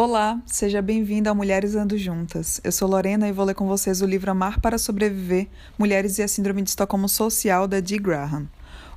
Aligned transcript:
Olá, 0.00 0.40
seja 0.46 0.80
bem-vindo 0.80 1.28
a 1.28 1.34
Mulheres 1.34 1.74
Ando 1.74 1.98
Juntas. 1.98 2.60
Eu 2.62 2.70
sou 2.70 2.88
Lorena 2.88 3.26
e 3.26 3.32
vou 3.32 3.44
ler 3.44 3.54
com 3.54 3.66
vocês 3.66 4.00
o 4.00 4.06
livro 4.06 4.30
Amar 4.30 4.60
para 4.60 4.78
Sobreviver: 4.78 5.48
Mulheres 5.76 6.18
e 6.18 6.22
a 6.22 6.28
Síndrome 6.28 6.62
de 6.62 6.68
Estocolmo 6.68 7.08
Social, 7.08 7.66
da 7.66 7.80
Dee 7.80 7.98
Graham. 7.98 8.48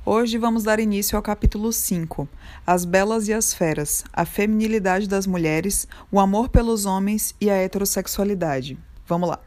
Hoje 0.06 0.38
vamos 0.38 0.62
dar 0.62 0.78
início 0.78 1.16
ao 1.16 1.22
capítulo 1.22 1.72
5: 1.72 2.28
As 2.64 2.84
Belas 2.84 3.26
e 3.26 3.32
as 3.32 3.52
Feras, 3.52 4.04
a 4.12 4.24
feminilidade 4.24 5.08
das 5.08 5.26
mulheres, 5.26 5.88
o 6.08 6.20
amor 6.20 6.50
pelos 6.50 6.86
homens 6.86 7.34
e 7.40 7.50
a 7.50 7.56
heterossexualidade. 7.56 8.78
Vamos 9.04 9.28
lá. 9.28 9.40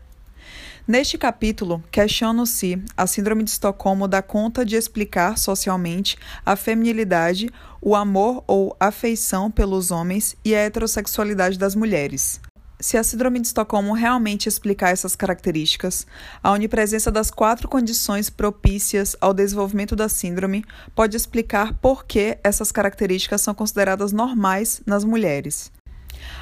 Neste 0.88 1.18
capítulo, 1.18 1.84
questiono 1.90 2.46
se 2.46 2.80
a 2.96 3.08
Síndrome 3.08 3.44
de 3.44 3.50
Estocolmo 3.50 4.08
dá 4.08 4.22
conta 4.22 4.64
de 4.64 4.76
explicar 4.76 5.36
socialmente 5.36 6.16
a 6.46 6.56
feminilidade, 6.56 7.50
o 7.82 7.96
amor 7.96 8.44
ou 8.46 8.78
afeição 8.80 9.50
pelos 9.50 9.90
homens 9.90 10.36
e 10.46 10.54
a 10.54 10.60
heterossexualidade 10.60 11.58
das 11.58 11.74
mulheres. 11.74 12.40
Se 12.80 12.98
a 12.98 13.04
Síndrome 13.04 13.40
de 13.40 13.48
Estocolmo 13.48 13.94
realmente 13.94 14.48
explicar 14.48 14.92
essas 14.92 15.16
características, 15.16 16.06
a 16.44 16.52
onipresença 16.52 17.12
das 17.12 17.32
quatro 17.32 17.68
condições 17.68 18.30
propícias 18.30 19.16
ao 19.20 19.34
desenvolvimento 19.34 19.96
da 19.96 20.08
síndrome 20.08 20.64
pode 20.94 21.18
explicar 21.18 21.74
por 21.82 22.06
que 22.06 22.38
essas 22.44 22.72
características 22.72 23.42
são 23.42 23.56
consideradas 23.56 24.12
normais 24.12 24.84
nas 24.86 25.04
mulheres. 25.04 25.72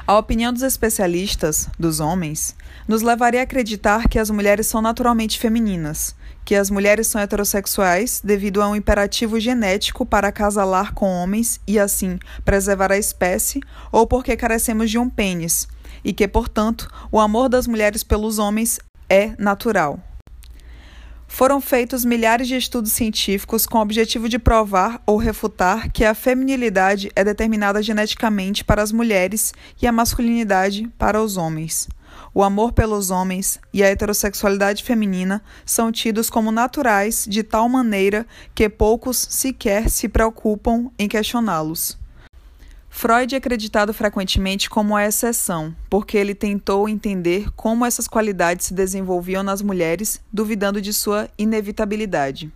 A 0.05 0.17
opinião 0.17 0.51
dos 0.51 0.63
especialistas, 0.63 1.69
dos 1.79 1.99
homens, 1.99 2.55
nos 2.87 3.01
levaria 3.01 3.39
a 3.39 3.43
acreditar 3.43 4.07
que 4.07 4.19
as 4.19 4.29
mulheres 4.29 4.67
são 4.67 4.81
naturalmente 4.81 5.39
femininas, 5.39 6.15
que 6.43 6.55
as 6.55 6.69
mulheres 6.69 7.07
são 7.07 7.21
heterossexuais 7.21 8.21
devido 8.23 8.61
a 8.61 8.67
um 8.67 8.75
imperativo 8.75 9.39
genético 9.39 10.05
para 10.05 10.27
acasalar 10.27 10.93
com 10.93 11.09
homens 11.09 11.59
e, 11.65 11.79
assim, 11.79 12.19
preservar 12.43 12.91
a 12.91 12.97
espécie, 12.97 13.61
ou 13.91 14.05
porque 14.05 14.35
carecemos 14.35 14.91
de 14.91 14.97
um 14.97 15.09
pênis, 15.09 15.67
e 16.03 16.11
que, 16.11 16.27
portanto, 16.27 16.89
o 17.11 17.19
amor 17.19 17.47
das 17.47 17.67
mulheres 17.67 18.03
pelos 18.03 18.39
homens 18.39 18.79
é 19.09 19.33
natural. 19.37 19.99
Foram 21.33 21.59
feitos 21.59 22.05
milhares 22.05 22.47
de 22.47 22.55
estudos 22.55 22.91
científicos 22.91 23.65
com 23.65 23.79
o 23.79 23.81
objetivo 23.81 24.29
de 24.29 24.37
provar 24.37 25.01
ou 25.03 25.17
refutar 25.17 25.91
que 25.91 26.05
a 26.05 26.13
feminilidade 26.13 27.09
é 27.15 27.23
determinada 27.23 27.81
geneticamente 27.81 28.63
para 28.63 28.83
as 28.83 28.91
mulheres 28.91 29.51
e 29.81 29.87
a 29.87 29.91
masculinidade 29.91 30.87
para 30.95 31.19
os 31.19 31.35
homens. 31.35 31.89
O 32.35 32.43
amor 32.43 32.71
pelos 32.71 33.09
homens 33.09 33.59
e 33.73 33.83
a 33.83 33.87
heterossexualidade 33.87 34.83
feminina 34.83 35.41
são 35.65 35.91
tidos 35.91 36.29
como 36.29 36.51
naturais 36.51 37.25
de 37.27 37.41
tal 37.41 37.67
maneira 37.67 38.27
que 38.53 38.69
poucos 38.69 39.17
sequer 39.17 39.89
se 39.89 40.07
preocupam 40.07 40.91
em 40.99 41.07
questioná-los. 41.07 42.02
Freud 42.95 43.33
é 43.33 43.37
acreditado 43.39 43.91
frequentemente 43.91 44.69
como 44.69 44.95
a 44.95 45.03
exceção, 45.05 45.75
porque 45.89 46.15
ele 46.15 46.33
tentou 46.33 46.87
entender 46.87 47.51
como 47.53 47.85
essas 47.85 48.07
qualidades 48.07 48.67
se 48.67 48.73
desenvolviam 48.73 49.43
nas 49.43 49.61
mulheres, 49.61 50.21
duvidando 50.31 50.79
de 50.79 50.93
sua 50.93 51.27
inevitabilidade. 51.37 52.53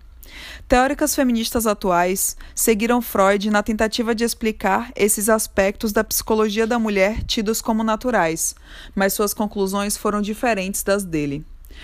Teóricas 0.67 1.15
feministas 1.15 1.65
atuais 1.65 2.37
seguiram 2.53 3.01
Freud 3.01 3.49
na 3.49 3.63
tentativa 3.63 4.13
de 4.13 4.23
explicar 4.23 4.91
esses 4.95 5.27
aspectos 5.27 5.91
da 5.91 6.03
psicologia 6.03 6.67
da 6.67 6.77
mulher 6.79 7.23
tidos 7.23 7.59
como 7.59 7.83
naturais, 7.83 8.55
mas 8.95 9.13
suas 9.13 9.33
conclusões 9.33 9.97
foram 9.97 10.21
diferentes 10.21 10.83
das 10.83 11.03
dele. 11.03 11.43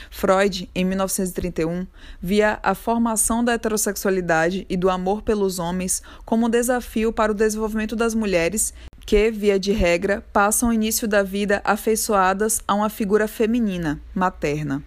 Freud, 0.10 0.70
em 0.74 0.86
1931, 0.86 1.86
via 2.22 2.60
a 2.62 2.74
formação 2.74 3.44
da 3.44 3.54
heterossexualidade 3.54 4.66
e 4.70 4.78
do 4.78 4.90
amor 4.90 5.22
pelos 5.22 5.60
homens 5.60 6.02
como 6.26 6.48
um 6.48 6.50
desafio 6.50 7.12
para 7.12 7.32
o 7.32 7.36
desenvolvimento 7.36 7.96
das 7.96 8.14
mulheres 8.14 8.74
que, 9.06 9.32
via 9.32 9.60
de 9.60 9.72
regra, 9.72 10.24
passam 10.32 10.70
o 10.70 10.74
início 10.74 11.08
da 11.08 11.24
vida 11.24 11.62
afeiçoadas 11.64 12.62
a 12.68 12.74
uma 12.74 12.90
figura 12.90 13.28
feminina, 13.28 14.02
materna. 14.14 14.84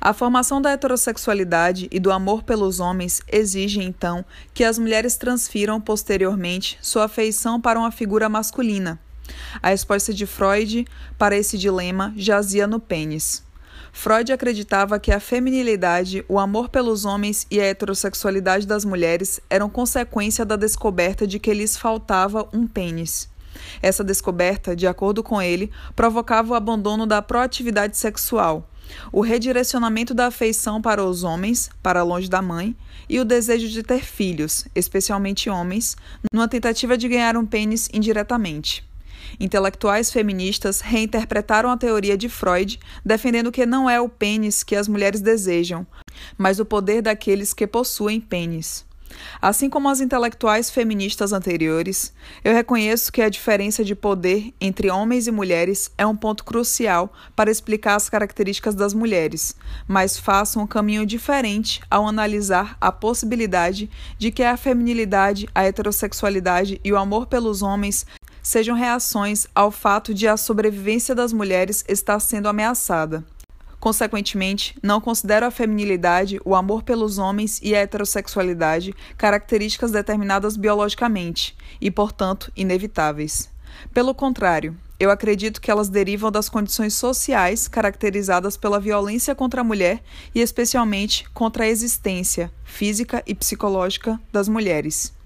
A 0.00 0.12
formação 0.12 0.62
da 0.62 0.70
heterossexualidade 0.70 1.88
e 1.90 1.98
do 1.98 2.12
amor 2.12 2.42
pelos 2.42 2.80
homens 2.80 3.20
exige, 3.30 3.82
então, 3.82 4.24
que 4.54 4.64
as 4.64 4.78
mulheres 4.78 5.16
transfiram 5.16 5.80
posteriormente 5.80 6.78
sua 6.80 7.04
afeição 7.04 7.60
para 7.60 7.78
uma 7.78 7.90
figura 7.90 8.28
masculina. 8.28 8.98
A 9.62 9.68
resposta 9.68 10.14
de 10.14 10.26
Freud 10.26 10.86
para 11.18 11.36
esse 11.36 11.58
dilema 11.58 12.12
jazia 12.16 12.66
no 12.66 12.80
pênis. 12.80 13.42
Freud 14.00 14.32
acreditava 14.32 15.00
que 15.00 15.10
a 15.10 15.18
feminilidade, 15.18 16.24
o 16.28 16.38
amor 16.38 16.68
pelos 16.68 17.04
homens 17.04 17.48
e 17.50 17.60
a 17.60 17.64
heterossexualidade 17.64 18.64
das 18.64 18.84
mulheres 18.84 19.40
eram 19.50 19.68
consequência 19.68 20.44
da 20.44 20.54
descoberta 20.54 21.26
de 21.26 21.40
que 21.40 21.52
lhes 21.52 21.76
faltava 21.76 22.48
um 22.52 22.64
pênis. 22.64 23.28
Essa 23.82 24.04
descoberta, 24.04 24.76
de 24.76 24.86
acordo 24.86 25.20
com 25.20 25.42
ele, 25.42 25.72
provocava 25.96 26.52
o 26.52 26.54
abandono 26.54 27.08
da 27.08 27.20
proatividade 27.20 27.96
sexual, 27.96 28.70
o 29.10 29.20
redirecionamento 29.20 30.14
da 30.14 30.28
afeição 30.28 30.80
para 30.80 31.04
os 31.04 31.24
homens, 31.24 31.68
para 31.82 32.04
longe 32.04 32.30
da 32.30 32.40
mãe, 32.40 32.76
e 33.08 33.18
o 33.18 33.24
desejo 33.24 33.66
de 33.68 33.82
ter 33.82 34.04
filhos, 34.04 34.64
especialmente 34.76 35.50
homens, 35.50 35.96
numa 36.32 36.46
tentativa 36.46 36.96
de 36.96 37.08
ganhar 37.08 37.36
um 37.36 37.44
pênis 37.44 37.88
indiretamente. 37.92 38.87
Intelectuais 39.38 40.10
feministas 40.10 40.80
reinterpretaram 40.80 41.70
a 41.70 41.76
teoria 41.76 42.16
de 42.16 42.28
Freud, 42.28 42.78
defendendo 43.04 43.52
que 43.52 43.66
não 43.66 43.88
é 43.88 44.00
o 44.00 44.08
pênis 44.08 44.62
que 44.62 44.76
as 44.76 44.88
mulheres 44.88 45.20
desejam, 45.20 45.86
mas 46.36 46.58
o 46.58 46.64
poder 46.64 47.02
daqueles 47.02 47.52
que 47.52 47.66
possuem 47.66 48.20
pênis. 48.20 48.86
Assim 49.40 49.70
como 49.70 49.88
as 49.88 50.00
intelectuais 50.00 50.70
feministas 50.70 51.32
anteriores, 51.32 52.12
eu 52.44 52.52
reconheço 52.52 53.12
que 53.12 53.22
a 53.22 53.28
diferença 53.28 53.84
de 53.84 53.94
poder 53.94 54.52
entre 54.60 54.90
homens 54.90 55.26
e 55.26 55.30
mulheres 55.30 55.90
é 55.96 56.06
um 56.06 56.16
ponto 56.16 56.44
crucial 56.44 57.12
para 57.34 57.50
explicar 57.50 57.94
as 57.94 58.08
características 58.08 58.74
das 58.74 58.92
mulheres, 58.92 59.56
mas 59.86 60.18
faço 60.18 60.60
um 60.60 60.66
caminho 60.66 61.06
diferente 61.06 61.80
ao 61.90 62.06
analisar 62.06 62.76
a 62.80 62.90
possibilidade 62.92 63.90
de 64.18 64.30
que 64.30 64.42
a 64.42 64.56
feminilidade, 64.56 65.48
a 65.54 65.64
heterossexualidade 65.64 66.80
e 66.84 66.92
o 66.92 66.98
amor 66.98 67.26
pelos 67.26 67.62
homens 67.62 68.06
sejam 68.48 68.74
reações 68.74 69.46
ao 69.54 69.70
fato 69.70 70.14
de 70.14 70.26
a 70.26 70.34
sobrevivência 70.34 71.14
das 71.14 71.34
mulheres 71.34 71.84
estar 71.86 72.18
sendo 72.18 72.48
ameaçada. 72.48 73.22
Consequentemente, 73.78 74.74
não 74.82 75.02
considero 75.02 75.44
a 75.44 75.50
feminilidade, 75.50 76.40
o 76.46 76.54
amor 76.54 76.82
pelos 76.82 77.18
homens 77.18 77.60
e 77.62 77.74
a 77.74 77.80
heterossexualidade 77.80 78.94
características 79.18 79.90
determinadas 79.90 80.56
biologicamente 80.56 81.54
e, 81.78 81.90
portanto, 81.90 82.50
inevitáveis. 82.56 83.50
Pelo 83.92 84.14
contrário, 84.14 84.74
eu 84.98 85.10
acredito 85.10 85.60
que 85.60 85.70
elas 85.70 85.90
derivam 85.90 86.32
das 86.32 86.48
condições 86.48 86.94
sociais 86.94 87.68
caracterizadas 87.68 88.56
pela 88.56 88.80
violência 88.80 89.34
contra 89.34 89.60
a 89.60 89.64
mulher 89.64 90.02
e, 90.34 90.40
especialmente, 90.40 91.28
contra 91.34 91.64
a 91.64 91.68
existência 91.68 92.50
física 92.64 93.22
e 93.26 93.34
psicológica 93.34 94.18
das 94.32 94.48
mulheres. 94.48 95.17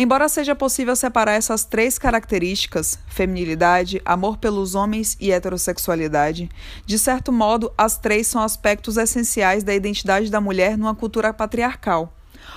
Embora 0.00 0.28
seja 0.28 0.54
possível 0.54 0.94
separar 0.94 1.32
essas 1.32 1.64
três 1.64 1.98
características, 1.98 3.00
feminilidade, 3.08 4.00
amor 4.04 4.36
pelos 4.36 4.76
homens 4.76 5.16
e 5.18 5.32
heterossexualidade, 5.32 6.48
de 6.86 6.96
certo 6.96 7.32
modo, 7.32 7.72
as 7.76 7.98
três 7.98 8.28
são 8.28 8.40
aspectos 8.40 8.96
essenciais 8.96 9.64
da 9.64 9.74
identidade 9.74 10.30
da 10.30 10.40
mulher 10.40 10.78
numa 10.78 10.94
cultura 10.94 11.34
patriarcal. 11.34 12.14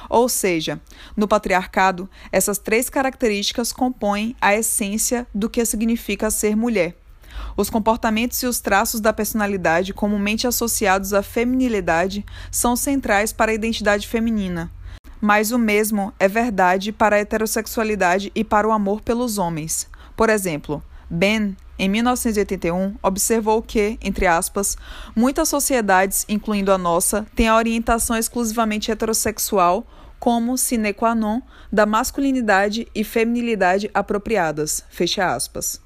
Ou 0.07 0.29
seja, 0.29 0.79
no 1.17 1.27
patriarcado, 1.27 2.07
essas 2.31 2.59
três 2.59 2.91
características 2.91 3.73
compõem 3.73 4.35
a 4.39 4.53
essência 4.53 5.25
do 5.33 5.49
que 5.49 5.65
significa 5.65 6.29
ser 6.29 6.55
mulher. 6.55 6.95
Os 7.57 7.71
comportamentos 7.71 8.37
e 8.43 8.45
os 8.45 8.59
traços 8.59 9.01
da 9.01 9.11
personalidade 9.11 9.95
comumente 9.95 10.45
associados 10.45 11.11
à 11.11 11.23
feminilidade 11.23 12.23
são 12.51 12.75
centrais 12.75 13.33
para 13.33 13.49
a 13.49 13.55
identidade 13.55 14.07
feminina 14.07 14.71
mas 15.21 15.51
o 15.51 15.59
mesmo 15.59 16.11
é 16.19 16.27
verdade 16.27 16.91
para 16.91 17.15
a 17.15 17.19
heterossexualidade 17.19 18.31
e 18.33 18.43
para 18.43 18.67
o 18.67 18.71
amor 18.71 19.01
pelos 19.01 19.37
homens. 19.37 19.87
Por 20.17 20.29
exemplo, 20.29 20.83
Ben, 21.09 21.55
em 21.77 21.89
1981, 21.89 22.95
observou 23.01 23.61
que, 23.61 23.97
entre 24.01 24.27
aspas, 24.27 24.77
muitas 25.15 25.49
sociedades, 25.49 26.25
incluindo 26.27 26.71
a 26.71 26.77
nossa, 26.77 27.25
têm 27.35 27.47
a 27.47 27.55
orientação 27.55 28.17
exclusivamente 28.17 28.91
heterossexual 28.91 29.85
como 30.19 30.55
sine 30.57 30.93
qua 30.93 31.15
non 31.15 31.41
da 31.71 31.85
masculinidade 31.85 32.87
e 32.93 33.03
feminilidade 33.03 33.89
apropriadas. 33.93 34.83
Fecha 34.89 35.33
aspas. 35.33 35.81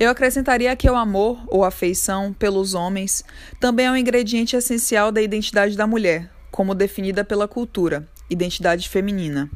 Eu 0.00 0.08
acrescentaria 0.08 0.74
que 0.74 0.88
o 0.88 0.96
amor 0.96 1.38
ou 1.48 1.64
afeição 1.64 2.32
pelos 2.32 2.72
homens 2.72 3.22
também 3.60 3.86
é 3.86 3.90
um 3.90 3.96
ingrediente 3.96 4.56
essencial 4.56 5.12
da 5.12 5.20
identidade 5.20 5.76
da 5.76 5.86
mulher, 5.86 6.30
como 6.50 6.74
definida 6.74 7.22
pela 7.24 7.46
cultura, 7.46 8.08
identidade 8.30 8.88
feminina. 8.88 9.50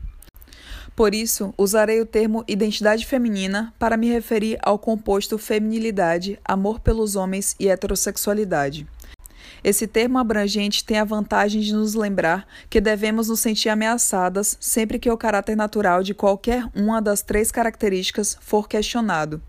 Por 0.95 1.15
isso, 1.15 1.55
usarei 1.57 2.01
o 2.01 2.07
termo 2.07 2.45
identidade 2.47 3.07
feminina 3.07 3.73
para 3.79 3.97
me 3.97 4.11
referir 4.11 4.59
ao 4.63 4.79
composto 4.79 5.39
feminilidade, 5.39 6.39
amor 6.45 6.81
pelos 6.81 7.17
homens 7.17 7.57
e 7.59 7.69
heterossexualidade. 7.69 8.87
Esse 9.65 9.87
termo 9.87 10.19
abrangente 10.19 10.85
tem 10.85 10.99
a 10.99 11.05
vantagem 11.05 11.61
de 11.61 11.73
nos 11.73 11.95
lembrar 11.95 12.47
que 12.69 12.81
devemos 12.81 13.29
nos 13.29 13.41
sentir 13.41 13.69
ameaçadas 13.69 14.57
sempre 14.61 14.99
que 14.99 15.11
o 15.11 15.17
caráter 15.17 15.57
natural 15.57 16.03
de 16.03 16.15
qualquer 16.15 16.67
uma 16.75 17.01
das 17.01 17.23
três 17.23 17.51
características 17.53 18.37
for 18.41 18.69
questionado. 18.69 19.41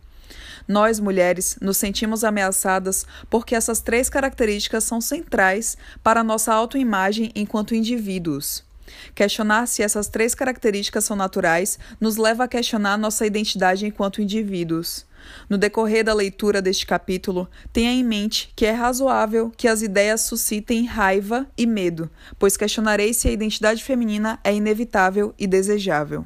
Nós, 0.68 1.00
mulheres, 1.00 1.58
nos 1.60 1.78
sentimos 1.78 2.24
ameaçadas 2.24 3.06
porque 3.30 3.56
essas 3.56 3.81
três 3.81 4.08
características 4.08 4.84
são 4.84 5.02
centrais 5.02 5.75
para 6.02 6.22
a 6.22 6.24
nossa 6.24 6.54
autoimagem 6.54 7.31
enquanto 7.36 7.75
indivíduos. 7.75 8.64
Questionar 9.16 9.68
se 9.68 9.81
essas 9.81 10.07
três 10.07 10.34
características 10.34 11.06
são 11.06 11.16
naturais 11.16 11.80
nos 12.00 12.18
leva 12.18 12.44
a 12.44 12.48
questionar 12.48 12.98
nossa 12.98 13.25
identidade 13.25 13.86
enquanto 13.86 14.22
indivíduos. 14.22 15.06
No 15.50 15.57
decorrer 15.57 16.04
da 16.04 16.13
leitura 16.13 16.62
deste 16.62 16.86
capítulo, 16.86 17.50
tenha 17.72 17.92
em 17.92 18.04
mente 18.04 18.51
que 18.56 18.66
é 18.66 18.72
razoável 18.72 19.51
que 19.56 19.68
as 19.68 19.81
ideias 19.81 20.22
suscitem 20.22 20.86
raiva 20.86 21.48
e 21.57 21.66
medo, 21.66 22.10
pois 22.38 22.57
questionarei 22.57 23.13
se 23.13 23.28
a 23.28 23.31
identidade 23.31 23.84
feminina 23.84 24.40
é 24.44 24.54
inevitável 24.54 25.34
e 25.38 25.48
desejável. 25.48 26.25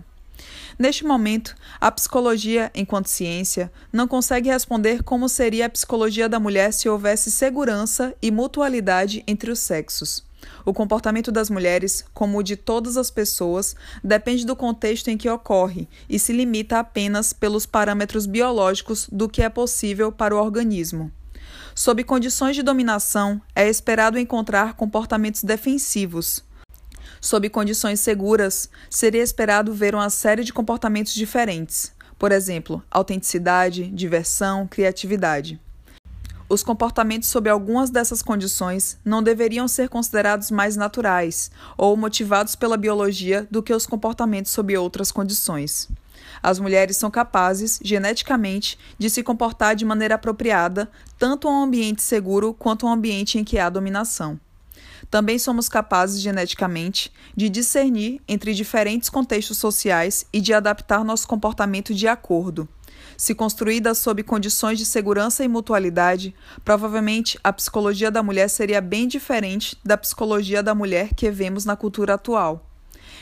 Neste 0.77 1.03
momento, 1.03 1.55
a 1.81 1.91
psicologia, 1.91 2.71
enquanto 2.75 3.07
ciência, 3.07 3.71
não 3.91 4.07
consegue 4.07 4.49
responder 4.49 5.01
como 5.01 5.27
seria 5.27 5.65
a 5.65 5.69
psicologia 5.69 6.29
da 6.29 6.39
mulher 6.39 6.71
se 6.71 6.87
houvesse 6.87 7.31
segurança 7.31 8.13
e 8.21 8.29
mutualidade 8.29 9.23
entre 9.25 9.49
os 9.49 9.57
sexos. 9.57 10.26
O 10.65 10.73
comportamento 10.73 11.31
das 11.31 11.49
mulheres, 11.49 12.03
como 12.13 12.37
o 12.37 12.43
de 12.43 12.55
todas 12.55 12.97
as 12.97 13.09
pessoas, 13.09 13.75
depende 14.03 14.45
do 14.45 14.55
contexto 14.55 15.07
em 15.07 15.17
que 15.17 15.29
ocorre 15.29 15.87
e 16.09 16.19
se 16.19 16.33
limita 16.33 16.79
apenas 16.79 17.33
pelos 17.33 17.65
parâmetros 17.65 18.25
biológicos 18.25 19.07
do 19.11 19.29
que 19.29 19.41
é 19.41 19.49
possível 19.49 20.11
para 20.11 20.35
o 20.35 20.39
organismo. 20.39 21.11
Sob 21.73 22.03
condições 22.03 22.55
de 22.55 22.63
dominação, 22.63 23.41
é 23.55 23.69
esperado 23.69 24.17
encontrar 24.17 24.73
comportamentos 24.73 25.43
defensivos. 25.43 26.43
Sob 27.21 27.49
condições 27.49 27.99
seguras, 27.99 28.69
seria 28.89 29.21
esperado 29.21 29.73
ver 29.73 29.95
uma 29.95 30.09
série 30.09 30.43
de 30.43 30.53
comportamentos 30.53 31.13
diferentes, 31.13 31.91
por 32.17 32.31
exemplo, 32.31 32.83
autenticidade, 32.89 33.87
diversão, 33.89 34.67
criatividade. 34.67 35.59
Os 36.49 36.63
comportamentos 36.63 37.27
sob 37.27 37.49
algumas 37.49 37.89
dessas 37.89 38.21
condições 38.21 38.97
não 39.03 39.21
deveriam 39.21 39.67
ser 39.67 39.89
considerados 39.89 40.49
mais 40.49 40.77
naturais 40.77 41.51
ou 41.77 41.97
motivados 41.97 42.55
pela 42.55 42.77
biologia 42.77 43.45
do 43.51 43.61
que 43.61 43.73
os 43.73 43.85
comportamentos 43.85 44.53
sob 44.53 44.77
outras 44.77 45.11
condições. 45.11 45.89
As 46.41 46.57
mulheres 46.57 46.95
são 46.95 47.11
capazes, 47.11 47.79
geneticamente, 47.83 48.79
de 48.97 49.09
se 49.09 49.23
comportar 49.23 49.75
de 49.75 49.83
maneira 49.83 50.15
apropriada, 50.15 50.89
tanto 51.19 51.49
a 51.49 51.51
um 51.51 51.63
ambiente 51.63 52.01
seguro 52.01 52.53
quanto 52.53 52.87
a 52.87 52.91
um 52.91 52.93
ambiente 52.93 53.37
em 53.37 53.43
que 53.43 53.59
há 53.59 53.69
dominação. 53.69 54.39
Também 55.11 55.37
somos 55.37 55.67
capazes, 55.67 56.21
geneticamente, 56.21 57.11
de 57.35 57.49
discernir 57.49 58.21
entre 58.27 58.53
diferentes 58.53 59.09
contextos 59.09 59.57
sociais 59.57 60.25
e 60.31 60.39
de 60.39 60.53
adaptar 60.53 61.03
nosso 61.03 61.27
comportamento 61.27 61.93
de 61.93 62.07
acordo. 62.07 62.67
Se 63.17 63.33
construída 63.33 63.95
sob 63.95 64.21
condições 64.21 64.77
de 64.77 64.85
segurança 64.85 65.43
e 65.43 65.47
mutualidade, 65.47 66.35
provavelmente 66.63 67.39
a 67.43 67.51
psicologia 67.51 68.11
da 68.11 68.21
mulher 68.21 68.47
seria 68.47 68.79
bem 68.79 69.07
diferente 69.07 69.75
da 69.83 69.97
psicologia 69.97 70.61
da 70.61 70.75
mulher 70.75 71.15
que 71.15 71.31
vemos 71.31 71.65
na 71.65 71.75
cultura 71.75 72.13
atual. 72.13 72.63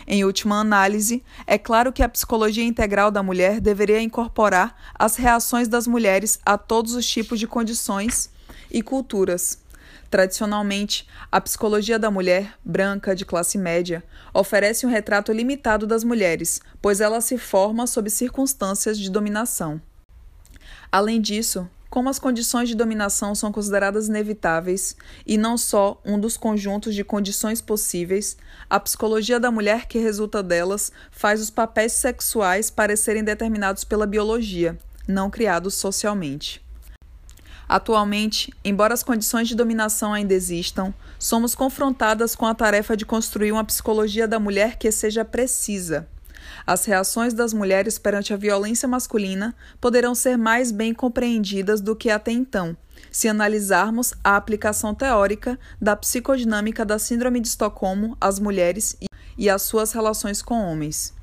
Em 0.05 0.25
última 0.25 0.59
análise, 0.59 1.23
é 1.47 1.57
claro 1.57 1.93
que 1.93 2.03
a 2.03 2.09
psicologia 2.09 2.65
integral 2.65 3.09
da 3.09 3.23
mulher 3.23 3.61
deveria 3.61 4.01
incorporar 4.01 4.75
as 4.93 5.15
reações 5.15 5.69
das 5.69 5.87
mulheres 5.87 6.39
a 6.45 6.57
todos 6.57 6.93
os 6.93 7.07
tipos 7.07 7.39
de 7.39 7.47
condições 7.47 8.29
e 8.69 8.83
culturas. 8.83 9.64
Tradicionalmente, 10.15 11.05
a 11.29 11.41
psicologia 11.41 11.99
da 11.99 12.09
mulher, 12.09 12.53
branca, 12.63 13.13
de 13.13 13.25
classe 13.25 13.57
média, 13.57 14.01
oferece 14.33 14.85
um 14.85 14.89
retrato 14.89 15.33
limitado 15.33 15.85
das 15.85 16.05
mulheres, 16.05 16.61
pois 16.81 17.01
ela 17.01 17.19
se 17.19 17.37
forma 17.37 17.85
sob 17.85 18.09
circunstâncias 18.09 18.97
de 18.97 19.11
dominação. 19.11 19.81
Além 20.89 21.19
disso, 21.19 21.69
como 21.89 22.07
as 22.07 22.17
condições 22.17 22.69
de 22.69 22.75
dominação 22.75 23.35
são 23.35 23.51
consideradas 23.51 24.07
inevitáveis 24.07 24.95
e 25.27 25.37
não 25.37 25.57
só 25.57 26.01
um 26.05 26.17
dos 26.17 26.37
conjuntos 26.37 26.95
de 26.95 27.03
condições 27.03 27.59
possíveis, 27.59 28.37
a 28.69 28.79
psicologia 28.79 29.37
da 29.37 29.51
mulher 29.51 29.85
que 29.85 29.99
resulta 29.99 30.41
delas 30.41 30.93
faz 31.11 31.41
os 31.41 31.49
papéis 31.49 31.91
sexuais 31.91 32.69
parecerem 32.69 33.21
determinados 33.21 33.83
pela 33.83 34.07
biologia, 34.07 34.79
não 35.09 35.29
criados 35.29 35.73
socialmente. 35.73 36.64
Atualmente, 37.67 38.53
embora 38.63 38.93
as 38.93 39.03
condições 39.03 39.47
de 39.47 39.55
dominação 39.55 40.13
ainda 40.13 40.33
existam, 40.33 40.93
somos 41.17 41.55
confrontadas 41.55 42.35
com 42.35 42.45
a 42.45 42.53
tarefa 42.53 42.95
de 42.95 43.05
construir 43.05 43.51
uma 43.51 43.63
psicologia 43.63 44.27
da 44.27 44.39
mulher 44.39 44.77
que 44.77 44.91
seja 44.91 45.25
precisa. 45.25 46.07
As 46.65 46.85
reações 46.85 47.33
das 47.33 47.53
mulheres 47.53 47.97
perante 47.97 48.33
a 48.33 48.37
violência 48.37 48.87
masculina 48.87 49.55
poderão 49.81 50.13
ser 50.13 50.37
mais 50.37 50.71
bem 50.71 50.93
compreendidas 50.93 51.81
do 51.81 51.95
que 51.95 52.09
até 52.09 52.31
então, 52.31 52.77
se 53.11 53.27
analisarmos 53.27 54.13
a 54.23 54.35
aplicação 54.35 54.93
teórica 54.93 55.59
da 55.81 55.95
psicodinâmica 55.95 56.85
da 56.85 56.99
Síndrome 56.99 57.39
de 57.39 57.47
Estocolmo 57.47 58.15
às 58.21 58.39
mulheres 58.39 58.95
e 59.37 59.49
às 59.49 59.63
suas 59.63 59.91
relações 59.91 60.41
com 60.41 60.55
homens. 60.55 61.13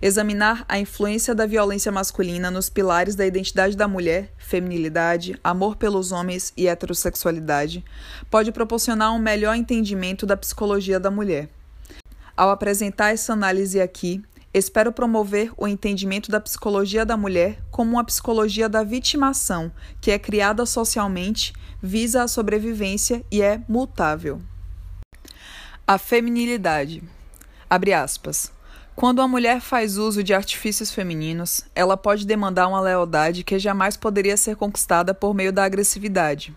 Examinar 0.00 0.64
a 0.68 0.78
influência 0.78 1.34
da 1.34 1.46
violência 1.46 1.90
masculina 1.90 2.50
nos 2.50 2.68
pilares 2.68 3.14
da 3.14 3.26
identidade 3.26 3.76
da 3.76 3.88
mulher, 3.88 4.32
feminilidade, 4.36 5.38
amor 5.42 5.76
pelos 5.76 6.12
homens 6.12 6.52
e 6.54 6.68
heterossexualidade, 6.68 7.82
pode 8.30 8.52
proporcionar 8.52 9.14
um 9.14 9.18
melhor 9.18 9.56
entendimento 9.56 10.26
da 10.26 10.36
psicologia 10.36 11.00
da 11.00 11.10
mulher. 11.10 11.48
Ao 12.36 12.50
apresentar 12.50 13.14
essa 13.14 13.32
análise 13.32 13.80
aqui, 13.80 14.22
espero 14.52 14.92
promover 14.92 15.50
o 15.56 15.66
entendimento 15.66 16.30
da 16.30 16.40
psicologia 16.40 17.06
da 17.06 17.16
mulher 17.16 17.58
como 17.70 17.92
uma 17.92 18.04
psicologia 18.04 18.68
da 18.68 18.82
vitimação, 18.82 19.72
que 19.98 20.10
é 20.10 20.18
criada 20.18 20.66
socialmente, 20.66 21.54
visa 21.82 22.22
a 22.22 22.28
sobrevivência 22.28 23.24
e 23.30 23.40
é 23.40 23.62
mutável. 23.66 24.42
A 25.86 25.96
feminilidade. 25.96 27.02
Abre 27.70 27.94
aspas. 27.94 28.55
Quando 28.96 29.20
a 29.20 29.28
mulher 29.28 29.60
faz 29.60 29.98
uso 29.98 30.24
de 30.24 30.32
artifícios 30.32 30.90
femininos, 30.90 31.60
ela 31.74 31.98
pode 31.98 32.26
demandar 32.26 32.66
uma 32.66 32.80
lealdade 32.80 33.44
que 33.44 33.58
jamais 33.58 33.94
poderia 33.94 34.38
ser 34.38 34.56
conquistada 34.56 35.12
por 35.12 35.34
meio 35.34 35.52
da 35.52 35.64
agressividade. 35.64 36.56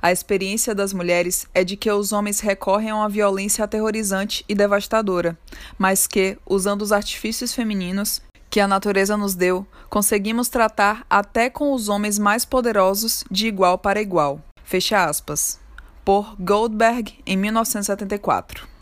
A 0.00 0.10
experiência 0.10 0.74
das 0.74 0.94
mulheres 0.94 1.46
é 1.52 1.62
de 1.62 1.76
que 1.76 1.90
os 1.90 2.10
homens 2.10 2.40
recorrem 2.40 2.88
a 2.88 2.96
uma 2.96 3.08
violência 3.08 3.62
aterrorizante 3.62 4.42
e 4.48 4.54
devastadora, 4.54 5.38
mas 5.76 6.06
que, 6.06 6.38
usando 6.46 6.80
os 6.80 6.90
artifícios 6.90 7.52
femininos 7.52 8.22
que 8.48 8.60
a 8.60 8.68
natureza 8.68 9.14
nos 9.14 9.34
deu, 9.34 9.66
conseguimos 9.90 10.48
tratar 10.48 11.04
até 11.10 11.50
com 11.50 11.70
os 11.74 11.90
homens 11.90 12.18
mais 12.18 12.46
poderosos 12.46 13.24
de 13.30 13.46
igual 13.46 13.76
para 13.76 14.00
igual. 14.00 14.40
Fecha 14.64 15.04
aspas. 15.04 15.60
Por 16.02 16.34
Goldberg, 16.40 17.18
em 17.26 17.36
1974. 17.36 18.73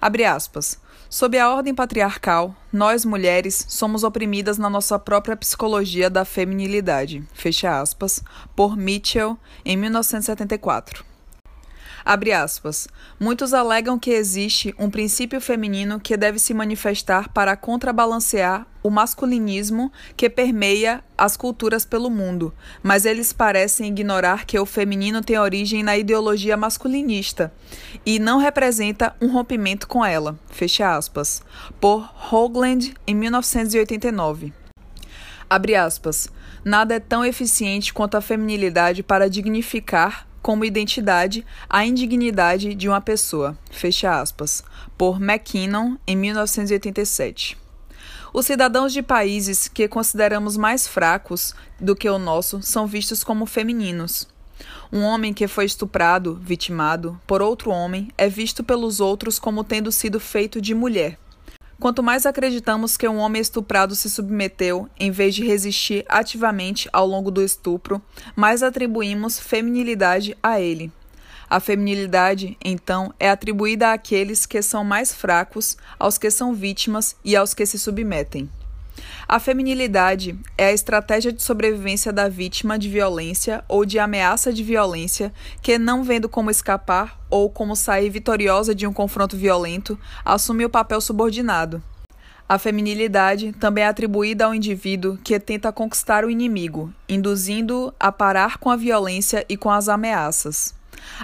Abre 0.00 0.24
aspas. 0.24 0.80
Sob 1.08 1.36
a 1.36 1.50
ordem 1.50 1.74
patriarcal, 1.74 2.54
nós 2.72 3.04
mulheres 3.04 3.66
somos 3.68 4.04
oprimidas 4.04 4.58
na 4.58 4.70
nossa 4.70 4.98
própria 4.98 5.36
psicologia 5.36 6.08
da 6.08 6.24
feminilidade. 6.24 7.22
Fecha 7.34 7.80
aspas. 7.80 8.22
Por 8.54 8.76
Mitchell, 8.76 9.36
em 9.64 9.76
1974. 9.76 11.09
Abre 12.04 12.32
aspas. 12.32 12.88
Muitos 13.18 13.52
alegam 13.52 13.98
que 13.98 14.10
existe 14.10 14.74
um 14.78 14.90
princípio 14.90 15.40
feminino 15.40 16.00
que 16.00 16.16
deve 16.16 16.38
se 16.38 16.54
manifestar 16.54 17.28
para 17.28 17.56
contrabalancear 17.56 18.66
o 18.82 18.88
masculinismo 18.88 19.92
que 20.16 20.30
permeia 20.30 21.04
as 21.16 21.36
culturas 21.36 21.84
pelo 21.84 22.08
mundo, 22.08 22.52
mas 22.82 23.04
eles 23.04 23.32
parecem 23.32 23.88
ignorar 23.88 24.46
que 24.46 24.58
o 24.58 24.64
feminino 24.64 25.22
tem 25.22 25.38
origem 25.38 25.82
na 25.82 25.98
ideologia 25.98 26.56
masculinista 26.56 27.52
e 28.06 28.18
não 28.18 28.38
representa 28.38 29.14
um 29.20 29.30
rompimento 29.30 29.86
com 29.86 30.04
ela. 30.04 30.38
Fecha 30.50 30.96
aspas. 30.96 31.42
Por 31.78 32.08
Hoagland, 32.32 32.94
em 33.06 33.14
1989. 33.14 34.52
Abre 35.48 35.74
aspas. 35.74 36.28
Nada 36.64 36.94
é 36.94 37.00
tão 37.00 37.24
eficiente 37.24 37.92
quanto 37.92 38.16
a 38.16 38.20
feminilidade 38.20 39.02
para 39.02 39.28
dignificar 39.28 40.29
como 40.42 40.64
identidade 40.64 41.44
a 41.68 41.84
indignidade 41.84 42.74
de 42.74 42.88
uma 42.88 43.00
pessoa. 43.00 43.56
Fecha 43.70 44.20
aspas. 44.20 44.62
Por 44.96 45.20
McKinnon, 45.20 45.96
em 46.06 46.16
1987. 46.16 47.58
Os 48.32 48.46
cidadãos 48.46 48.92
de 48.92 49.02
países 49.02 49.66
que 49.66 49.88
consideramos 49.88 50.56
mais 50.56 50.86
fracos 50.86 51.54
do 51.80 51.96
que 51.96 52.08
o 52.08 52.18
nosso 52.18 52.62
são 52.62 52.86
vistos 52.86 53.24
como 53.24 53.44
femininos. 53.44 54.28
Um 54.92 55.02
homem 55.02 55.32
que 55.32 55.48
foi 55.48 55.64
estuprado, 55.64 56.38
vitimado, 56.40 57.20
por 57.26 57.42
outro 57.42 57.70
homem 57.70 58.08
é 58.16 58.28
visto 58.28 58.62
pelos 58.62 59.00
outros 59.00 59.38
como 59.38 59.64
tendo 59.64 59.90
sido 59.90 60.20
feito 60.20 60.60
de 60.60 60.74
mulher. 60.74 61.18
Quanto 61.80 62.02
mais 62.02 62.26
acreditamos 62.26 62.98
que 62.98 63.08
um 63.08 63.16
homem 63.16 63.40
estuprado 63.40 63.94
se 63.94 64.10
submeteu, 64.10 64.86
em 64.98 65.10
vez 65.10 65.34
de 65.34 65.46
resistir 65.46 66.04
ativamente 66.10 66.90
ao 66.92 67.06
longo 67.06 67.30
do 67.30 67.42
estupro, 67.42 68.02
mais 68.36 68.62
atribuímos 68.62 69.40
feminilidade 69.40 70.36
a 70.42 70.60
ele. 70.60 70.92
A 71.48 71.58
feminilidade, 71.58 72.54
então, 72.62 73.14
é 73.18 73.30
atribuída 73.30 73.94
àqueles 73.94 74.44
que 74.44 74.60
são 74.60 74.84
mais 74.84 75.14
fracos, 75.14 75.78
aos 75.98 76.18
que 76.18 76.30
são 76.30 76.52
vítimas 76.52 77.16
e 77.24 77.34
aos 77.34 77.54
que 77.54 77.64
se 77.64 77.78
submetem. 77.78 78.50
A 79.28 79.38
feminilidade 79.38 80.38
é 80.58 80.66
a 80.66 80.72
estratégia 80.72 81.32
de 81.32 81.42
sobrevivência 81.42 82.12
da 82.12 82.28
vítima 82.28 82.78
de 82.78 82.88
violência 82.88 83.64
ou 83.68 83.84
de 83.84 83.98
ameaça 83.98 84.52
de 84.52 84.62
violência 84.62 85.32
que, 85.62 85.78
não 85.78 86.02
vendo 86.02 86.28
como 86.28 86.50
escapar 86.50 87.18
ou 87.30 87.48
como 87.48 87.76
sair 87.76 88.10
vitoriosa 88.10 88.74
de 88.74 88.86
um 88.86 88.92
confronto 88.92 89.36
violento, 89.36 89.98
assume 90.24 90.64
o 90.64 90.70
papel 90.70 91.00
subordinado. 91.00 91.82
A 92.48 92.58
feminilidade 92.58 93.52
também 93.52 93.84
é 93.84 93.86
atribuída 93.86 94.44
ao 94.44 94.52
indivíduo 94.52 95.16
que 95.22 95.38
tenta 95.38 95.70
conquistar 95.70 96.24
o 96.24 96.30
inimigo, 96.30 96.92
induzindo-o 97.08 97.94
a 98.00 98.10
parar 98.10 98.58
com 98.58 98.68
a 98.68 98.74
violência 98.74 99.46
e 99.48 99.56
com 99.56 99.70
as 99.70 99.88
ameaças. 99.88 100.74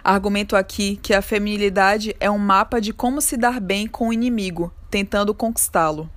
Argumento 0.04 0.54
aqui 0.54 0.96
que 1.02 1.12
a 1.12 1.20
feminilidade 1.20 2.14
é 2.20 2.30
um 2.30 2.38
mapa 2.38 2.80
de 2.80 2.92
como 2.92 3.20
se 3.20 3.36
dar 3.36 3.60
bem 3.60 3.88
com 3.88 4.08
o 4.08 4.12
inimigo, 4.12 4.72
tentando 4.88 5.34
conquistá-lo. 5.34 6.08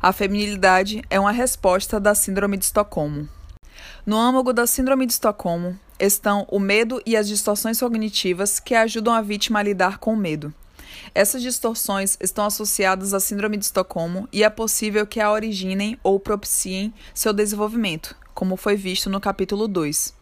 A 0.00 0.12
feminilidade 0.12 1.02
é 1.10 1.18
uma 1.18 1.32
resposta 1.32 1.98
da 1.98 2.14
Síndrome 2.14 2.56
de 2.56 2.66
Estocolmo. 2.66 3.28
No 4.06 4.16
âmago 4.16 4.52
da 4.52 4.64
Síndrome 4.64 5.04
de 5.04 5.12
Estocolmo 5.12 5.76
estão 5.98 6.46
o 6.48 6.60
medo 6.60 7.02
e 7.04 7.16
as 7.16 7.26
distorções 7.26 7.80
cognitivas 7.80 8.60
que 8.60 8.76
ajudam 8.76 9.12
a 9.12 9.20
vítima 9.20 9.58
a 9.58 9.62
lidar 9.62 9.98
com 9.98 10.12
o 10.12 10.16
medo. 10.16 10.54
Essas 11.12 11.42
distorções 11.42 12.16
estão 12.20 12.44
associadas 12.44 13.12
à 13.12 13.18
Síndrome 13.18 13.56
de 13.56 13.64
Estocolmo 13.64 14.28
e 14.32 14.44
é 14.44 14.48
possível 14.48 15.04
que 15.04 15.18
a 15.18 15.32
originem 15.32 15.98
ou 16.04 16.20
propiciem 16.20 16.94
seu 17.12 17.32
desenvolvimento, 17.32 18.14
como 18.32 18.56
foi 18.56 18.76
visto 18.76 19.10
no 19.10 19.20
capítulo 19.20 19.66
2 19.66 20.17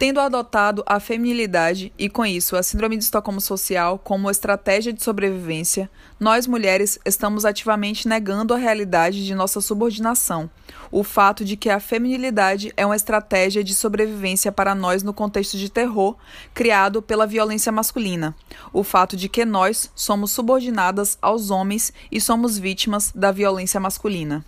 tendo 0.00 0.18
adotado 0.18 0.82
a 0.86 0.98
feminilidade 0.98 1.92
e, 1.98 2.08
com 2.08 2.24
isso, 2.24 2.56
a 2.56 2.62
Síndrome 2.62 2.96
de 2.96 3.04
Estocolmo 3.04 3.38
Social 3.38 3.98
como 3.98 4.30
estratégia 4.30 4.94
de 4.94 5.02
sobrevivência, 5.02 5.90
nós 6.18 6.46
mulheres 6.46 6.98
estamos 7.04 7.44
ativamente 7.44 8.08
negando 8.08 8.54
a 8.54 8.56
realidade 8.56 9.26
de 9.26 9.34
nossa 9.34 9.60
subordinação, 9.60 10.48
o 10.90 11.04
fato 11.04 11.44
de 11.44 11.54
que 11.54 11.68
a 11.68 11.78
feminilidade 11.78 12.72
é 12.78 12.86
uma 12.86 12.96
estratégia 12.96 13.62
de 13.62 13.74
sobrevivência 13.74 14.50
para 14.50 14.74
nós 14.74 15.02
no 15.02 15.12
contexto 15.12 15.58
de 15.58 15.68
terror 15.68 16.16
criado 16.54 17.02
pela 17.02 17.26
violência 17.26 17.70
masculina, 17.70 18.34
o 18.72 18.82
fato 18.82 19.18
de 19.18 19.28
que 19.28 19.44
nós 19.44 19.90
somos 19.94 20.30
subordinadas 20.30 21.18
aos 21.20 21.50
homens 21.50 21.92
e 22.10 22.18
somos 22.22 22.58
vítimas 22.58 23.12
da 23.14 23.30
violência 23.30 23.78
masculina. 23.78 24.42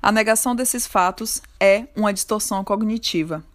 A 0.00 0.12
negação 0.12 0.54
desses 0.54 0.86
fatos 0.86 1.42
é 1.58 1.88
uma 1.96 2.12
distorção 2.12 2.62
cognitiva. 2.62 3.49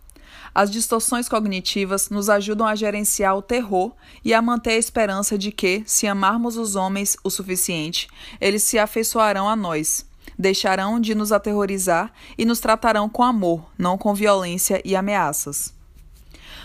As 0.55 0.71
distorções 0.71 1.27
cognitivas 1.27 2.09
nos 2.09 2.29
ajudam 2.29 2.65
a 2.65 2.75
gerenciar 2.75 3.35
o 3.35 3.41
terror 3.41 3.91
e 4.23 4.33
a 4.33 4.41
manter 4.41 4.71
a 4.71 4.77
esperança 4.77 5.37
de 5.37 5.51
que, 5.51 5.83
se 5.85 6.07
amarmos 6.07 6.55
os 6.55 6.77
homens 6.77 7.17
o 7.25 7.29
suficiente, 7.29 8.07
eles 8.39 8.63
se 8.63 8.79
afeiçoarão 8.79 9.49
a 9.49 9.55
nós, 9.57 10.05
deixarão 10.39 10.97
de 10.97 11.13
nos 11.13 11.33
aterrorizar 11.33 12.09
e 12.37 12.45
nos 12.45 12.61
tratarão 12.61 13.09
com 13.09 13.21
amor, 13.21 13.69
não 13.77 13.97
com 13.97 14.15
violência 14.15 14.81
e 14.85 14.95
ameaças. 14.95 15.74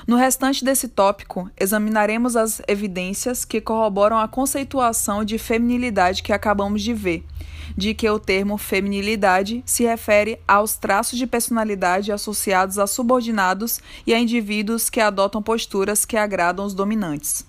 No 0.07 0.17
restante 0.17 0.65
desse 0.65 0.89
tópico, 0.89 1.51
examinaremos 1.59 2.37
as 2.37 2.63
evidências 2.67 3.45
que 3.45 3.61
corroboram 3.61 4.19
a 4.19 4.29
conceituação 4.29 5.25
de 5.25 5.39
feminilidade 5.39 6.23
que 6.23 6.33
acabamos 6.33 6.83
de 6.83 6.95
ver 6.95 7.25
de 7.77 7.95
que 7.95 8.09
o 8.09 8.19
termo 8.19 8.59
feminilidade 8.59 9.63
se 9.65 9.85
refere 9.85 10.39
aos 10.47 10.75
traços 10.75 11.19
de 11.19 11.27
personalidade 11.27 12.13
associados 12.13 12.79
a 12.79 12.87
subordinados 12.87 13.81
e 14.07 14.15
a 14.15 14.19
indivíduos 14.19 14.91
que 14.91 15.01
adotam 15.01 15.43
posturas 15.43 16.05
que 16.05 16.17
agradam 16.17 16.65
os 16.65 16.75
dominantes. 16.75 17.45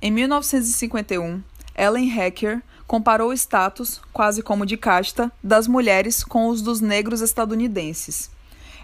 Em 0.00 0.10
1951, 0.10 1.42
Ellen 1.76 2.08
Hacker 2.08 2.62
comparou 2.86 3.30
o 3.30 3.32
status, 3.32 4.00
quase 4.12 4.42
como 4.42 4.66
de 4.66 4.76
casta, 4.76 5.30
das 5.42 5.66
mulheres 5.68 6.24
com 6.24 6.48
os 6.48 6.60
dos 6.60 6.80
negros 6.80 7.20
estadunidenses. 7.20 8.30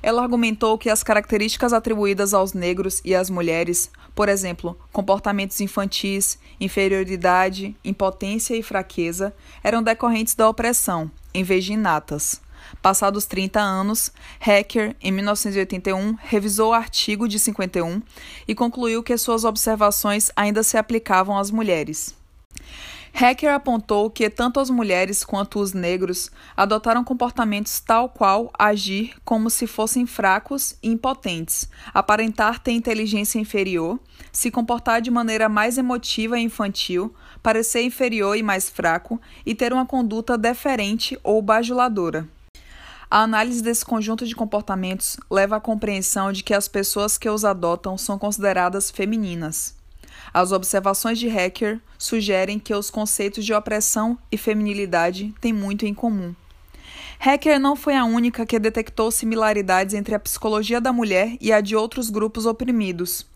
Ela 0.03 0.23
argumentou 0.23 0.79
que 0.79 0.91
as 0.91 1.03
características 1.03 1.73
atribuídas 1.73 2.35
aos 2.35 2.53
negros 2.53 3.01
e 3.05 3.15
às 3.15 3.31
mulheres, 3.31 3.91
por 4.15 4.29
exemplo, 4.29 4.79
comportamentos 4.93 5.61
infantis, 5.61 6.39
inferioridade, 6.61 7.77
impotência 7.85 8.55
e 8.57 8.63
fraqueza, 8.63 9.35
eram 9.63 9.83
decorrentes 9.83 10.35
da 10.35 10.49
opressão, 10.49 11.11
em 11.33 11.43
vez 11.43 11.65
de 11.65 11.73
inatas. 11.73 12.41
Passados 12.83 13.25
30 13.27 13.61
anos, 13.61 14.13
Hacker, 14.41 14.95
em 15.01 15.11
1981, 15.11 16.17
revisou 16.21 16.71
o 16.71 16.75
artigo 16.75 17.29
de 17.29 17.39
51 17.39 18.03
e 18.47 18.55
concluiu 18.55 19.03
que 19.03 19.17
suas 19.17 19.45
observações 19.45 20.31
ainda 20.37 20.63
se 20.63 20.77
aplicavam 20.77 21.39
às 21.39 21.51
mulheres. 21.51 22.15
Hacker 23.13 23.53
apontou 23.53 24.11
que 24.11 24.31
tanto 24.31 24.61
as 24.61 24.71
mulheres 24.71 25.25
quanto 25.25 25.59
os 25.59 25.73
negros 25.73 26.31
adotaram 26.57 27.03
comportamentos 27.03 27.81
tal 27.81 28.09
qual 28.09 28.51
agir 28.59 29.15
como 29.25 29.51
se 29.51 29.67
fossem 29.67 30.07
fracos 30.07 30.77
e 30.83 30.89
impotentes, 30.89 31.69
aparentar 31.93 32.61
ter 32.61 32.73
inteligência 32.73 33.39
inferior, 33.39 33.99
se 34.31 34.51
comportar 34.51 35.01
de 35.01 35.11
maneira 35.11 35.49
mais 35.49 35.79
emotiva 35.79 36.39
e 36.39 36.43
infantil, 36.43 37.15
parecer 37.43 37.83
inferior 37.83 38.37
e 38.37 38.43
mais 38.43 38.69
fraco 38.69 39.21
e 39.45 39.55
ter 39.55 39.73
uma 39.73 39.87
conduta 39.87 40.39
deferente 40.39 41.19
ou 41.23 41.43
bajuladora. 41.43 42.29
A 43.11 43.23
análise 43.23 43.63
desse 43.63 43.87
conjunto 43.87 44.27
de 44.27 44.37
comportamentos 44.37 45.17
leva 45.31 45.57
à 45.57 45.61
compreensão 45.61 46.31
de 46.31 46.43
que 46.43 46.53
as 46.53 46.69
pessoas 46.69 47.17
que 47.17 47.29
os 47.29 47.43
adotam 47.43 47.97
são 47.97 48.19
consideradas 48.19 48.91
femininas. 48.91 49.78
As 50.33 50.53
observações 50.53 51.19
de 51.19 51.29
Hacker 51.29 51.81
sugerem 51.99 52.59
que 52.59 52.75
os 52.75 52.91
conceitos 52.91 53.45
de 53.45 53.53
opressão 53.53 54.19
e 54.31 54.37
feminilidade 54.37 55.35
têm 55.41 55.53
muito 55.53 55.87
em 55.87 55.95
comum. 55.95 56.35
Hacker 57.19 57.59
não 57.59 57.75
foi 57.75 57.97
a 57.97 58.05
única 58.05 58.47
que 58.47 58.59
detectou 58.59 59.11
similaridades 59.11 59.95
entre 59.95 60.15
a 60.15 60.21
psicologia 60.21 60.81
da 60.81 60.93
mulher 60.93 61.37
e 61.41 61.53
a 61.53 61.61
de 61.61 61.75
outros 61.75 62.11
grupos 62.11 62.47
oprimidos. 62.47 63.27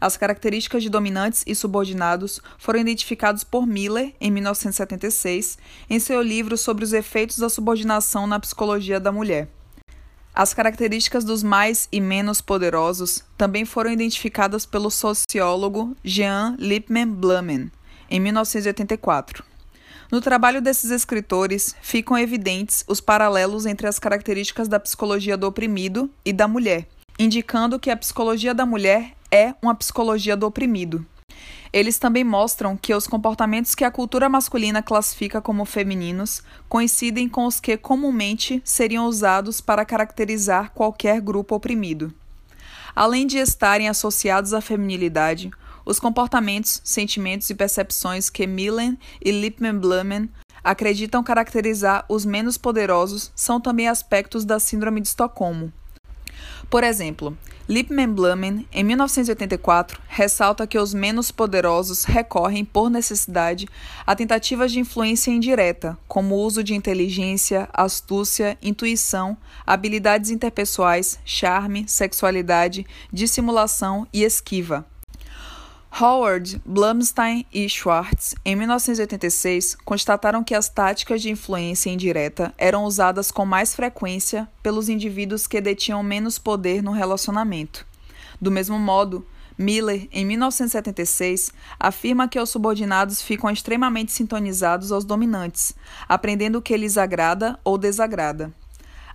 As 0.00 0.16
características 0.16 0.82
de 0.82 0.90
dominantes 0.90 1.42
e 1.46 1.54
subordinados 1.54 2.40
foram 2.58 2.80
identificados 2.80 3.44
por 3.44 3.66
Miller 3.66 4.14
em 4.20 4.30
1976 4.30 5.58
em 5.88 5.98
seu 5.98 6.20
livro 6.20 6.56
sobre 6.56 6.84
os 6.84 6.92
efeitos 6.92 7.38
da 7.38 7.48
subordinação 7.48 8.26
na 8.26 8.38
psicologia 8.38 9.00
da 9.00 9.10
mulher. 9.10 9.48
As 10.34 10.54
características 10.54 11.24
dos 11.24 11.42
mais 11.42 11.88
e 11.90 12.00
menos 12.00 12.40
poderosos 12.40 13.24
também 13.36 13.64
foram 13.64 13.90
identificadas 13.90 14.64
pelo 14.64 14.90
sociólogo 14.90 15.96
Jean 16.04 16.56
Lippmann 16.58 17.08
Blumen, 17.08 17.70
em 18.08 18.20
1984. 18.20 19.44
No 20.10 20.20
trabalho 20.20 20.60
desses 20.60 20.90
escritores, 20.90 21.74
ficam 21.80 22.18
evidentes 22.18 22.84
os 22.88 23.00
paralelos 23.00 23.66
entre 23.66 23.86
as 23.86 23.98
características 23.98 24.66
da 24.66 24.80
psicologia 24.80 25.36
do 25.36 25.46
oprimido 25.46 26.10
e 26.24 26.32
da 26.32 26.48
mulher, 26.48 26.88
indicando 27.18 27.78
que 27.78 27.90
a 27.90 27.96
psicologia 27.96 28.54
da 28.54 28.66
mulher 28.66 29.12
é 29.30 29.54
uma 29.62 29.74
psicologia 29.74 30.36
do 30.36 30.46
oprimido. 30.46 31.06
Eles 31.72 31.98
também 31.98 32.24
mostram 32.24 32.76
que 32.76 32.92
os 32.92 33.06
comportamentos 33.06 33.74
que 33.74 33.84
a 33.84 33.90
cultura 33.90 34.28
masculina 34.28 34.82
classifica 34.82 35.40
como 35.40 35.64
femininos 35.64 36.42
coincidem 36.68 37.28
com 37.28 37.46
os 37.46 37.60
que 37.60 37.76
comumente 37.76 38.60
seriam 38.64 39.06
usados 39.06 39.60
para 39.60 39.84
caracterizar 39.84 40.72
qualquer 40.72 41.20
grupo 41.20 41.54
oprimido. 41.54 42.12
Além 42.94 43.24
de 43.24 43.38
estarem 43.38 43.88
associados 43.88 44.52
à 44.52 44.60
feminilidade, 44.60 45.50
os 45.84 46.00
comportamentos, 46.00 46.80
sentimentos 46.84 47.48
e 47.50 47.54
percepções 47.54 48.28
que 48.28 48.48
Millen 48.48 48.98
e 49.24 49.30
Lippmann 49.30 49.78
Blumen 49.78 50.28
acreditam 50.62 51.22
caracterizar 51.22 52.04
os 52.08 52.24
menos 52.24 52.58
poderosos 52.58 53.30
são 53.34 53.60
também 53.60 53.88
aspectos 53.88 54.44
da 54.44 54.58
Síndrome 54.58 55.00
de 55.00 55.08
Estocolmo. 55.08 55.72
Por 56.70 56.84
exemplo, 56.84 57.36
Lippmann 57.68 58.12
Blumen, 58.14 58.64
em 58.72 58.84
1984, 58.84 60.00
ressalta 60.08 60.68
que 60.68 60.78
os 60.78 60.94
menos 60.94 61.32
poderosos 61.32 62.04
recorrem, 62.04 62.64
por 62.64 62.88
necessidade, 62.88 63.68
a 64.06 64.14
tentativas 64.14 64.70
de 64.70 64.78
influência 64.78 65.32
indireta, 65.32 65.98
como 66.06 66.36
o 66.36 66.38
uso 66.38 66.62
de 66.62 66.72
inteligência, 66.72 67.68
astúcia, 67.72 68.56
intuição, 68.62 69.36
habilidades 69.66 70.30
interpessoais, 70.30 71.18
charme, 71.24 71.84
sexualidade, 71.88 72.86
dissimulação 73.12 74.06
e 74.12 74.22
esquiva. 74.22 74.86
Howard, 75.98 76.62
Blumstein 76.64 77.44
e 77.52 77.68
Schwartz, 77.68 78.34
em 78.44 78.56
1986, 78.56 79.76
constataram 79.84 80.42
que 80.42 80.54
as 80.54 80.68
táticas 80.68 81.20
de 81.20 81.30
influência 81.30 81.90
indireta 81.90 82.54
eram 82.56 82.84
usadas 82.84 83.30
com 83.30 83.44
mais 83.44 83.74
frequência 83.74 84.48
pelos 84.62 84.88
indivíduos 84.88 85.46
que 85.46 85.60
detinham 85.60 86.02
menos 86.02 86.38
poder 86.38 86.82
no 86.82 86.92
relacionamento. 86.92 87.84
Do 88.40 88.50
mesmo 88.50 88.78
modo, 88.78 89.26
Miller, 89.58 90.08
em 90.10 90.24
1976, 90.24 91.52
afirma 91.78 92.28
que 92.28 92.40
os 92.40 92.48
subordinados 92.48 93.20
ficam 93.20 93.50
extremamente 93.50 94.12
sintonizados 94.12 94.90
aos 94.90 95.04
dominantes, 95.04 95.74
aprendendo 96.08 96.56
o 96.56 96.62
que 96.62 96.74
lhes 96.76 96.96
agrada 96.96 97.58
ou 97.62 97.76
desagrada. 97.76 98.50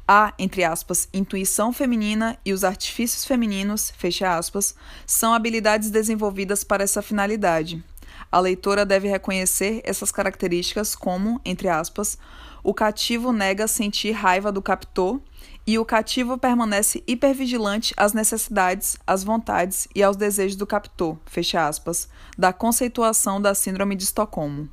A, 0.07 0.33
entre 0.37 0.63
aspas, 0.63 1.09
intuição 1.11 1.73
feminina 1.73 2.37
e 2.45 2.53
os 2.53 2.63
artifícios 2.63 3.25
femininos, 3.25 3.91
fecha 3.97 4.37
aspas, 4.37 4.75
são 5.05 5.33
habilidades 5.33 5.89
desenvolvidas 5.89 6.63
para 6.63 6.83
essa 6.83 7.01
finalidade. 7.01 7.83
A 8.31 8.39
leitora 8.39 8.85
deve 8.85 9.07
reconhecer 9.07 9.81
essas 9.83 10.11
características 10.11 10.95
como, 10.95 11.41
entre 11.43 11.69
aspas, 11.69 12.17
o 12.63 12.73
cativo 12.73 13.31
nega 13.31 13.67
sentir 13.67 14.11
raiva 14.11 14.51
do 14.51 14.61
captor 14.61 15.19
e 15.65 15.79
o 15.79 15.85
cativo 15.85 16.37
permanece 16.37 17.03
hipervigilante 17.07 17.93
às 17.97 18.13
necessidades, 18.13 18.97
às 19.07 19.23
vontades 19.23 19.87
e 19.95 20.03
aos 20.03 20.15
desejos 20.15 20.55
do 20.55 20.67
captor, 20.67 21.17
fecha 21.25 21.67
aspas, 21.67 22.07
da 22.37 22.53
conceituação 22.53 23.41
da 23.41 23.55
síndrome 23.55 23.95
de 23.95 24.03
Estocolmo. 24.03 24.69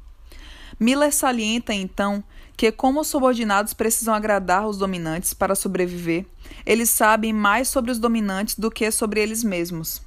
Miller 0.79 1.13
salienta 1.13 1.73
então 1.73 2.23
que, 2.57 2.73
como 2.73 3.01
os 3.01 3.09
subordinados 3.09 3.75
precisam 3.75 4.15
agradar 4.15 4.67
os 4.67 4.79
dominantes 4.79 5.35
para 5.35 5.55
sobreviver, 5.55 6.27
eles 6.65 6.91
sabem 6.91 7.33
mais 7.33 7.69
sobre 7.69 7.91
os 7.91 7.99
dominantes 7.99 8.59
do 8.59 8.71
que 8.71 8.91
sobre 8.91 9.21
eles 9.21 9.43
mesmos. 9.43 10.03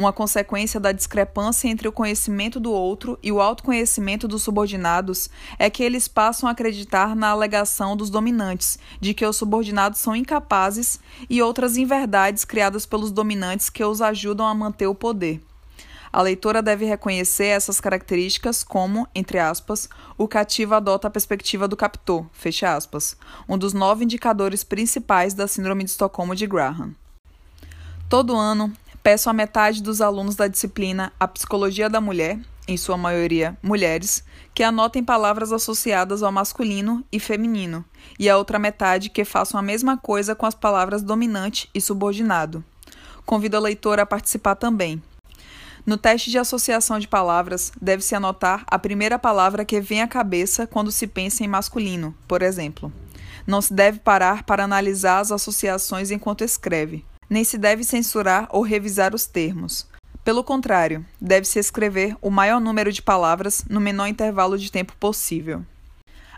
Uma 0.00 0.12
consequência 0.12 0.80
da 0.80 0.92
discrepância 0.92 1.68
entre 1.68 1.86
o 1.86 1.92
conhecimento 1.92 2.58
do 2.58 2.72
outro 2.72 3.18
e 3.22 3.30
o 3.30 3.38
autoconhecimento 3.38 4.26
dos 4.26 4.42
subordinados 4.42 5.28
é 5.58 5.68
que 5.68 5.82
eles 5.82 6.08
passam 6.08 6.48
a 6.48 6.52
acreditar 6.52 7.14
na 7.14 7.28
alegação 7.28 7.94
dos 7.94 8.08
dominantes 8.08 8.78
de 8.98 9.12
que 9.12 9.26
os 9.26 9.36
subordinados 9.36 10.00
são 10.00 10.16
incapazes 10.16 10.98
e 11.28 11.42
outras 11.42 11.76
inverdades 11.76 12.46
criadas 12.46 12.86
pelos 12.86 13.12
dominantes 13.12 13.68
que 13.68 13.84
os 13.84 14.00
ajudam 14.00 14.46
a 14.46 14.54
manter 14.54 14.86
o 14.86 14.94
poder. 14.94 15.40
A 16.12 16.22
leitora 16.22 16.60
deve 16.60 16.84
reconhecer 16.84 17.46
essas 17.46 17.80
características 17.80 18.64
como, 18.64 19.06
entre 19.14 19.38
aspas, 19.38 19.88
o 20.18 20.26
cativo 20.26 20.74
adota 20.74 21.06
a 21.06 21.10
perspectiva 21.10 21.68
do 21.68 21.76
captor, 21.76 22.26
fecha 22.32 22.74
aspas, 22.74 23.16
um 23.48 23.56
dos 23.56 23.72
nove 23.72 24.04
indicadores 24.04 24.64
principais 24.64 25.34
da 25.34 25.46
Síndrome 25.46 25.84
de 25.84 25.90
Estocolmo 25.90 26.34
de 26.34 26.48
Graham. 26.48 26.96
Todo 28.08 28.34
ano, 28.34 28.72
peço 29.04 29.30
a 29.30 29.32
metade 29.32 29.80
dos 29.80 30.00
alunos 30.00 30.34
da 30.34 30.48
disciplina 30.48 31.12
A 31.18 31.28
Psicologia 31.28 31.88
da 31.88 32.00
Mulher, 32.00 32.40
em 32.66 32.76
sua 32.76 32.96
maioria 32.96 33.56
mulheres, 33.62 34.24
que 34.52 34.64
anotem 34.64 35.04
palavras 35.04 35.52
associadas 35.52 36.24
ao 36.24 36.32
masculino 36.32 37.04
e 37.12 37.20
feminino, 37.20 37.84
e 38.18 38.28
a 38.28 38.36
outra 38.36 38.58
metade 38.58 39.10
que 39.10 39.24
façam 39.24 39.60
a 39.60 39.62
mesma 39.62 39.96
coisa 39.96 40.34
com 40.34 40.44
as 40.44 40.56
palavras 40.56 41.02
dominante 41.02 41.70
e 41.72 41.80
subordinado. 41.80 42.64
Convido 43.24 43.56
a 43.56 43.60
leitora 43.60 44.02
a 44.02 44.06
participar 44.06 44.56
também. 44.56 45.00
No 45.86 45.96
teste 45.96 46.30
de 46.30 46.38
associação 46.38 46.98
de 46.98 47.08
palavras, 47.08 47.72
deve-se 47.80 48.14
anotar 48.14 48.64
a 48.66 48.78
primeira 48.78 49.18
palavra 49.18 49.64
que 49.64 49.80
vem 49.80 50.02
à 50.02 50.08
cabeça 50.08 50.66
quando 50.66 50.92
se 50.92 51.06
pensa 51.06 51.42
em 51.42 51.48
masculino, 51.48 52.14
por 52.28 52.42
exemplo. 52.42 52.92
Não 53.46 53.62
se 53.62 53.72
deve 53.72 53.98
parar 53.98 54.44
para 54.44 54.64
analisar 54.64 55.20
as 55.20 55.32
associações 55.32 56.10
enquanto 56.10 56.44
escreve, 56.44 57.04
nem 57.28 57.44
se 57.44 57.56
deve 57.56 57.82
censurar 57.82 58.46
ou 58.50 58.62
revisar 58.62 59.14
os 59.14 59.26
termos. 59.26 59.88
Pelo 60.22 60.44
contrário, 60.44 61.04
deve-se 61.20 61.58
escrever 61.58 62.14
o 62.20 62.30
maior 62.30 62.60
número 62.60 62.92
de 62.92 63.00
palavras 63.00 63.64
no 63.68 63.80
menor 63.80 64.06
intervalo 64.06 64.58
de 64.58 64.70
tempo 64.70 64.94
possível. 65.00 65.64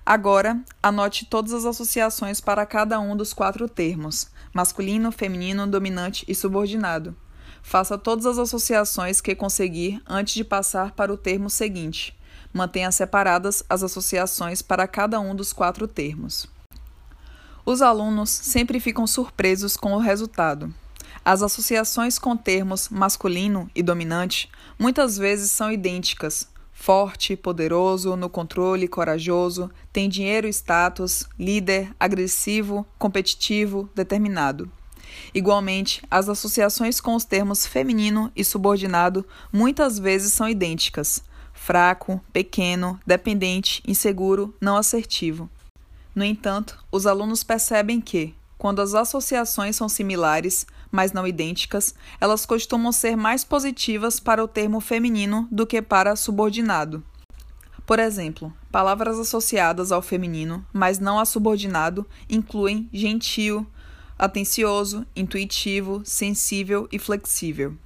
Agora, 0.07 0.61
anote 0.83 1.27
todas 1.27 1.53
as 1.53 1.65
associações 1.65 2.41
para 2.41 2.67
cada 2.67 2.99
um 3.01 3.17
dos 3.17 3.33
quatro 3.33 3.69
termos: 3.69 4.31
masculino, 4.53 5.11
feminino, 5.13 5.67
dominante 5.67 6.25
e 6.29 6.35
subordinado. 6.35 7.17
Faça 7.63 7.97
todas 7.97 8.27
as 8.27 8.39
associações 8.39 9.21
que 9.21 9.35
conseguir 9.35 10.03
antes 10.07 10.35
de 10.35 10.45
passar 10.45 10.93
para 10.93 11.13
o 11.13 11.17
termo 11.17 11.49
seguinte. 11.49 12.15
Mantenha 12.53 12.93
separadas 12.93 13.63
as 13.69 13.83
associações 13.83 14.61
para 14.61 14.87
cada 14.87 15.19
um 15.21 15.35
dos 15.35 15.53
quatro 15.53 15.89
termos. 15.89 16.47
Os 17.65 17.81
alunos 17.81 18.29
sempre 18.29 18.81
ficam 18.81 19.07
surpresos 19.07 19.77
com 19.77 19.95
o 19.95 19.99
resultado. 19.99 20.75
As 21.25 21.41
associações 21.41 22.19
com 22.19 22.37
termos 22.37 22.89
masculino 22.89 23.71
e 23.75 23.83
dominante 23.83 24.51
muitas 24.77 25.17
vezes 25.17 25.53
são 25.53 25.71
idênticas. 25.71 26.49
Forte, 26.73 27.37
poderoso, 27.37 28.17
no 28.17 28.29
controle, 28.29 28.89
corajoso, 28.89 29.71
tem 29.93 30.09
dinheiro 30.09 30.49
e 30.49 30.51
status, 30.51 31.29
líder, 31.39 31.95
agressivo, 32.01 32.85
competitivo, 32.99 33.89
determinado. 33.95 34.69
Igualmente, 35.35 36.03
as 36.11 36.29
associações 36.29 37.01
com 37.01 37.15
os 37.15 37.25
termos 37.25 37.67
feminino 37.67 38.31
e 38.37 38.45
subordinado 38.45 39.27
muitas 39.53 39.99
vezes 39.99 40.33
são 40.33 40.49
idênticas: 40.49 41.25
fraco, 41.53 42.21
pequeno, 42.33 43.01
dependente, 43.07 43.83
inseguro, 43.87 44.55
não 44.61 44.77
assertivo. 44.77 45.49
No 46.15 46.23
entanto, 46.23 46.79
os 46.93 47.07
alunos 47.07 47.43
percebem 47.43 48.01
que, 48.01 48.35
quando 48.59 48.83
as 48.83 48.95
associações 48.95 49.75
são 49.75 49.89
similares, 49.89 50.67
mas 50.91 51.13
não 51.13 51.27
idênticas, 51.27 51.95
elas 52.21 52.45
costumam 52.45 52.93
ser 52.93 53.17
mais 53.17 53.43
positivas 53.43 54.21
para 54.21 54.45
o 54.45 54.47
termo 54.47 54.79
feminino 54.79 55.49
do 55.51 55.67
que 55.67 55.81
para 55.81 56.15
subordinado. 56.15 57.03
Por 57.87 57.99
exemplo, 57.99 58.53
palavras 58.71 59.19
associadas 59.19 59.91
ao 59.91 60.03
feminino, 60.03 60.65
mas 60.73 60.99
não 60.99 61.19
a 61.19 61.25
subordinado, 61.25 62.07
incluem 62.29 62.89
gentil, 62.93 63.67
atencioso, 64.19 65.07
intuitivo, 65.15 66.03
sensível 66.05 66.89
e 66.93 66.99
flexível. 66.99 67.77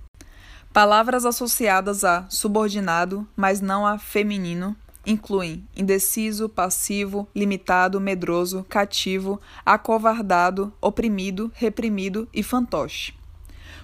Palavras 0.72 1.24
associadas 1.24 2.04
a 2.04 2.26
subordinado, 2.28 3.26
mas 3.34 3.60
não 3.60 3.86
a 3.86 3.98
feminino, 3.98 4.76
incluem 5.06 5.66
indeciso, 5.74 6.48
passivo, 6.48 7.26
limitado, 7.34 8.00
medroso, 8.00 8.66
cativo, 8.68 9.40
acovardado, 9.64 10.72
oprimido, 10.80 11.50
reprimido 11.54 12.28
e 12.34 12.42
fantoche. 12.42 13.14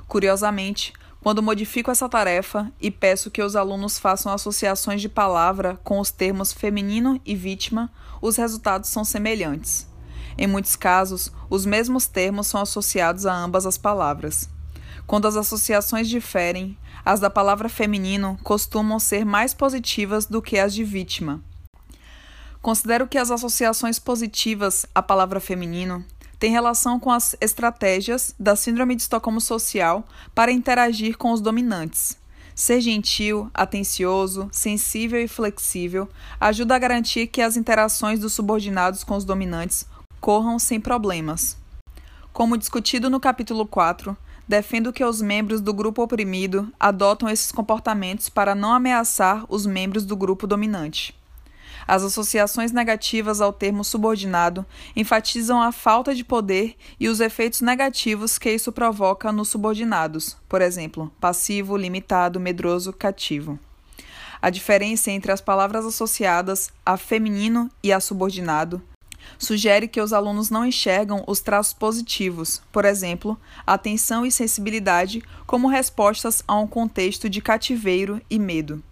Curiosamente, 0.06 0.92
quando 1.22 1.42
modifico 1.42 1.90
essa 1.90 2.08
tarefa 2.08 2.70
e 2.80 2.90
peço 2.90 3.30
que 3.30 3.40
os 3.40 3.54
alunos 3.54 3.98
façam 3.98 4.32
associações 4.32 5.00
de 5.00 5.08
palavra 5.08 5.78
com 5.84 6.00
os 6.00 6.10
termos 6.10 6.52
feminino 6.52 7.20
e 7.24 7.36
vítima, 7.36 7.90
os 8.20 8.36
resultados 8.36 8.90
são 8.90 9.04
semelhantes. 9.04 9.91
Em 10.36 10.46
muitos 10.46 10.76
casos, 10.76 11.30
os 11.50 11.66
mesmos 11.66 12.06
termos 12.06 12.46
são 12.46 12.60
associados 12.60 13.26
a 13.26 13.34
ambas 13.34 13.66
as 13.66 13.78
palavras. 13.78 14.48
Quando 15.06 15.26
as 15.26 15.36
associações 15.36 16.08
diferem, 16.08 16.76
as 17.04 17.20
da 17.20 17.28
palavra 17.28 17.68
feminino 17.68 18.38
costumam 18.42 18.98
ser 18.98 19.24
mais 19.24 19.52
positivas 19.52 20.26
do 20.26 20.40
que 20.40 20.58
as 20.58 20.72
de 20.72 20.84
vítima. 20.84 21.42
Considero 22.60 23.08
que 23.08 23.18
as 23.18 23.30
associações 23.30 23.98
positivas 23.98 24.86
à 24.94 25.02
palavra 25.02 25.40
feminino 25.40 26.04
têm 26.38 26.52
relação 26.52 26.98
com 26.98 27.10
as 27.10 27.36
estratégias 27.40 28.34
da 28.38 28.54
Síndrome 28.54 28.94
de 28.94 29.02
Estocolmo 29.02 29.40
Social 29.40 30.06
para 30.34 30.52
interagir 30.52 31.16
com 31.16 31.32
os 31.32 31.40
dominantes. 31.40 32.16
Ser 32.54 32.80
gentil, 32.80 33.50
atencioso, 33.54 34.48
sensível 34.52 35.20
e 35.20 35.26
flexível 35.26 36.08
ajuda 36.38 36.76
a 36.76 36.78
garantir 36.78 37.26
que 37.26 37.40
as 37.40 37.56
interações 37.56 38.20
dos 38.20 38.32
subordinados 38.32 39.02
com 39.02 39.16
os 39.16 39.24
dominantes 39.24 39.86
corram 40.22 40.56
sem 40.56 40.80
problemas. 40.80 41.56
Como 42.32 42.56
discutido 42.56 43.10
no 43.10 43.18
capítulo 43.18 43.66
4, 43.66 44.16
defendo 44.46 44.92
que 44.92 45.04
os 45.04 45.20
membros 45.20 45.60
do 45.60 45.74
grupo 45.74 46.00
oprimido 46.00 46.72
adotam 46.78 47.28
esses 47.28 47.50
comportamentos 47.50 48.28
para 48.28 48.54
não 48.54 48.72
ameaçar 48.72 49.44
os 49.48 49.66
membros 49.66 50.06
do 50.06 50.16
grupo 50.16 50.46
dominante. 50.46 51.12
As 51.88 52.04
associações 52.04 52.70
negativas 52.70 53.40
ao 53.40 53.52
termo 53.52 53.82
subordinado 53.82 54.64
enfatizam 54.94 55.60
a 55.60 55.72
falta 55.72 56.14
de 56.14 56.22
poder 56.22 56.76
e 57.00 57.08
os 57.08 57.18
efeitos 57.18 57.60
negativos 57.60 58.38
que 58.38 58.48
isso 58.48 58.70
provoca 58.70 59.32
nos 59.32 59.48
subordinados, 59.48 60.36
por 60.48 60.62
exemplo, 60.62 61.12
passivo, 61.20 61.76
limitado, 61.76 62.38
medroso, 62.38 62.92
cativo. 62.92 63.58
A 64.40 64.50
diferença 64.50 65.10
entre 65.10 65.32
as 65.32 65.40
palavras 65.40 65.84
associadas 65.84 66.70
a 66.86 66.96
feminino 66.96 67.68
e 67.82 67.92
a 67.92 67.98
subordinado 67.98 68.80
sugere 69.38 69.88
que 69.88 70.00
os 70.00 70.12
alunos 70.12 70.50
não 70.50 70.64
enxergam 70.64 71.24
os 71.26 71.40
traços 71.40 71.72
positivos, 71.72 72.62
por 72.70 72.84
exemplo, 72.84 73.38
atenção 73.66 74.24
e 74.24 74.32
sensibilidade, 74.32 75.22
como 75.46 75.68
respostas 75.68 76.42
a 76.46 76.58
um 76.58 76.66
contexto 76.66 77.28
de 77.28 77.40
cativeiro 77.40 78.20
e 78.30 78.38
medo. 78.38 78.82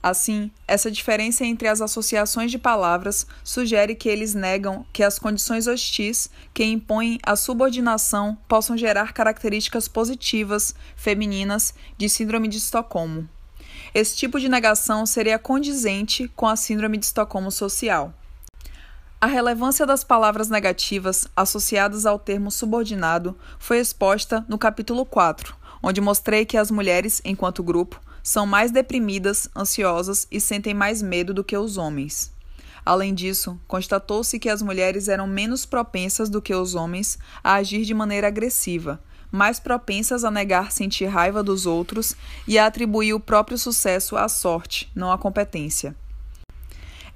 Assim, 0.00 0.50
essa 0.66 0.90
diferença 0.90 1.44
entre 1.44 1.66
as 1.66 1.80
associações 1.80 2.52
de 2.52 2.58
palavras 2.58 3.26
sugere 3.42 3.96
que 3.96 4.08
eles 4.08 4.32
negam 4.32 4.86
que 4.92 5.02
as 5.02 5.18
condições 5.18 5.66
hostis 5.66 6.30
que 6.54 6.64
impõem 6.64 7.18
a 7.22 7.34
subordinação 7.34 8.38
possam 8.46 8.76
gerar 8.76 9.12
características 9.12 9.88
positivas, 9.88 10.74
femininas, 10.94 11.74
de 11.96 12.08
Síndrome 12.08 12.46
de 12.46 12.58
Estocolmo. 12.58 13.28
Esse 13.92 14.16
tipo 14.16 14.38
de 14.38 14.48
negação 14.48 15.04
seria 15.04 15.38
condizente 15.38 16.30
com 16.36 16.46
a 16.46 16.54
Síndrome 16.54 16.96
de 16.96 17.06
Estocolmo 17.06 17.50
social. 17.50 18.14
A 19.20 19.26
relevância 19.26 19.84
das 19.84 20.04
palavras 20.04 20.48
negativas 20.48 21.26
associadas 21.34 22.06
ao 22.06 22.20
termo 22.20 22.52
subordinado 22.52 23.36
foi 23.58 23.80
exposta 23.80 24.46
no 24.48 24.56
capítulo 24.56 25.04
4, 25.04 25.56
onde 25.82 26.00
mostrei 26.00 26.46
que 26.46 26.56
as 26.56 26.70
mulheres, 26.70 27.20
enquanto 27.24 27.60
grupo, 27.60 28.00
são 28.22 28.46
mais 28.46 28.70
deprimidas, 28.70 29.48
ansiosas 29.56 30.28
e 30.30 30.40
sentem 30.40 30.72
mais 30.72 31.02
medo 31.02 31.34
do 31.34 31.42
que 31.42 31.56
os 31.56 31.76
homens. 31.76 32.32
Além 32.86 33.12
disso, 33.12 33.58
constatou-se 33.66 34.38
que 34.38 34.48
as 34.48 34.62
mulheres 34.62 35.08
eram 35.08 35.26
menos 35.26 35.66
propensas 35.66 36.28
do 36.28 36.40
que 36.40 36.54
os 36.54 36.76
homens 36.76 37.18
a 37.42 37.54
agir 37.54 37.84
de 37.84 37.94
maneira 37.94 38.28
agressiva, 38.28 39.00
mais 39.32 39.58
propensas 39.58 40.22
a 40.22 40.30
negar 40.30 40.70
sentir 40.70 41.06
raiva 41.06 41.42
dos 41.42 41.66
outros 41.66 42.14
e 42.46 42.56
a 42.56 42.66
atribuir 42.66 43.14
o 43.14 43.20
próprio 43.20 43.58
sucesso 43.58 44.16
à 44.16 44.28
sorte, 44.28 44.88
não 44.94 45.10
à 45.10 45.18
competência. 45.18 45.96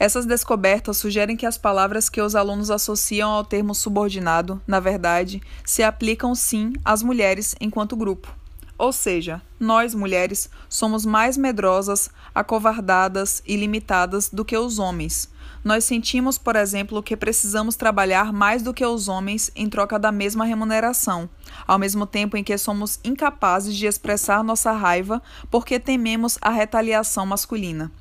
Essas 0.03 0.27
descobertas 0.27 0.97
sugerem 0.97 1.37
que 1.37 1.47
as 1.47 1.57
palavras 1.57 2.09
que 2.09 2.21
os 2.21 2.35
alunos 2.35 2.73
associam 2.73 3.31
ao 3.31 3.45
termo 3.45 3.73
subordinado, 3.73 4.61
na 4.67 4.81
verdade, 4.81 5.41
se 5.65 5.81
aplicam 5.81 6.35
sim 6.35 6.73
às 6.85 7.05
mulheres 7.05 7.55
enquanto 7.61 7.95
grupo. 7.95 8.35
Ou 8.77 8.93
seja, 8.93 9.41
nós 9.61 9.95
mulheres 9.95 10.51
somos 10.69 11.07
mais 11.07 11.37
medrosas, 11.37 12.11
acovardadas 12.35 13.45
e 13.47 13.55
limitadas 13.55 14.29
do 14.29 14.45
que 14.45 14.59
os 14.59 14.81
homens. 14.81 15.31
Nós 15.63 15.85
sentimos, 15.85 16.37
por 16.37 16.57
exemplo, 16.57 17.01
que 17.01 17.17
precisamos 17.17 17.77
trabalhar 17.77 18.33
mais 18.33 18.61
do 18.61 18.75
que 18.75 18.85
os 18.85 19.07
homens 19.07 19.53
em 19.55 19.69
troca 19.69 20.01
da 20.01 20.11
mesma 20.11 20.45
remuneração, 20.45 21.31
ao 21.65 21.79
mesmo 21.79 22.07
tempo 22.07 22.37
em 22.37 22.43
que 22.43 22.59
somos 22.59 22.99
incapazes 23.05 23.77
de 23.77 23.87
expressar 23.87 24.43
nossa 24.43 24.73
raiva 24.73 25.23
porque 25.49 25.79
tememos 25.79 26.39
a 26.43 26.51
retaliação 26.51 27.25
masculina. 27.25 27.93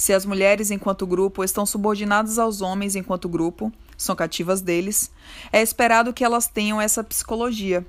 Se 0.00 0.14
as 0.14 0.24
mulheres, 0.24 0.70
enquanto 0.70 1.06
grupo, 1.06 1.44
estão 1.44 1.66
subordinadas 1.66 2.38
aos 2.38 2.62
homens 2.62 2.96
enquanto 2.96 3.28
grupo, 3.28 3.70
são 3.98 4.16
cativas 4.16 4.62
deles, 4.62 5.10
é 5.52 5.60
esperado 5.60 6.14
que 6.14 6.24
elas 6.24 6.46
tenham 6.46 6.80
essa 6.80 7.04
psicologia 7.04 7.84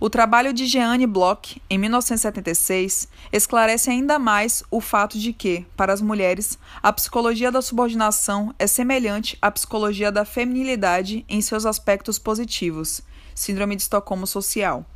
o 0.00 0.08
trabalho 0.08 0.54
de 0.54 0.64
Jeanne 0.64 1.06
Bloch, 1.06 1.60
em 1.68 1.76
1976, 1.76 3.06
esclarece 3.30 3.90
ainda 3.90 4.18
mais 4.18 4.64
o 4.70 4.80
fato 4.80 5.18
de 5.18 5.30
que, 5.34 5.66
para 5.76 5.92
as 5.92 6.00
mulheres, 6.00 6.58
a 6.82 6.90
psicologia 6.90 7.52
da 7.52 7.60
subordinação 7.60 8.54
é 8.58 8.66
semelhante 8.66 9.36
à 9.42 9.50
psicologia 9.50 10.10
da 10.10 10.24
feminilidade 10.24 11.22
em 11.28 11.42
seus 11.42 11.66
aspectos 11.66 12.18
positivos, 12.18 13.02
síndrome 13.34 13.76
de 13.76 13.82
Estocolmo 13.82 14.26
social. 14.26 14.86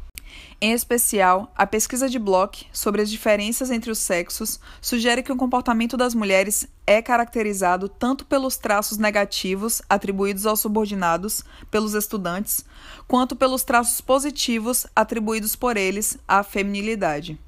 Em 0.61 0.73
especial, 0.73 1.53
a 1.55 1.67
pesquisa 1.67 2.09
de 2.09 2.19
Bloch 2.19 2.67
sobre 2.73 3.03
as 3.03 3.11
diferenças 3.11 3.71
entre 3.71 3.91
os 3.91 3.99
sexos 3.99 4.59
sugere 4.81 5.23
que 5.23 5.33
o 5.33 5.37
comportamento 5.37 5.97
das 5.97 6.15
mulheres 6.15 6.67
é 6.87 7.03
caracterizado 7.03 7.89
tanto 7.89 8.25
pelos 8.25 8.57
traços 8.57 8.97
negativos 8.97 9.83
atribuídos 9.89 10.47
aos 10.47 10.61
subordinados 10.61 11.45
pelos 11.71 11.95
estudantes, 11.95 12.65
quanto 13.07 13.37
pelos 13.37 13.63
traços 13.63 14.01
positivos 14.01 14.87
atribuídos 14.95 15.55
por 15.55 15.77
eles 15.77 16.17
à 16.27 16.43
feminilidade. 16.43 17.39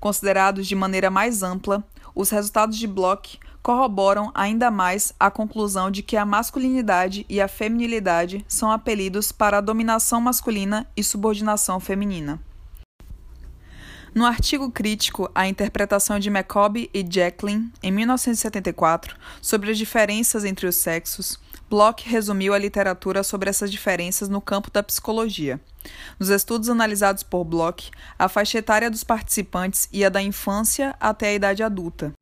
Considerados 0.00 0.66
de 0.66 0.74
maneira 0.74 1.10
mais 1.10 1.42
ampla, 1.42 1.84
os 2.14 2.30
resultados 2.30 2.78
de 2.78 2.86
Bloch 2.86 3.38
corroboram 3.64 4.30
ainda 4.34 4.70
mais 4.70 5.14
a 5.18 5.30
conclusão 5.30 5.90
de 5.90 6.02
que 6.02 6.18
a 6.18 6.26
masculinidade 6.26 7.24
e 7.30 7.40
a 7.40 7.48
feminilidade 7.48 8.44
são 8.46 8.70
apelidos 8.70 9.32
para 9.32 9.56
a 9.56 9.60
dominação 9.62 10.20
masculina 10.20 10.86
e 10.94 11.02
subordinação 11.02 11.80
feminina. 11.80 12.38
No 14.14 14.26
artigo 14.26 14.70
crítico 14.70 15.30
A 15.34 15.48
Interpretação 15.48 16.18
de 16.18 16.28
McCobb 16.28 16.90
e 16.92 17.06
Jacqueline, 17.10 17.72
em 17.82 17.90
1974, 17.90 19.16
sobre 19.40 19.70
as 19.70 19.78
diferenças 19.78 20.44
entre 20.44 20.66
os 20.66 20.76
sexos, 20.76 21.40
Bloch 21.70 22.06
resumiu 22.06 22.52
a 22.52 22.58
literatura 22.58 23.22
sobre 23.22 23.48
essas 23.48 23.72
diferenças 23.72 24.28
no 24.28 24.42
campo 24.42 24.70
da 24.70 24.82
psicologia. 24.82 25.58
Nos 26.20 26.28
estudos 26.28 26.68
analisados 26.68 27.22
por 27.22 27.44
Bloch, 27.44 27.90
a 28.18 28.28
faixa 28.28 28.58
etária 28.58 28.90
dos 28.90 29.02
participantes 29.02 29.88
ia 29.90 30.10
da 30.10 30.22
infância 30.22 30.94
até 31.00 31.28
a 31.28 31.34
idade 31.34 31.62
adulta. 31.62 32.12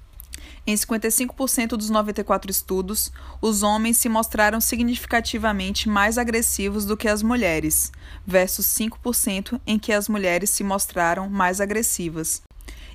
Em 0.65 0.75
55% 0.75 1.71
dos 1.71 1.91
94 1.91 2.51
estudos, 2.51 3.11
os 3.41 3.65
homens 3.65 3.97
se 3.97 4.09
mostraram 4.09 4.61
significativamente 4.61 5.89
mais 5.89 6.19
agressivos 6.19 6.85
do 6.85 6.97
que 6.97 7.09
as 7.09 7.21
mulheres, 7.21 7.91
versus 8.25 8.67
5% 8.67 9.61
em 9.67 9.77
que 9.77 9.93
as 9.93 10.09
mulheres 10.09 10.51
se 10.51 10.63
mostraram 10.63 11.29
mais 11.29 11.61
agressivas. 11.61 12.43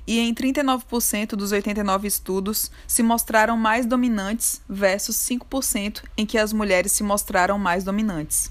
E 0.06 0.18
em 0.18 0.34
39% 0.34 1.36
dos 1.36 1.52
89 1.52 2.08
estudos, 2.08 2.70
se 2.86 3.02
mostraram 3.02 3.58
mais 3.58 3.84
dominantes, 3.84 4.62
versus 4.66 5.16
5% 5.16 6.02
em 6.16 6.24
que 6.24 6.38
as 6.38 6.54
mulheres 6.54 6.92
se 6.92 7.02
mostraram 7.02 7.58
mais 7.58 7.84
dominantes. 7.84 8.50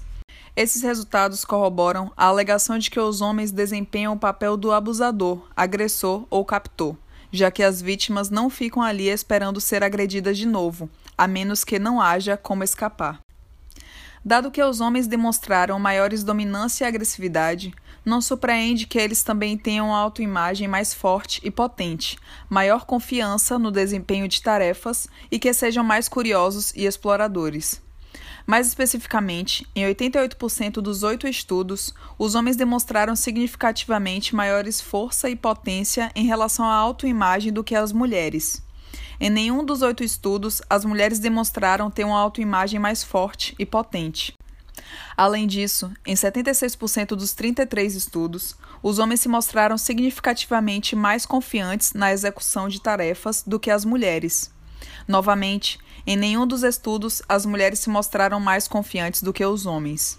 Esses 0.54 0.82
resultados 0.82 1.44
corroboram 1.44 2.12
a 2.16 2.26
alegação 2.26 2.78
de 2.78 2.88
que 2.88 3.00
os 3.00 3.20
homens 3.20 3.50
desempenham 3.50 4.12
o 4.12 4.18
papel 4.18 4.56
do 4.56 4.70
abusador, 4.70 5.42
agressor 5.56 6.24
ou 6.30 6.44
captor 6.44 6.96
já 7.32 7.50
que 7.50 7.62
as 7.62 7.80
vítimas 7.80 8.30
não 8.30 8.48
ficam 8.48 8.82
ali 8.82 9.08
esperando 9.08 9.60
ser 9.60 9.82
agredidas 9.82 10.36
de 10.38 10.46
novo, 10.46 10.88
a 11.16 11.26
menos 11.26 11.64
que 11.64 11.78
não 11.78 12.00
haja 12.00 12.36
como 12.36 12.64
escapar. 12.64 13.20
Dado 14.24 14.50
que 14.50 14.62
os 14.62 14.80
homens 14.80 15.06
demonstraram 15.06 15.78
maiores 15.78 16.24
dominância 16.24 16.84
e 16.84 16.88
agressividade, 16.88 17.72
não 18.04 18.20
surpreende 18.20 18.86
que 18.86 18.98
eles 18.98 19.22
também 19.22 19.56
tenham 19.56 19.94
autoimagem 19.94 20.66
mais 20.66 20.94
forte 20.94 21.40
e 21.44 21.50
potente, 21.50 22.18
maior 22.48 22.84
confiança 22.84 23.58
no 23.58 23.70
desempenho 23.70 24.26
de 24.26 24.42
tarefas 24.42 25.08
e 25.30 25.38
que 25.38 25.52
sejam 25.52 25.84
mais 25.84 26.08
curiosos 26.08 26.72
e 26.74 26.84
exploradores. 26.86 27.80
Mais 28.48 28.66
especificamente, 28.66 29.66
em 29.76 29.84
88% 29.84 30.80
dos 30.80 31.02
oito 31.02 31.28
estudos, 31.28 31.92
os 32.18 32.34
homens 32.34 32.56
demonstraram 32.56 33.14
significativamente 33.14 34.34
maiores 34.34 34.80
força 34.80 35.28
e 35.28 35.36
potência 35.36 36.10
em 36.14 36.24
relação 36.24 36.64
à 36.64 36.72
autoimagem 36.72 37.52
do 37.52 37.62
que 37.62 37.74
as 37.74 37.92
mulheres. 37.92 38.62
Em 39.20 39.28
nenhum 39.28 39.62
dos 39.62 39.82
oito 39.82 40.02
estudos, 40.02 40.62
as 40.70 40.82
mulheres 40.86 41.18
demonstraram 41.18 41.90
ter 41.90 42.04
uma 42.04 42.18
autoimagem 42.18 42.80
mais 42.80 43.04
forte 43.04 43.54
e 43.58 43.66
potente. 43.66 44.32
Além 45.14 45.46
disso, 45.46 45.92
em 46.06 46.14
76% 46.14 47.08
dos 47.08 47.34
33 47.34 47.94
estudos, 47.94 48.56
os 48.82 48.98
homens 48.98 49.20
se 49.20 49.28
mostraram 49.28 49.76
significativamente 49.76 50.96
mais 50.96 51.26
confiantes 51.26 51.92
na 51.92 52.10
execução 52.14 52.66
de 52.66 52.80
tarefas 52.80 53.42
do 53.46 53.60
que 53.60 53.70
as 53.70 53.84
mulheres. 53.84 54.50
Novamente, 55.06 55.78
em 56.06 56.16
nenhum 56.16 56.46
dos 56.46 56.62
estudos 56.62 57.22
as 57.28 57.44
mulheres 57.44 57.80
se 57.80 57.90
mostraram 57.90 58.40
mais 58.40 58.66
confiantes 58.66 59.22
do 59.22 59.32
que 59.32 59.44
os 59.44 59.66
homens. 59.66 60.18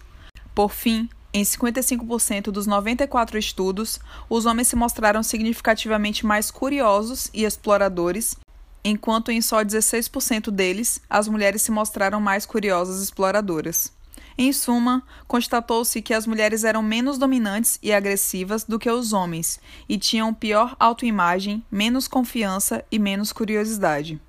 Por 0.53 0.71
fim, 0.71 1.09
em 1.33 1.43
55% 1.43 2.51
dos 2.51 2.65
94 2.65 3.37
estudos, 3.37 3.99
os 4.29 4.45
homens 4.45 4.67
se 4.67 4.75
mostraram 4.75 5.21
significativamente 5.21 6.25
mais 6.25 6.49
curiosos 6.49 7.29
e 7.33 7.43
exploradores, 7.43 8.35
enquanto 8.83 9.31
em 9.31 9.41
só 9.41 9.63
16% 9.63 10.49
deles 10.49 11.01
as 11.09 11.27
mulheres 11.27 11.61
se 11.61 11.71
mostraram 11.71 12.19
mais 12.19 12.45
curiosas 12.45 12.99
e 12.99 13.03
exploradoras. 13.03 13.91
Em 14.37 14.53
suma, 14.53 15.03
constatou-se 15.27 16.01
que 16.01 16.13
as 16.13 16.25
mulheres 16.25 16.63
eram 16.63 16.81
menos 16.81 17.17
dominantes 17.17 17.77
e 17.83 17.91
agressivas 17.91 18.63
do 18.63 18.79
que 18.79 18.89
os 18.89 19.11
homens 19.11 19.59
e 19.87 19.97
tinham 19.97 20.33
pior 20.33 20.75
autoimagem, 20.79 21.63
menos 21.69 22.07
confiança 22.07 22.83
e 22.89 22.97
menos 22.97 23.33
curiosidade. 23.33 24.19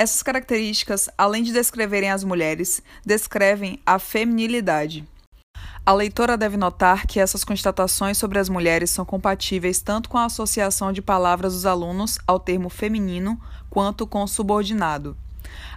Essas 0.00 0.22
características, 0.22 1.10
além 1.18 1.42
de 1.42 1.52
descreverem 1.52 2.10
as 2.10 2.24
mulheres, 2.24 2.82
descrevem 3.04 3.78
a 3.84 3.98
feminilidade. 3.98 5.06
A 5.84 5.92
leitora 5.92 6.38
deve 6.38 6.56
notar 6.56 7.06
que 7.06 7.20
essas 7.20 7.44
constatações 7.44 8.16
sobre 8.16 8.38
as 8.38 8.48
mulheres 8.48 8.88
são 8.90 9.04
compatíveis 9.04 9.82
tanto 9.82 10.08
com 10.08 10.16
a 10.16 10.24
associação 10.24 10.90
de 10.90 11.02
palavras 11.02 11.52
dos 11.52 11.66
alunos 11.66 12.18
ao 12.26 12.40
termo 12.40 12.70
feminino 12.70 13.38
quanto 13.68 14.06
com 14.06 14.26
subordinado. 14.26 15.14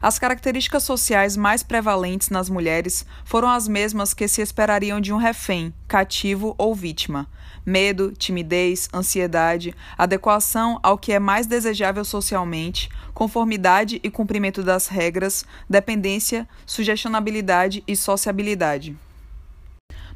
As 0.01 0.17
características 0.17 0.83
sociais 0.83 1.35
mais 1.35 1.61
prevalentes 1.61 2.29
nas 2.29 2.49
mulheres 2.49 3.05
foram 3.25 3.49
as 3.49 3.67
mesmas 3.67 4.13
que 4.13 4.29
se 4.29 4.41
esperariam 4.41 5.01
de 5.01 5.11
um 5.11 5.17
refém, 5.17 5.73
cativo 5.85 6.55
ou 6.57 6.73
vítima: 6.73 7.27
medo, 7.65 8.11
timidez, 8.11 8.89
ansiedade, 8.93 9.75
adequação 9.97 10.79
ao 10.83 10.97
que 10.97 11.11
é 11.13 11.19
mais 11.19 11.47
desejável 11.47 12.03
socialmente, 12.03 12.89
conformidade 13.13 13.99
e 14.03 14.09
cumprimento 14.09 14.63
das 14.63 14.87
regras, 14.87 15.45
dependência, 15.69 16.47
sugestionabilidade 16.65 17.83
e 17.87 17.95
sociabilidade. 17.95 18.97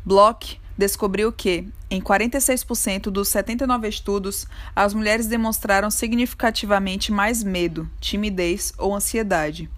Bloch 0.06 0.60
descobriu 0.78 1.32
que, 1.32 1.68
em 1.90 2.00
46% 2.00 3.10
dos 3.10 3.30
79 3.30 3.88
estudos, 3.88 4.46
as 4.76 4.94
mulheres 4.94 5.28
demonstraram 5.28 5.90
significativamente 5.90 7.12
mais 7.12 7.44
medo, 7.44 7.90
timidez 8.00 8.74
ou 8.78 8.96
ansiedade. 8.96 9.70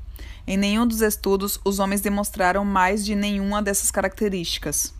Em 0.45 0.57
nenhum 0.57 0.85
dos 0.85 1.01
estudos, 1.01 1.59
os 1.63 1.79
homens 1.79 2.01
demonstraram 2.01 2.65
mais 2.65 3.05
de 3.05 3.15
nenhuma 3.15 3.61
dessas 3.61 3.91
características. 3.91 4.93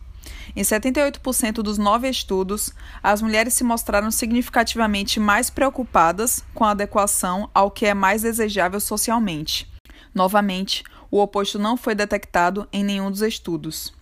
Em 0.60 0.62
78% 0.62 1.62
dos 1.62 1.78
nove 1.78 2.10
estudos, 2.10 2.74
as 3.02 3.22
mulheres 3.22 3.54
se 3.54 3.64
mostraram 3.64 4.12
significativamente 4.12 5.18
mais 5.18 5.50
preocupadas 5.50 6.44
com 6.54 6.66
a 6.66 6.72
adequação 6.72 7.50
ao 7.54 7.72
que 7.72 7.86
é 7.86 7.94
mais 7.94 8.24
desejável 8.24 8.82
socialmente. 8.82 9.72
Novamente, 10.14 10.84
o 11.10 11.22
oposto 11.22 11.58
não 11.58 11.78
foi 11.78 11.96
detectado 11.96 12.68
em 12.74 12.84
nenhum 12.84 13.10
dos 13.10 13.22
estudos. 13.22 13.94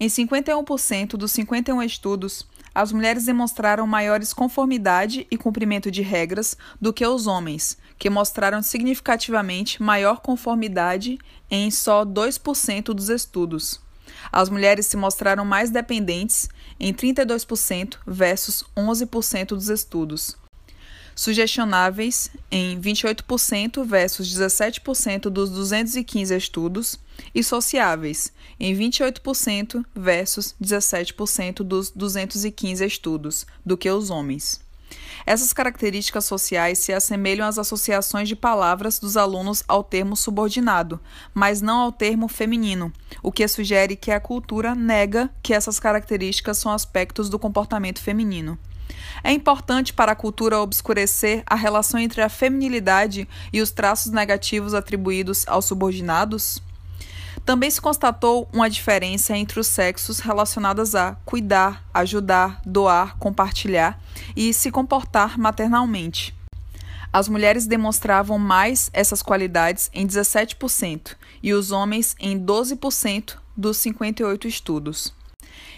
Em 0.00 0.08
51% 0.08 1.10
dos 1.10 1.30
51 1.30 1.80
estudos, 1.84 2.48
as 2.74 2.90
mulheres 2.90 3.26
demonstraram 3.26 3.86
maiores 3.86 4.32
conformidade 4.32 5.24
e 5.30 5.38
cumprimento 5.38 5.88
de 5.88 6.02
regras 6.02 6.56
do 6.80 6.92
que 6.92 7.06
os 7.06 7.28
homens, 7.28 7.78
que 7.96 8.10
mostraram 8.10 8.60
significativamente 8.60 9.80
maior 9.80 10.18
conformidade 10.18 11.16
em 11.48 11.70
só 11.70 12.04
2% 12.04 12.86
dos 12.86 13.08
estudos. 13.08 13.88
As 14.32 14.48
mulheres 14.48 14.86
se 14.86 14.96
mostraram 14.96 15.44
mais 15.44 15.70
dependentes 15.70 16.48
em 16.78 16.92
32% 16.92 17.96
versus 18.06 18.64
11% 18.76 19.48
dos 19.48 19.68
estudos. 19.68 20.36
Sugestionáveis 21.14 22.30
em 22.50 22.80
28% 22.80 23.84
versus 23.84 24.28
17% 24.34 25.28
dos 25.28 25.50
215 25.50 26.34
estudos 26.34 26.98
e 27.34 27.42
sociáveis 27.42 28.32
em 28.58 28.74
28% 28.74 29.84
versus 29.94 30.54
17% 30.62 31.62
dos 31.62 31.90
215 31.90 32.86
estudos 32.86 33.46
do 33.64 33.76
que 33.76 33.90
os 33.90 34.08
homens. 34.08 34.60
Essas 35.26 35.52
características 35.52 36.24
sociais 36.24 36.78
se 36.78 36.92
assemelham 36.92 37.46
às 37.46 37.58
associações 37.58 38.28
de 38.28 38.36
palavras 38.36 38.98
dos 38.98 39.16
alunos 39.16 39.62
ao 39.68 39.84
termo 39.84 40.16
subordinado, 40.16 41.00
mas 41.34 41.60
não 41.60 41.80
ao 41.80 41.92
termo 41.92 42.28
feminino, 42.28 42.92
o 43.22 43.30
que 43.30 43.46
sugere 43.46 43.96
que 43.96 44.10
a 44.10 44.20
cultura 44.20 44.74
nega 44.74 45.30
que 45.42 45.54
essas 45.54 45.78
características 45.78 46.58
são 46.58 46.72
aspectos 46.72 47.28
do 47.28 47.38
comportamento 47.38 48.00
feminino. 48.00 48.58
É 49.22 49.32
importante 49.32 49.92
para 49.92 50.12
a 50.12 50.16
cultura 50.16 50.60
obscurecer 50.60 51.42
a 51.46 51.54
relação 51.54 52.00
entre 52.00 52.22
a 52.22 52.28
feminilidade 52.28 53.28
e 53.52 53.60
os 53.60 53.70
traços 53.70 54.12
negativos 54.12 54.74
atribuídos 54.74 55.46
aos 55.46 55.66
subordinados? 55.66 56.62
Também 57.44 57.70
se 57.70 57.80
constatou 57.80 58.48
uma 58.52 58.70
diferença 58.70 59.36
entre 59.36 59.58
os 59.58 59.66
sexos 59.66 60.20
relacionadas 60.20 60.94
a 60.94 61.16
cuidar, 61.24 61.84
ajudar, 61.92 62.60
doar, 62.64 63.16
compartilhar 63.18 64.00
e 64.36 64.52
se 64.52 64.70
comportar 64.70 65.38
maternalmente. 65.38 66.34
As 67.12 67.28
mulheres 67.28 67.66
demonstravam 67.66 68.38
mais 68.38 68.88
essas 68.92 69.20
qualidades 69.20 69.90
em 69.92 70.06
17% 70.06 71.16
e 71.42 71.52
os 71.52 71.72
homens 71.72 72.14
em 72.20 72.38
12% 72.38 73.36
dos 73.56 73.78
58 73.78 74.46
estudos. 74.46 75.12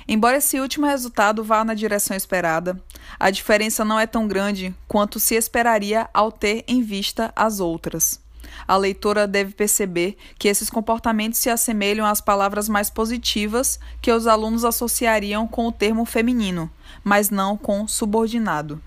Embora 0.07 0.39
esse 0.39 0.61
último 0.61 0.85
resultado 0.85 1.43
vá 1.43 1.65
na 1.65 1.75
direção 1.75 2.15
esperada, 2.15 2.79
a 3.19 3.31
diferença 3.31 3.85
não 3.85 3.99
é 3.99 4.07
tão 4.07 4.29
grande 4.29 4.75
quanto 4.87 5.19
se 5.19 5.37
esperaria 5.37 6.11
ao 6.13 6.31
ter 6.31 6.65
em 6.67 6.83
vista 6.83 7.33
as 7.35 7.61
outras 7.61 8.21
a 8.67 8.77
leitora 8.77 9.27
deve 9.27 9.53
perceber 9.53 10.17
que 10.39 10.49
esses 10.49 10.71
comportamentos 10.71 11.39
se 11.39 11.51
assemelham 11.51 12.07
às 12.07 12.21
palavras 12.21 12.69
mais 12.69 12.91
positivas 12.91 13.79
que 14.01 14.13
os 14.13 14.27
alunos 14.27 14.65
associariam 14.65 15.47
com 15.47 15.67
o 15.67 15.73
termo 15.73 16.05
feminino, 16.05 16.71
mas 17.05 17.31
não 17.31 17.57
com 17.57 17.87
subordinado. 17.87 18.81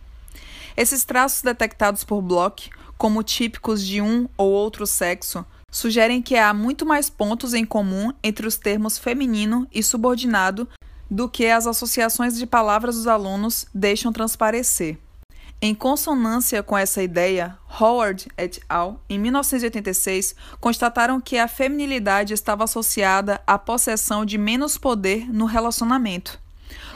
Esses 0.78 1.04
traços 1.04 1.42
detectados 1.42 2.04
por 2.04 2.22
Bloch 2.22 2.70
como 2.98 3.24
típicos 3.24 3.86
de 3.86 4.02
um 4.02 4.28
ou 4.38 4.52
outro 4.52 4.86
sexo 4.86 5.46
sugerem 5.72 6.22
que 6.22 6.38
há 6.38 6.54
muito 6.54 6.86
mais 6.86 7.10
pontos 7.10 7.54
em 7.54 7.66
comum 7.66 8.14
entre 8.24 8.48
os 8.48 8.58
termos 8.58 8.98
feminino 8.98 9.68
e 9.74 9.84
subordinado 9.84 10.68
do 11.10 11.30
que 11.30 11.48
as 11.48 11.68
associações 11.68 12.38
de 12.38 12.48
palavras 12.48 12.96
dos 12.96 13.08
alunos 13.08 13.66
deixam 13.74 14.12
transparecer. 14.12 14.98
Em 15.62 15.74
consonância 15.74 16.62
com 16.62 16.78
essa 16.78 17.02
ideia, 17.02 17.58
Howard 17.80 18.28
et 18.38 18.62
al., 18.68 19.02
em 19.10 19.18
1986, 19.18 20.36
constataram 20.60 21.20
que 21.20 21.38
a 21.38 21.48
feminilidade 21.48 22.34
estava 22.34 22.66
associada 22.66 23.42
à 23.48 23.58
possessão 23.58 24.26
de 24.26 24.38
menos 24.38 24.78
poder 24.78 25.32
no 25.32 25.46
relacionamento. 25.46 26.40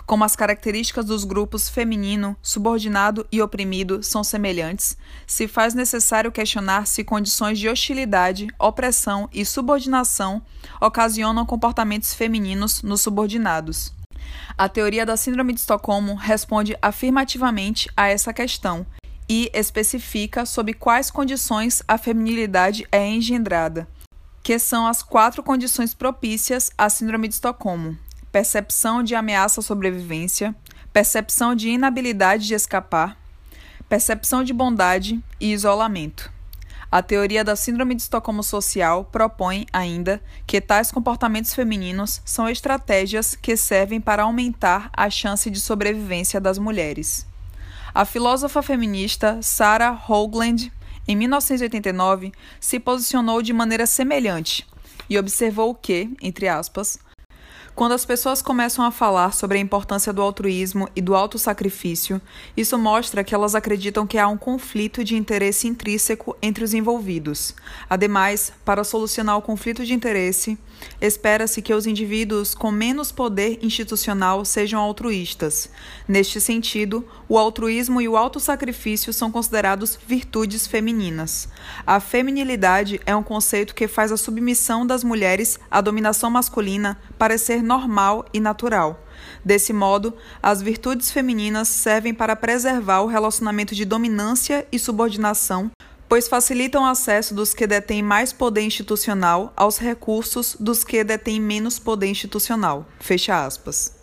Como 0.05 0.23
as 0.23 0.35
características 0.35 1.05
dos 1.05 1.23
grupos 1.23 1.69
feminino, 1.69 2.35
subordinado 2.41 3.27
e 3.31 3.41
oprimido 3.41 4.01
são 4.01 4.23
semelhantes, 4.23 4.97
se 5.25 5.47
faz 5.47 5.73
necessário 5.73 6.31
questionar 6.31 6.87
se 6.87 7.03
condições 7.03 7.59
de 7.59 7.69
hostilidade, 7.69 8.47
opressão 8.59 9.29
e 9.31 9.45
subordinação 9.45 10.41
ocasionam 10.81 11.45
comportamentos 11.45 12.13
femininos 12.13 12.81
nos 12.81 13.01
subordinados. 13.01 13.93
A 14.59 14.67
teoria 14.67 15.05
da 15.05 15.15
Síndrome 15.15 15.53
de 15.53 15.61
Estocolmo 15.61 16.15
responde 16.15 16.77
afirmativamente 16.81 17.89
a 17.95 18.09
essa 18.09 18.33
questão 18.33 18.85
e 19.29 19.49
especifica 19.53 20.45
sob 20.45 20.73
quais 20.73 21.09
condições 21.09 21.81
a 21.87 21.97
feminilidade 21.97 22.85
é 22.91 23.07
engendrada, 23.07 23.87
que 24.43 24.59
são 24.59 24.85
as 24.85 25.01
quatro 25.01 25.41
condições 25.41 25.93
propícias 25.93 26.71
à 26.77 26.89
Síndrome 26.89 27.29
de 27.29 27.35
Estocolmo: 27.35 27.97
percepção 28.33 29.01
de 29.01 29.15
ameaça 29.15 29.61
à 29.61 29.63
sobrevivência, 29.63 30.53
percepção 30.91 31.55
de 31.55 31.69
inabilidade 31.69 32.45
de 32.45 32.53
escapar, 32.53 33.17
percepção 33.87 34.43
de 34.43 34.51
bondade 34.51 35.23
e 35.39 35.53
isolamento. 35.53 36.29
A 36.91 37.03
teoria 37.03 37.43
da 37.43 37.55
Síndrome 37.55 37.93
de 37.93 38.01
Estocolmo 38.01 38.41
Social 38.41 39.05
propõe, 39.05 39.67
ainda, 39.71 40.19
que 40.47 40.59
tais 40.59 40.91
comportamentos 40.91 41.53
femininos 41.53 42.19
são 42.25 42.49
estratégias 42.49 43.35
que 43.35 43.55
servem 43.55 44.01
para 44.01 44.23
aumentar 44.23 44.89
a 44.91 45.07
chance 45.07 45.51
de 45.51 45.59
sobrevivência 45.59 46.41
das 46.41 46.57
mulheres. 46.57 47.27
A 47.93 48.05
filósofa 48.05 48.63
feminista 48.63 49.39
Sarah 49.41 50.01
Hoagland, 50.07 50.71
em 51.07 51.15
1989, 51.15 52.31
se 52.59 52.79
posicionou 52.79 53.43
de 53.43 53.53
maneira 53.53 53.85
semelhante 53.85 54.65
e 55.07 55.17
observou 55.17 55.75
que, 55.75 56.09
entre 56.19 56.47
aspas, 56.47 56.97
quando 57.79 57.93
as 57.93 58.03
pessoas 58.03 58.41
começam 58.41 58.83
a 58.83 58.91
falar 58.91 59.33
sobre 59.33 59.57
a 59.57 59.61
importância 59.61 60.11
do 60.11 60.21
altruísmo 60.21 60.89
e 60.97 61.01
do 61.01 61.15
autossacrifício, 61.15 62.21
isso 62.57 62.77
mostra 62.77 63.23
que 63.23 63.33
elas 63.33 63.55
acreditam 63.55 64.05
que 64.05 64.17
há 64.17 64.27
um 64.27 64.35
conflito 64.35 65.01
de 65.01 65.15
interesse 65.15 65.65
intrínseco 65.65 66.35
entre 66.41 66.61
os 66.61 66.73
envolvidos. 66.73 67.55
Ademais, 67.89 68.51
para 68.65 68.83
solucionar 68.83 69.37
o 69.37 69.41
conflito 69.41 69.85
de 69.85 69.93
interesse, 69.93 70.57
espera-se 71.01 71.61
que 71.61 71.73
os 71.73 71.85
indivíduos 71.85 72.53
com 72.53 72.71
menos 72.71 73.11
poder 73.11 73.59
institucional 73.61 74.43
sejam 74.45 74.79
altruístas. 74.79 75.69
Neste 76.07 76.39
sentido, 76.41 77.07
o 77.27 77.37
altruísmo 77.37 78.01
e 78.01 78.07
o 78.07 78.17
autossacrifício 78.17 79.13
são 79.13 79.31
considerados 79.31 79.97
virtudes 80.07 80.67
femininas. 80.67 81.49
A 81.85 81.99
feminilidade 81.99 82.99
é 83.05 83.15
um 83.15 83.23
conceito 83.23 83.75
que 83.75 83.87
faz 83.87 84.11
a 84.11 84.17
submissão 84.17 84.85
das 84.85 85.03
mulheres 85.03 85.59
à 85.69 85.81
dominação 85.81 86.29
masculina 86.29 86.99
parecer 87.17 87.61
normal 87.61 88.25
e 88.33 88.39
natural. 88.39 89.05
Desse 89.43 89.73
modo, 89.73 90.13
as 90.41 90.61
virtudes 90.61 91.11
femininas 91.11 91.67
servem 91.67 92.13
para 92.13 92.35
preservar 92.35 93.01
o 93.01 93.07
relacionamento 93.07 93.75
de 93.75 93.85
dominância 93.85 94.65
e 94.71 94.79
subordinação, 94.79 95.71
pois 96.09 96.27
facilitam 96.27 96.83
o 96.83 96.87
acesso 96.87 97.35
dos 97.35 97.53
que 97.53 97.67
detêm 97.67 98.01
mais 98.01 98.33
poder 98.33 98.63
institucional 98.63 99.53
aos 99.55 99.77
recursos 99.77 100.57
dos 100.59 100.83
que 100.83 101.03
detêm 101.03 101.39
menos 101.39 101.77
poder 101.77 102.07
institucional. 102.07 102.85
Fecha 102.99 103.45
aspas. 103.45 103.95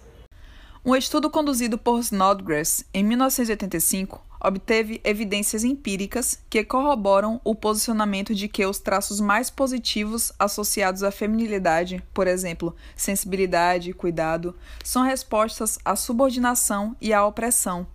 Um 0.85 0.95
estudo 0.95 1.29
conduzido 1.29 1.77
por 1.77 1.99
Snodgrass 1.99 2.85
em 2.95 3.03
1985 3.03 4.25
obteve 4.41 5.01
evidências 5.03 5.65
empíricas 5.65 6.39
que 6.49 6.63
corroboram 6.63 7.41
o 7.43 7.55
posicionamento 7.55 8.33
de 8.33 8.47
que 8.47 8.65
os 8.65 8.79
traços 8.79 9.19
mais 9.19 9.51
positivos 9.51 10.33
associados 10.39 11.03
à 11.03 11.11
feminilidade, 11.11 12.01
por 12.15 12.29
exemplo, 12.29 12.77
sensibilidade 12.95 13.93
cuidado, 13.93 14.55
são 14.85 15.03
respostas 15.03 15.79
à 15.85 15.97
subordinação 15.97 16.95
e 17.01 17.13
à 17.13 17.27
opressão. 17.27 17.89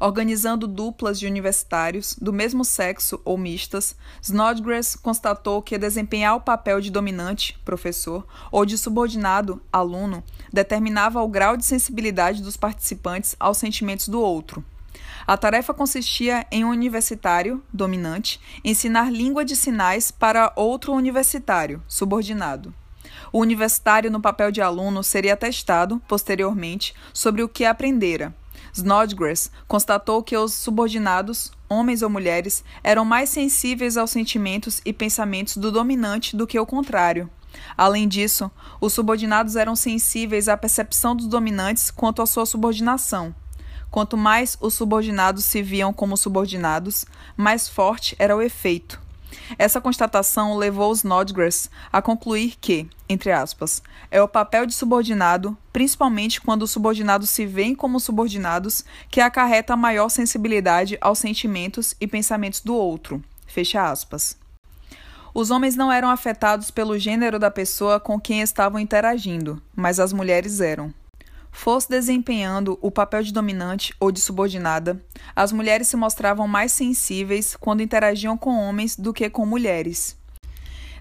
Organizando 0.00 0.66
duplas 0.66 1.18
de 1.18 1.26
universitários 1.26 2.16
do 2.20 2.32
mesmo 2.32 2.64
sexo 2.64 3.20
ou 3.24 3.36
mistas, 3.36 3.96
Snodgrass 4.22 4.94
constatou 4.94 5.60
que 5.60 5.78
desempenhar 5.78 6.36
o 6.36 6.40
papel 6.40 6.80
de 6.80 6.90
dominante, 6.90 7.58
professor, 7.64 8.26
ou 8.52 8.64
de 8.64 8.78
subordinado, 8.78 9.60
aluno, 9.72 10.22
determinava 10.52 11.22
o 11.22 11.28
grau 11.28 11.56
de 11.56 11.64
sensibilidade 11.64 12.42
dos 12.42 12.56
participantes 12.56 13.34
aos 13.38 13.58
sentimentos 13.58 14.08
do 14.08 14.20
outro. 14.20 14.64
A 15.26 15.36
tarefa 15.36 15.74
consistia 15.74 16.46
em 16.50 16.64
um 16.64 16.70
universitário, 16.70 17.62
dominante, 17.72 18.40
ensinar 18.64 19.12
língua 19.12 19.44
de 19.44 19.56
sinais 19.56 20.10
para 20.10 20.52
outro 20.56 20.92
universitário, 20.92 21.82
subordinado. 21.86 22.72
O 23.32 23.40
universitário, 23.40 24.10
no 24.10 24.20
papel 24.20 24.50
de 24.50 24.62
aluno, 24.62 25.02
seria 25.02 25.36
testado, 25.36 26.00
posteriormente, 26.08 26.94
sobre 27.12 27.42
o 27.42 27.48
que 27.48 27.64
aprendera. 27.64 28.34
Snodgrass 28.78 29.50
constatou 29.66 30.22
que 30.22 30.36
os 30.36 30.54
subordinados, 30.54 31.52
homens 31.68 32.02
ou 32.02 32.08
mulheres, 32.10 32.64
eram 32.82 33.04
mais 33.04 33.28
sensíveis 33.28 33.96
aos 33.96 34.10
sentimentos 34.10 34.80
e 34.84 34.92
pensamentos 34.92 35.56
do 35.56 35.70
dominante 35.70 36.36
do 36.36 36.46
que 36.46 36.58
o 36.58 36.66
contrário. 36.66 37.28
Além 37.76 38.06
disso, 38.06 38.50
os 38.80 38.92
subordinados 38.92 39.56
eram 39.56 39.74
sensíveis 39.74 40.48
à 40.48 40.56
percepção 40.56 41.14
dos 41.14 41.26
dominantes 41.26 41.90
quanto 41.90 42.22
à 42.22 42.26
sua 42.26 42.46
subordinação. 42.46 43.34
Quanto 43.90 44.16
mais 44.16 44.56
os 44.60 44.74
subordinados 44.74 45.44
se 45.44 45.62
viam 45.62 45.92
como 45.92 46.16
subordinados, 46.16 47.06
mais 47.36 47.68
forte 47.68 48.14
era 48.18 48.36
o 48.36 48.42
efeito. 48.42 49.00
Essa 49.58 49.80
constatação 49.80 50.56
levou 50.56 50.92
Snodgrass 50.92 51.70
a 51.92 52.00
concluir 52.02 52.56
que, 52.60 52.88
entre 53.08 53.32
aspas, 53.32 53.82
é 54.10 54.20
o 54.20 54.28
papel 54.28 54.66
de 54.66 54.74
subordinado, 54.74 55.56
principalmente 55.72 56.40
quando 56.40 56.62
os 56.62 56.70
subordinados 56.70 57.30
se 57.30 57.46
veem 57.46 57.74
como 57.74 57.98
subordinados, 57.98 58.84
que 59.10 59.20
acarreta 59.20 59.76
maior 59.76 60.08
sensibilidade 60.10 60.98
aos 61.00 61.18
sentimentos 61.18 61.94
e 62.00 62.06
pensamentos 62.06 62.60
do 62.60 62.74
outro. 62.74 63.22
Fecha 63.46 63.90
aspas. 63.90 64.36
Os 65.32 65.50
homens 65.50 65.76
não 65.76 65.90
eram 65.90 66.10
afetados 66.10 66.70
pelo 66.70 66.98
gênero 66.98 67.38
da 67.38 67.50
pessoa 67.50 67.98
com 67.98 68.20
quem 68.20 68.42
estavam 68.42 68.80
interagindo, 68.80 69.62
mas 69.74 70.00
as 70.00 70.12
mulheres 70.12 70.60
eram. 70.60 70.92
Fosse 71.50 71.88
desempenhando 71.88 72.78
o 72.82 72.90
papel 72.90 73.22
de 73.22 73.32
dominante 73.32 73.94
ou 73.98 74.12
de 74.12 74.20
subordinada, 74.20 75.02
as 75.34 75.50
mulheres 75.50 75.88
se 75.88 75.96
mostravam 75.96 76.46
mais 76.46 76.72
sensíveis 76.72 77.56
quando 77.56 77.82
interagiam 77.82 78.36
com 78.36 78.58
homens 78.58 78.96
do 78.96 79.12
que 79.12 79.30
com 79.30 79.46
mulheres. 79.46 80.17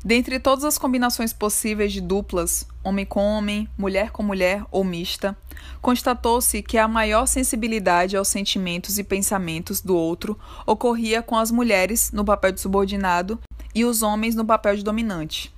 Dentre 0.04 0.40
todas 0.40 0.64
as 0.64 0.78
combinações 0.78 1.34
possíveis 1.34 1.92
de 1.92 2.00
duplas, 2.00 2.68
homem 2.84 3.06
com 3.06 3.24
homem, 3.24 3.68
mulher 3.78 4.12
com 4.12 4.24
mulher 4.24 4.64
ou 4.72 4.84
mista, 4.84 5.36
constatou-se 5.82 6.62
que 6.62 6.78
a 6.78 6.88
maior 6.88 7.26
sensibilidade 7.26 8.16
aos 8.16 8.28
sentimentos 8.28 9.00
e 9.00 9.04
pensamentos 9.04 9.82
do 9.82 9.96
outro 9.96 10.38
ocorria 10.66 11.22
com 11.22 11.36
as 11.36 11.52
mulheres 11.52 12.12
no 12.12 12.24
papel 12.24 12.52
de 12.52 12.62
subordinado 12.62 13.40
e 13.74 13.84
os 13.84 14.02
homens 14.02 14.36
no 14.36 14.46
papel 14.46 14.76
de 14.76 14.84
dominante. 14.84 15.54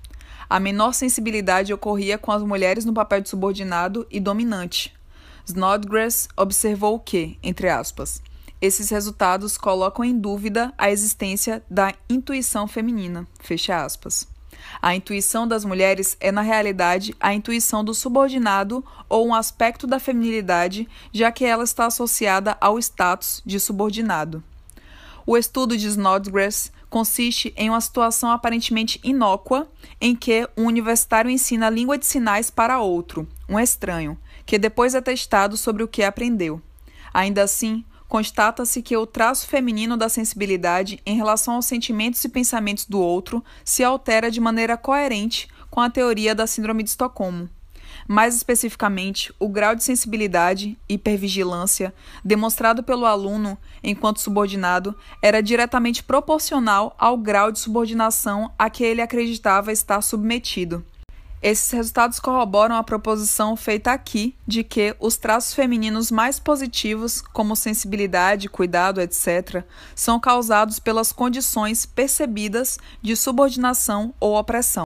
A 0.50 0.60
menor 0.60 0.94
sensibilidade 0.94 1.74
ocorria 1.74 2.18
com 2.18 2.32
as 2.32 2.42
mulheres 2.42 2.84
no 2.84 2.94
papel 2.94 3.22
de 3.22 3.30
subordinado 3.30 4.08
e 4.10 4.20
dominante. 4.20 4.94
Snodgrass 5.46 6.28
observou 6.36 7.00
que, 7.00 7.38
entre 7.44 7.70
aspas, 7.70 8.22
esses 8.62 8.90
resultados 8.90 9.58
colocam 9.58 10.04
em 10.04 10.18
dúvida 10.18 10.74
a 10.78 10.92
existência 10.92 11.64
da 11.70 11.94
intuição 12.10 12.68
feminina. 12.68 13.28
Fecha 13.40 13.84
aspas. 13.84 14.28
A 14.82 14.96
intuição 14.96 15.48
das 15.48 15.64
mulheres 15.66 16.18
é, 16.20 16.32
na 16.32 16.42
realidade, 16.42 17.16
a 17.20 17.34
intuição 17.34 17.84
do 17.84 17.94
subordinado 17.94 18.84
ou 19.08 19.28
um 19.28 19.34
aspecto 19.34 19.88
da 19.88 20.00
feminilidade, 20.00 20.88
já 21.12 21.32
que 21.32 21.46
ela 21.46 21.64
está 21.64 21.86
associada 21.86 22.58
ao 22.60 22.78
status 22.78 23.42
de 23.46 23.60
subordinado. 23.60 24.44
O 25.26 25.38
estudo 25.38 25.78
de 25.78 25.88
Snodgrass 25.88 26.72
consiste 26.90 27.54
em 27.56 27.70
uma 27.70 27.80
situação 27.80 28.32
aparentemente 28.32 29.00
inócua 29.04 29.70
em 30.02 30.16
que 30.16 30.50
um 30.58 30.66
universitário 30.66 31.30
ensina 31.30 31.68
a 31.68 31.70
língua 31.70 31.98
de 31.98 32.06
sinais 32.06 32.50
para 32.50 32.80
outro, 32.82 33.28
um 33.48 33.60
estranho, 33.60 34.18
que 34.46 34.58
depois 34.58 34.96
é 34.96 35.02
testado 35.02 35.56
sobre 35.56 35.84
o 35.84 35.88
que 35.88 36.04
aprendeu. 36.04 36.62
Ainda 37.14 37.44
assim, 37.44 37.86
constata-se 38.10 38.82
que 38.82 38.98
o 38.98 39.06
traço 39.06 39.48
feminino 39.48 39.96
da 39.96 40.10
sensibilidade 40.10 41.00
em 41.06 41.16
relação 41.16 41.54
aos 41.54 41.66
sentimentos 41.66 42.24
e 42.24 42.28
pensamentos 42.28 42.86
do 42.86 43.00
outro 43.00 43.42
se 43.64 43.84
altera 43.84 44.32
de 44.32 44.42
maneira 44.42 44.76
coerente 44.76 45.48
com 45.70 45.80
a 45.80 45.90
teoria 45.90 46.34
da 46.34 46.48
Síndrome 46.48 46.82
de 46.84 46.90
Estocolmo. 46.90 47.48
Mais 48.08 48.36
especificamente, 48.36 49.32
o 49.40 49.48
grau 49.48 49.76
de 49.76 49.84
sensibilidade, 49.84 50.76
hipervigilância, 50.90 51.94
demonstrado 52.26 52.82
pelo 52.82 53.06
aluno 53.06 53.56
enquanto 53.84 54.20
subordinado 54.20 54.96
era 55.22 55.44
diretamente 55.44 56.04
proporcional 56.04 56.96
ao 56.98 57.16
grau 57.16 57.52
de 57.52 57.60
subordinação 57.60 58.52
a 58.58 58.70
que 58.70 58.84
ele 58.84 59.02
acreditava 59.02 59.72
estar 59.72 60.02
submetido. 60.02 60.84
Esses 61.42 61.72
resultados 61.72 62.20
corroboram 62.20 62.76
a 62.76 62.84
proposição 62.84 63.56
feita 63.56 63.94
aqui 63.94 64.36
de 64.46 64.62
que 64.62 64.94
os 65.00 65.16
traços 65.16 65.54
femininos 65.54 66.12
mais 66.12 66.38
positivos, 66.38 67.22
como 67.22 67.56
sensibilidade, 67.56 68.50
cuidado, 68.50 69.00
etc., 69.00 69.64
são 69.96 70.20
causados 70.20 70.80
pelas 70.80 71.14
condições 71.14 71.86
percebidas 71.86 72.78
de 73.02 73.16
subordinação 73.16 74.14
ou 74.20 74.38
opressão. 74.38 74.84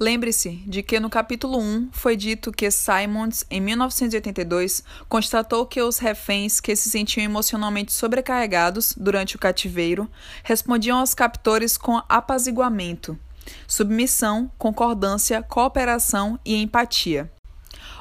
Lembre-se 0.00 0.52
de 0.66 0.82
que 0.82 0.98
no 0.98 1.10
capítulo 1.10 1.58
1 1.58 1.90
foi 1.92 2.16
dito 2.16 2.50
que 2.50 2.70
Simons, 2.70 3.44
em 3.50 3.60
1982, 3.60 4.82
constatou 5.06 5.66
que 5.66 5.82
os 5.82 5.98
reféns 5.98 6.60
que 6.60 6.74
se 6.74 6.90
sentiam 6.90 7.24
emocionalmente 7.24 7.92
sobrecarregados 7.92 8.94
durante 8.96 9.36
o 9.36 9.38
cativeiro 9.38 10.10
respondiam 10.42 10.98
aos 10.98 11.12
captores 11.14 11.76
com 11.76 12.02
apaziguamento 12.08 13.18
submissão, 13.66 14.50
concordância, 14.58 15.42
cooperação 15.42 16.38
e 16.44 16.56
empatia. 16.56 17.30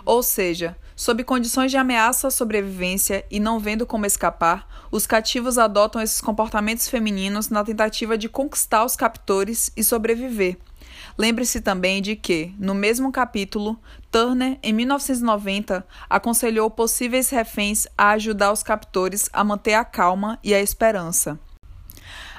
Ou 0.05 0.21
seja, 0.21 0.75
sob 0.95 1.23
condições 1.23 1.71
de 1.71 1.77
ameaça 1.77 2.27
à 2.27 2.31
sobrevivência 2.31 3.25
e 3.31 3.39
não 3.39 3.59
vendo 3.59 3.85
como 3.85 4.05
escapar, 4.05 4.67
os 4.91 5.07
cativos 5.07 5.57
adotam 5.57 6.01
esses 6.01 6.21
comportamentos 6.21 6.87
femininos 6.87 7.49
na 7.49 7.63
tentativa 7.63 8.17
de 8.17 8.29
conquistar 8.29 8.85
os 8.85 8.95
captores 8.95 9.71
e 9.75 9.83
sobreviver. 9.83 10.57
Lembre-se 11.17 11.61
também 11.61 12.01
de 12.01 12.15
que, 12.15 12.53
no 12.57 12.73
mesmo 12.73 13.11
capítulo, 13.11 13.79
Turner, 14.11 14.57
em 14.63 14.73
1990, 14.73 15.85
aconselhou 16.09 16.69
possíveis 16.69 17.29
reféns 17.29 17.87
a 17.97 18.11
ajudar 18.11 18.51
os 18.51 18.63
captores 18.63 19.29
a 19.31 19.43
manter 19.43 19.73
a 19.73 19.85
calma 19.85 20.39
e 20.43 20.53
a 20.53 20.61
esperança. 20.61 21.39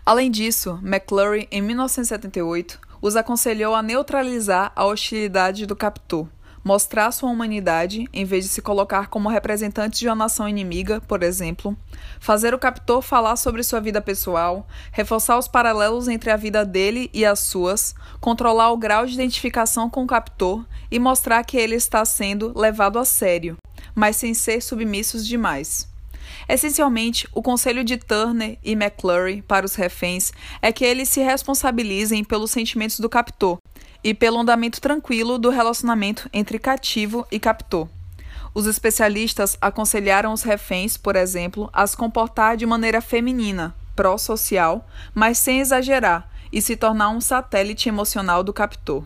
Além 0.04 0.30
disso, 0.30 0.78
McClure, 0.82 1.48
em 1.50 1.62
1978, 1.62 2.78
os 3.04 3.16
aconselhou 3.16 3.74
a 3.74 3.82
neutralizar 3.82 4.72
a 4.74 4.86
hostilidade 4.86 5.66
do 5.66 5.76
captor, 5.76 6.26
mostrar 6.64 7.12
sua 7.12 7.28
humanidade 7.28 8.08
em 8.14 8.24
vez 8.24 8.46
de 8.46 8.50
se 8.50 8.62
colocar 8.62 9.08
como 9.08 9.28
representante 9.28 9.98
de 9.98 10.08
uma 10.08 10.14
nação 10.14 10.48
inimiga, 10.48 11.02
por 11.02 11.22
exemplo, 11.22 11.76
fazer 12.18 12.54
o 12.54 12.58
captor 12.58 13.02
falar 13.02 13.36
sobre 13.36 13.62
sua 13.62 13.78
vida 13.78 14.00
pessoal, 14.00 14.66
reforçar 14.90 15.36
os 15.38 15.46
paralelos 15.46 16.08
entre 16.08 16.30
a 16.30 16.36
vida 16.38 16.64
dele 16.64 17.10
e 17.12 17.26
as 17.26 17.40
suas, 17.40 17.94
controlar 18.22 18.72
o 18.72 18.78
grau 18.78 19.04
de 19.04 19.12
identificação 19.12 19.90
com 19.90 20.04
o 20.04 20.06
captor 20.06 20.64
e 20.90 20.98
mostrar 20.98 21.44
que 21.44 21.58
ele 21.58 21.74
está 21.74 22.06
sendo 22.06 22.58
levado 22.58 22.98
a 22.98 23.04
sério, 23.04 23.58
mas 23.94 24.16
sem 24.16 24.32
ser 24.32 24.62
submissos 24.62 25.26
demais. 25.26 25.93
Essencialmente, 26.48 27.26
o 27.32 27.42
conselho 27.42 27.82
de 27.82 27.96
Turner 27.96 28.58
e 28.62 28.72
McClure 28.72 29.42
para 29.42 29.64
os 29.64 29.74
reféns 29.74 30.32
é 30.60 30.70
que 30.70 30.84
eles 30.84 31.08
se 31.08 31.20
responsabilizem 31.22 32.22
pelos 32.22 32.50
sentimentos 32.50 33.00
do 33.00 33.08
captor 33.08 33.58
e 34.02 34.12
pelo 34.12 34.38
andamento 34.38 34.80
tranquilo 34.80 35.38
do 35.38 35.48
relacionamento 35.48 36.28
entre 36.32 36.58
cativo 36.58 37.26
e 37.32 37.40
captor. 37.40 37.88
Os 38.52 38.66
especialistas 38.66 39.56
aconselharam 39.60 40.32
os 40.32 40.42
reféns, 40.42 40.96
por 40.96 41.16
exemplo, 41.16 41.68
a 41.72 41.86
se 41.86 41.96
comportar 41.96 42.56
de 42.56 42.66
maneira 42.66 43.00
feminina, 43.00 43.74
pró-social, 43.96 44.86
mas 45.14 45.38
sem 45.38 45.60
exagerar 45.60 46.30
e 46.52 46.60
se 46.60 46.76
tornar 46.76 47.08
um 47.08 47.20
satélite 47.20 47.88
emocional 47.88 48.44
do 48.44 48.52
captor. 48.52 49.04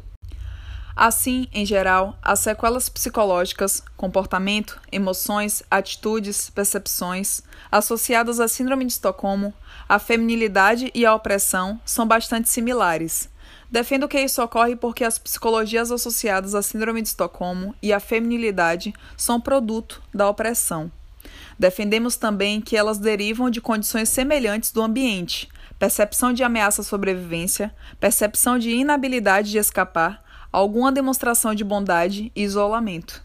Assim, 1.01 1.47
em 1.53 1.65
geral, 1.65 2.19
as 2.21 2.41
sequelas 2.41 2.89
psicológicas, 2.89 3.85
comportamento, 3.97 4.81
emoções, 4.91 5.63
atitudes, 5.71 6.51
percepções 6.51 7.41
associadas 7.71 8.41
à 8.41 8.49
Síndrome 8.49 8.85
de 8.85 8.95
Estocolmo, 8.95 9.55
a 9.89 10.01
feminilidade 10.01 10.91
e 10.93 11.07
a 11.07 11.15
opressão 11.15 11.81
são 11.85 12.05
bastante 12.05 12.49
similares. 12.49 13.29
Defendo 13.71 14.09
que 14.09 14.21
isso 14.21 14.43
ocorre 14.43 14.75
porque 14.75 15.05
as 15.05 15.21
psicologias 15.21 15.93
associadas 15.93 16.53
à 16.57 16.63
Síndrome 16.63 17.01
de 17.01 17.07
Estocolmo 17.11 17.77
e 17.81 17.93
à 17.93 18.01
feminilidade 18.01 18.93
são 19.17 19.41
produto 19.41 20.03
da 20.13 20.29
opressão. 20.29 20.91
Defendemos 21.57 22.17
também 22.17 22.61
que 22.61 22.77
elas 22.77 22.99
derivam 22.99 23.51
de 23.51 23.61
condições 23.61 24.09
semelhantes 24.09 24.73
do 24.73 24.83
ambiente, 24.83 25.49
percepção 25.79 26.33
de 26.33 26.43
ameaça 26.43 26.81
à 26.81 26.85
sobrevivência, 26.85 27.73
percepção 28.01 28.59
de 28.59 28.71
inabilidade 28.71 29.53
de 29.53 29.59
escapar, 29.59 30.27
alguma 30.53 30.91
demonstração 30.91 31.55
de 31.55 31.65
bondade 31.65 32.33
e 32.35 32.43
isolamento. 32.43 33.23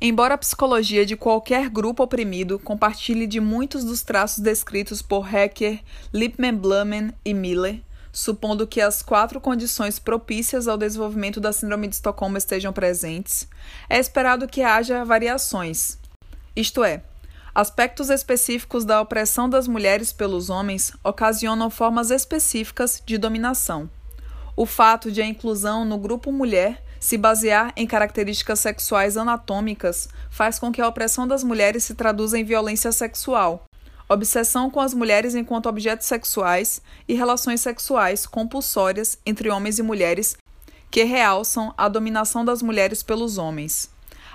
Embora 0.00 0.34
a 0.34 0.38
psicologia 0.38 1.06
de 1.06 1.16
qualquer 1.16 1.70
grupo 1.70 2.02
oprimido 2.02 2.58
compartilhe 2.58 3.26
de 3.26 3.40
muitos 3.40 3.82
dos 3.82 4.02
traços 4.02 4.40
descritos 4.40 5.00
por 5.00 5.32
Hecker, 5.32 5.80
Lippmann 6.12 6.56
Blumen 6.56 7.12
e 7.24 7.32
Miller, 7.32 7.80
supondo 8.12 8.66
que 8.66 8.80
as 8.80 9.02
quatro 9.02 9.40
condições 9.40 9.98
propícias 9.98 10.68
ao 10.68 10.76
desenvolvimento 10.76 11.40
da 11.40 11.52
Síndrome 11.52 11.88
de 11.88 11.94
Estocolmo 11.94 12.36
estejam 12.36 12.72
presentes, 12.72 13.48
é 13.88 13.98
esperado 13.98 14.46
que 14.46 14.62
haja 14.62 15.04
variações. 15.04 15.98
Isto 16.54 16.84
é, 16.84 17.02
aspectos 17.54 18.10
específicos 18.10 18.84
da 18.84 19.00
opressão 19.00 19.48
das 19.48 19.66
mulheres 19.66 20.12
pelos 20.12 20.50
homens 20.50 20.92
ocasionam 21.02 21.70
formas 21.70 22.10
específicas 22.10 23.02
de 23.04 23.16
dominação. 23.16 23.88
O 24.56 24.64
fato 24.64 25.12
de 25.12 25.20
a 25.20 25.26
inclusão 25.26 25.84
no 25.84 25.98
grupo 25.98 26.32
mulher 26.32 26.82
se 26.98 27.18
basear 27.18 27.74
em 27.76 27.86
características 27.86 28.58
sexuais 28.58 29.18
anatômicas 29.18 30.08
faz 30.30 30.58
com 30.58 30.72
que 30.72 30.80
a 30.80 30.88
opressão 30.88 31.28
das 31.28 31.44
mulheres 31.44 31.84
se 31.84 31.94
traduza 31.94 32.38
em 32.38 32.44
violência 32.44 32.90
sexual, 32.90 33.66
obsessão 34.08 34.70
com 34.70 34.80
as 34.80 34.94
mulheres 34.94 35.34
enquanto 35.34 35.68
objetos 35.68 36.06
sexuais 36.06 36.80
e 37.06 37.12
relações 37.12 37.60
sexuais 37.60 38.26
compulsórias 38.26 39.18
entre 39.26 39.50
homens 39.50 39.78
e 39.78 39.82
mulheres 39.82 40.38
que 40.90 41.02
realçam 41.02 41.74
a 41.76 41.86
dominação 41.86 42.42
das 42.42 42.62
mulheres 42.62 43.02
pelos 43.02 43.36
homens. 43.36 43.90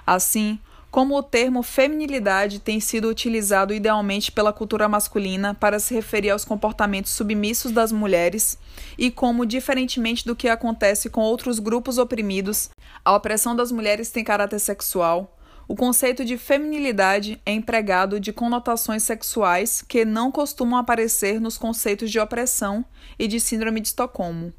Assim, 0.05 0.59
como 0.91 1.17
o 1.17 1.23
termo 1.23 1.63
feminilidade 1.63 2.59
tem 2.59 2.81
sido 2.81 3.07
utilizado 3.07 3.73
idealmente 3.73 4.29
pela 4.29 4.51
cultura 4.51 4.89
masculina 4.89 5.55
para 5.55 5.79
se 5.79 5.93
referir 5.93 6.31
aos 6.31 6.43
comportamentos 6.43 7.13
submissos 7.13 7.71
das 7.71 7.93
mulheres, 7.93 8.57
e 8.97 9.09
como, 9.09 9.45
diferentemente 9.45 10.25
do 10.25 10.35
que 10.35 10.49
acontece 10.49 11.09
com 11.09 11.21
outros 11.21 11.59
grupos 11.59 11.97
oprimidos, 11.97 12.69
a 13.05 13.15
opressão 13.15 13.55
das 13.55 13.71
mulheres 13.71 14.11
tem 14.11 14.23
caráter 14.23 14.59
sexual, 14.59 15.37
o 15.65 15.75
conceito 15.75 16.25
de 16.25 16.37
feminilidade 16.37 17.41
é 17.45 17.53
empregado 17.53 18.19
de 18.19 18.33
conotações 18.33 19.03
sexuais 19.03 19.81
que 19.81 20.03
não 20.03 20.29
costumam 20.29 20.77
aparecer 20.77 21.39
nos 21.39 21.57
conceitos 21.57 22.11
de 22.11 22.19
opressão 22.19 22.83
e 23.17 23.25
de 23.25 23.39
síndrome 23.39 23.79
de 23.79 23.87
Estocolmo. 23.87 24.53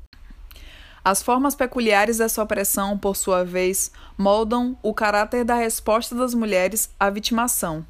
As 1.05 1.21
formas 1.21 1.57
peculiares 1.57 2.19
dessa 2.19 2.43
opressão, 2.43 2.97
por 2.97 3.17
sua 3.17 3.45
vez, 3.45 3.91
moldam 4.17 4.77
o 4.83 4.95
caráter 4.95 5.45
da 5.45 5.57
resposta 5.57 6.15
das 6.15 6.33
mulheres 6.33 6.91
à 6.99 7.11
vitimação. 7.11 7.85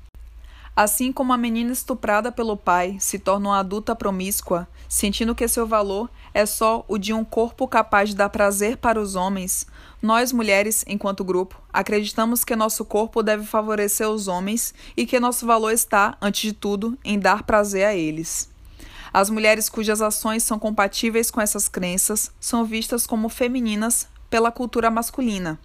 Assim 0.74 1.12
como 1.12 1.34
a 1.34 1.36
menina 1.36 1.70
estuprada 1.70 2.32
pelo 2.32 2.56
pai 2.56 2.96
se 2.98 3.18
torna 3.18 3.50
uma 3.50 3.58
adulta 3.58 3.94
promíscua, 3.94 4.66
sentindo 4.88 5.34
que 5.34 5.46
seu 5.46 5.66
valor 5.66 6.08
é 6.32 6.46
só 6.46 6.86
o 6.88 6.96
de 6.96 7.12
um 7.12 7.22
corpo 7.22 7.68
capaz 7.68 8.08
de 8.08 8.16
dar 8.16 8.30
prazer 8.30 8.78
para 8.78 8.98
os 8.98 9.14
homens, 9.14 9.66
nós 10.00 10.32
mulheres, 10.32 10.82
enquanto 10.88 11.22
grupo, 11.22 11.60
acreditamos 11.70 12.42
que 12.42 12.56
nosso 12.56 12.84
corpo 12.84 13.22
deve 13.22 13.44
favorecer 13.44 14.08
os 14.08 14.26
homens 14.26 14.74
e 14.96 15.04
que 15.04 15.20
nosso 15.20 15.46
valor 15.46 15.70
está, 15.70 16.16
antes 16.20 16.40
de 16.40 16.52
tudo, 16.54 16.98
em 17.04 17.18
dar 17.18 17.42
prazer 17.42 17.84
a 17.84 17.94
eles. 17.94 18.51
As 19.12 19.28
mulheres 19.28 19.68
cujas 19.68 20.00
ações 20.00 20.42
são 20.42 20.58
compatíveis 20.58 21.30
com 21.30 21.40
essas 21.40 21.68
crenças 21.68 22.32
são 22.40 22.64
vistas 22.64 23.06
como 23.06 23.28
femininas 23.28 24.08
pela 24.30 24.50
cultura 24.50 24.90
masculina. 24.90 25.58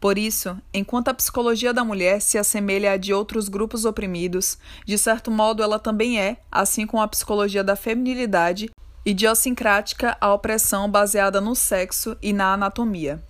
Por 0.00 0.18
isso, 0.18 0.56
enquanto 0.72 1.08
a 1.08 1.14
psicologia 1.14 1.72
da 1.72 1.84
mulher 1.84 2.20
se 2.20 2.38
assemelha 2.38 2.92
à 2.92 2.96
de 2.96 3.12
outros 3.12 3.48
grupos 3.48 3.84
oprimidos, 3.84 4.58
de 4.84 4.98
certo 4.98 5.30
modo 5.30 5.62
ela 5.62 5.78
também 5.78 6.20
é, 6.20 6.38
assim 6.50 6.86
como 6.86 7.02
a 7.02 7.08
psicologia 7.08 7.62
da 7.62 7.76
feminilidade, 7.76 8.70
idiosincrática 9.04 10.16
à 10.20 10.32
opressão 10.32 10.88
baseada 10.88 11.40
no 11.40 11.54
sexo 11.54 12.16
e 12.22 12.32
na 12.32 12.54
anatomia. 12.54 13.22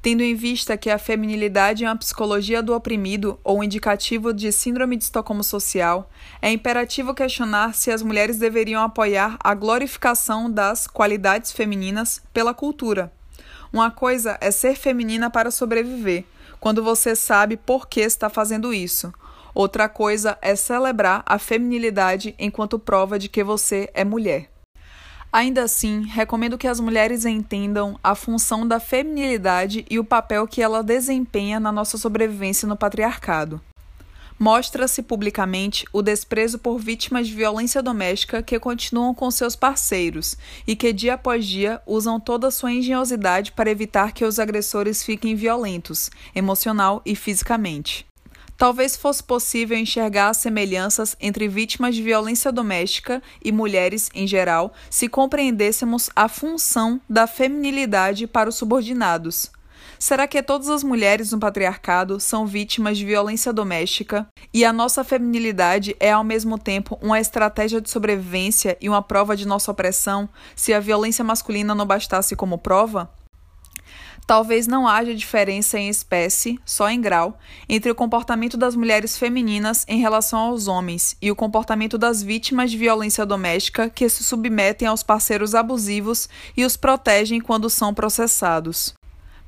Tendo 0.00 0.22
em 0.22 0.34
vista 0.34 0.76
que 0.76 0.90
a 0.90 0.98
feminilidade 0.98 1.84
é 1.84 1.88
uma 1.88 1.96
psicologia 1.96 2.62
do 2.62 2.74
oprimido 2.74 3.38
ou 3.42 3.62
indicativo 3.62 4.32
de 4.32 4.52
síndrome 4.52 4.96
de 4.96 5.04
Estocolmo 5.04 5.42
social, 5.42 6.10
é 6.40 6.50
imperativo 6.50 7.14
questionar 7.14 7.74
se 7.74 7.90
as 7.90 8.02
mulheres 8.02 8.38
deveriam 8.38 8.82
apoiar 8.82 9.36
a 9.40 9.54
glorificação 9.54 10.50
das 10.50 10.86
qualidades 10.86 11.52
femininas 11.52 12.22
pela 12.32 12.54
cultura 12.54 13.12
uma 13.72 13.90
coisa 13.90 14.38
é 14.40 14.50
ser 14.50 14.76
feminina 14.76 15.30
para 15.30 15.50
sobreviver, 15.50 16.24
quando 16.58 16.82
você 16.82 17.14
sabe 17.14 17.56
por 17.56 17.86
que 17.88 18.00
está 18.00 18.28
fazendo 18.28 18.72
isso. 18.72 19.12
Outra 19.54 19.88
coisa 19.88 20.38
é 20.40 20.54
celebrar 20.56 21.22
a 21.26 21.38
feminilidade 21.38 22.34
enquanto 22.38 22.78
prova 22.78 23.18
de 23.18 23.28
que 23.28 23.42
você 23.44 23.90
é 23.92 24.04
mulher. 24.04 24.50
Ainda 25.30 25.62
assim, 25.62 26.06
recomendo 26.06 26.56
que 26.56 26.66
as 26.66 26.80
mulheres 26.80 27.26
entendam 27.26 27.98
a 28.02 28.14
função 28.14 28.66
da 28.66 28.80
feminilidade 28.80 29.84
e 29.90 29.98
o 29.98 30.04
papel 30.04 30.46
que 30.46 30.62
ela 30.62 30.82
desempenha 30.82 31.60
na 31.60 31.70
nossa 31.70 31.98
sobrevivência 31.98 32.66
no 32.66 32.76
patriarcado. 32.76 33.60
Mostra-se 34.38 35.02
publicamente 35.02 35.84
o 35.92 36.00
desprezo 36.00 36.58
por 36.60 36.78
vítimas 36.78 37.26
de 37.26 37.34
violência 37.34 37.82
doméstica 37.82 38.42
que 38.42 38.58
continuam 38.58 39.12
com 39.12 39.30
seus 39.30 39.56
parceiros 39.56 40.36
e 40.66 40.76
que 40.76 40.92
dia 40.92 41.14
após 41.14 41.44
dia 41.44 41.82
usam 41.84 42.20
toda 42.20 42.46
a 42.46 42.50
sua 42.50 42.72
engenhosidade 42.72 43.52
para 43.52 43.70
evitar 43.70 44.12
que 44.12 44.24
os 44.24 44.38
agressores 44.38 45.02
fiquem 45.02 45.34
violentos, 45.34 46.08
emocional 46.34 47.02
e 47.04 47.16
fisicamente. 47.16 48.06
Talvez 48.58 48.96
fosse 48.96 49.22
possível 49.22 49.78
enxergar 49.78 50.30
as 50.30 50.38
semelhanças 50.38 51.16
entre 51.20 51.46
vítimas 51.46 51.94
de 51.94 52.02
violência 52.02 52.50
doméstica 52.50 53.22
e 53.42 53.52
mulheres 53.52 54.10
em 54.12 54.26
geral 54.26 54.72
se 54.90 55.08
compreendêssemos 55.08 56.10
a 56.14 56.28
função 56.28 57.00
da 57.08 57.28
feminilidade 57.28 58.26
para 58.26 58.48
os 58.48 58.56
subordinados. 58.56 59.52
Será 59.96 60.26
que 60.26 60.42
todas 60.42 60.68
as 60.68 60.82
mulheres 60.82 61.30
no 61.30 61.38
patriarcado 61.38 62.18
são 62.18 62.48
vítimas 62.48 62.98
de 62.98 63.04
violência 63.04 63.52
doméstica 63.52 64.26
e 64.52 64.64
a 64.64 64.72
nossa 64.72 65.04
feminilidade 65.04 65.94
é 66.00 66.10
ao 66.10 66.24
mesmo 66.24 66.58
tempo 66.58 66.98
uma 67.00 67.20
estratégia 67.20 67.80
de 67.80 67.88
sobrevivência 67.88 68.76
e 68.80 68.88
uma 68.88 69.02
prova 69.02 69.36
de 69.36 69.46
nossa 69.46 69.70
opressão, 69.70 70.28
se 70.56 70.74
a 70.74 70.80
violência 70.80 71.24
masculina 71.24 71.76
não 71.76 71.86
bastasse 71.86 72.34
como 72.34 72.58
prova? 72.58 73.08
Talvez 74.28 74.66
não 74.66 74.86
haja 74.86 75.14
diferença 75.14 75.78
em 75.78 75.88
espécie, 75.88 76.60
só 76.62 76.90
em 76.90 77.00
grau, 77.00 77.38
entre 77.66 77.90
o 77.90 77.94
comportamento 77.94 78.58
das 78.58 78.76
mulheres 78.76 79.16
femininas 79.16 79.86
em 79.88 80.00
relação 80.00 80.38
aos 80.38 80.68
homens 80.68 81.16
e 81.22 81.30
o 81.30 81.34
comportamento 81.34 81.96
das 81.96 82.22
vítimas 82.22 82.70
de 82.70 82.76
violência 82.76 83.24
doméstica 83.24 83.88
que 83.88 84.06
se 84.06 84.22
submetem 84.22 84.86
aos 84.86 85.02
parceiros 85.02 85.54
abusivos 85.54 86.28
e 86.54 86.62
os 86.66 86.76
protegem 86.76 87.40
quando 87.40 87.70
são 87.70 87.94
processados. 87.94 88.92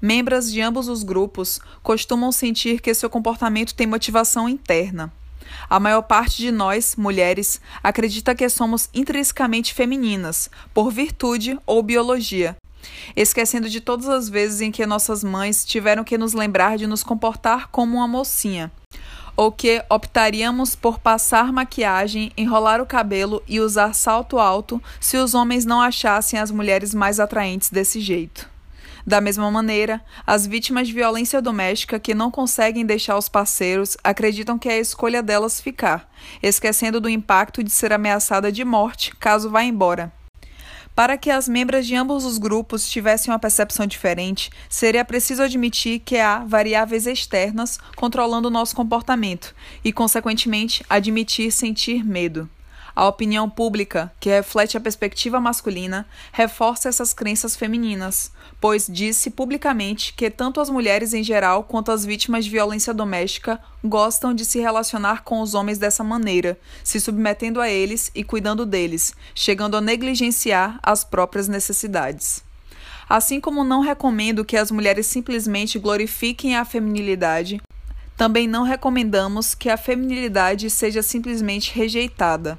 Membros 0.00 0.50
de 0.50 0.62
ambos 0.62 0.88
os 0.88 1.02
grupos 1.02 1.60
costumam 1.82 2.32
sentir 2.32 2.80
que 2.80 2.94
seu 2.94 3.10
comportamento 3.10 3.74
tem 3.74 3.86
motivação 3.86 4.48
interna. 4.48 5.12
A 5.68 5.78
maior 5.78 6.00
parte 6.00 6.38
de 6.38 6.50
nós, 6.50 6.96
mulheres, 6.96 7.60
acredita 7.82 8.34
que 8.34 8.48
somos 8.48 8.88
intrinsecamente 8.94 9.74
femininas, 9.74 10.48
por 10.72 10.90
virtude 10.90 11.58
ou 11.66 11.82
biologia, 11.82 12.56
esquecendo 13.16 13.68
de 13.68 13.80
todas 13.80 14.08
as 14.08 14.28
vezes 14.28 14.60
em 14.60 14.70
que 14.70 14.84
nossas 14.86 15.24
mães 15.24 15.64
tiveram 15.64 16.04
que 16.04 16.18
nos 16.18 16.32
lembrar 16.32 16.78
de 16.78 16.86
nos 16.86 17.02
comportar 17.02 17.68
como 17.68 17.96
uma 17.96 18.08
mocinha, 18.08 18.70
ou 19.36 19.50
que 19.50 19.82
optaríamos 19.88 20.74
por 20.74 20.98
passar 20.98 21.52
maquiagem, 21.52 22.32
enrolar 22.36 22.80
o 22.80 22.86
cabelo 22.86 23.42
e 23.48 23.60
usar 23.60 23.94
salto 23.94 24.38
alto 24.38 24.82
se 25.00 25.16
os 25.16 25.34
homens 25.34 25.64
não 25.64 25.80
achassem 25.80 26.38
as 26.38 26.50
mulheres 26.50 26.94
mais 26.94 27.18
atraentes 27.18 27.70
desse 27.70 28.00
jeito. 28.00 28.48
Da 29.06 29.20
mesma 29.20 29.50
maneira, 29.50 30.02
as 30.26 30.46
vítimas 30.46 30.88
de 30.88 30.94
violência 30.94 31.40
doméstica 31.40 31.98
que 31.98 32.14
não 32.14 32.30
conseguem 32.30 32.84
deixar 32.84 33.16
os 33.16 33.28
parceiros 33.28 33.96
acreditam 34.04 34.58
que 34.58 34.68
é 34.68 34.74
a 34.74 34.78
escolha 34.78 35.22
delas 35.22 35.60
ficar, 35.60 36.08
esquecendo 36.42 37.00
do 37.00 37.08
impacto 37.08 37.64
de 37.64 37.70
ser 37.70 37.92
ameaçada 37.92 38.52
de 38.52 38.64
morte 38.64 39.16
caso 39.16 39.48
vá 39.48 39.62
embora. 39.64 40.12
Para 41.00 41.16
que 41.16 41.30
as 41.30 41.48
membros 41.48 41.86
de 41.86 41.94
ambos 41.94 42.26
os 42.26 42.36
grupos 42.36 42.86
tivessem 42.86 43.32
uma 43.32 43.38
percepção 43.38 43.86
diferente, 43.86 44.50
seria 44.68 45.02
preciso 45.02 45.42
admitir 45.42 46.00
que 46.00 46.18
há 46.18 46.40
variáveis 46.40 47.06
externas 47.06 47.78
controlando 47.96 48.48
o 48.48 48.50
nosso 48.50 48.76
comportamento 48.76 49.54
e, 49.82 49.94
consequentemente, 49.94 50.84
admitir 50.90 51.50
sentir 51.52 52.04
medo. 52.04 52.46
A 53.00 53.08
opinião 53.08 53.48
pública, 53.48 54.12
que 54.20 54.28
reflete 54.28 54.76
a 54.76 54.80
perspectiva 54.80 55.40
masculina, 55.40 56.06
reforça 56.32 56.86
essas 56.86 57.14
crenças 57.14 57.56
femininas, 57.56 58.30
pois 58.60 58.86
disse 58.86 59.30
publicamente 59.30 60.12
que 60.12 60.28
tanto 60.28 60.60
as 60.60 60.68
mulheres 60.68 61.14
em 61.14 61.24
geral 61.24 61.64
quanto 61.64 61.90
as 61.90 62.04
vítimas 62.04 62.44
de 62.44 62.50
violência 62.50 62.92
doméstica 62.92 63.58
gostam 63.82 64.34
de 64.34 64.44
se 64.44 64.60
relacionar 64.60 65.24
com 65.24 65.40
os 65.40 65.54
homens 65.54 65.78
dessa 65.78 66.04
maneira, 66.04 66.60
se 66.84 67.00
submetendo 67.00 67.58
a 67.58 67.70
eles 67.70 68.10
e 68.14 68.22
cuidando 68.22 68.66
deles, 68.66 69.14
chegando 69.34 69.78
a 69.78 69.80
negligenciar 69.80 70.78
as 70.82 71.02
próprias 71.02 71.48
necessidades. 71.48 72.44
Assim 73.08 73.40
como 73.40 73.64
não 73.64 73.80
recomendo 73.80 74.44
que 74.44 74.58
as 74.58 74.70
mulheres 74.70 75.06
simplesmente 75.06 75.78
glorifiquem 75.78 76.54
a 76.54 76.66
feminilidade, 76.66 77.62
também 78.14 78.46
não 78.46 78.62
recomendamos 78.62 79.54
que 79.54 79.70
a 79.70 79.78
feminilidade 79.78 80.68
seja 80.68 81.02
simplesmente 81.02 81.74
rejeitada. 81.74 82.58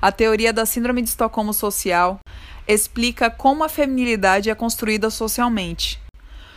A 0.00 0.10
teoria 0.10 0.52
da 0.52 0.66
Síndrome 0.66 1.02
de 1.02 1.08
Estocolmo 1.08 1.52
Social 1.52 2.20
explica 2.66 3.30
como 3.30 3.64
a 3.64 3.68
feminilidade 3.68 4.50
é 4.50 4.54
construída 4.54 5.10
socialmente. 5.10 6.00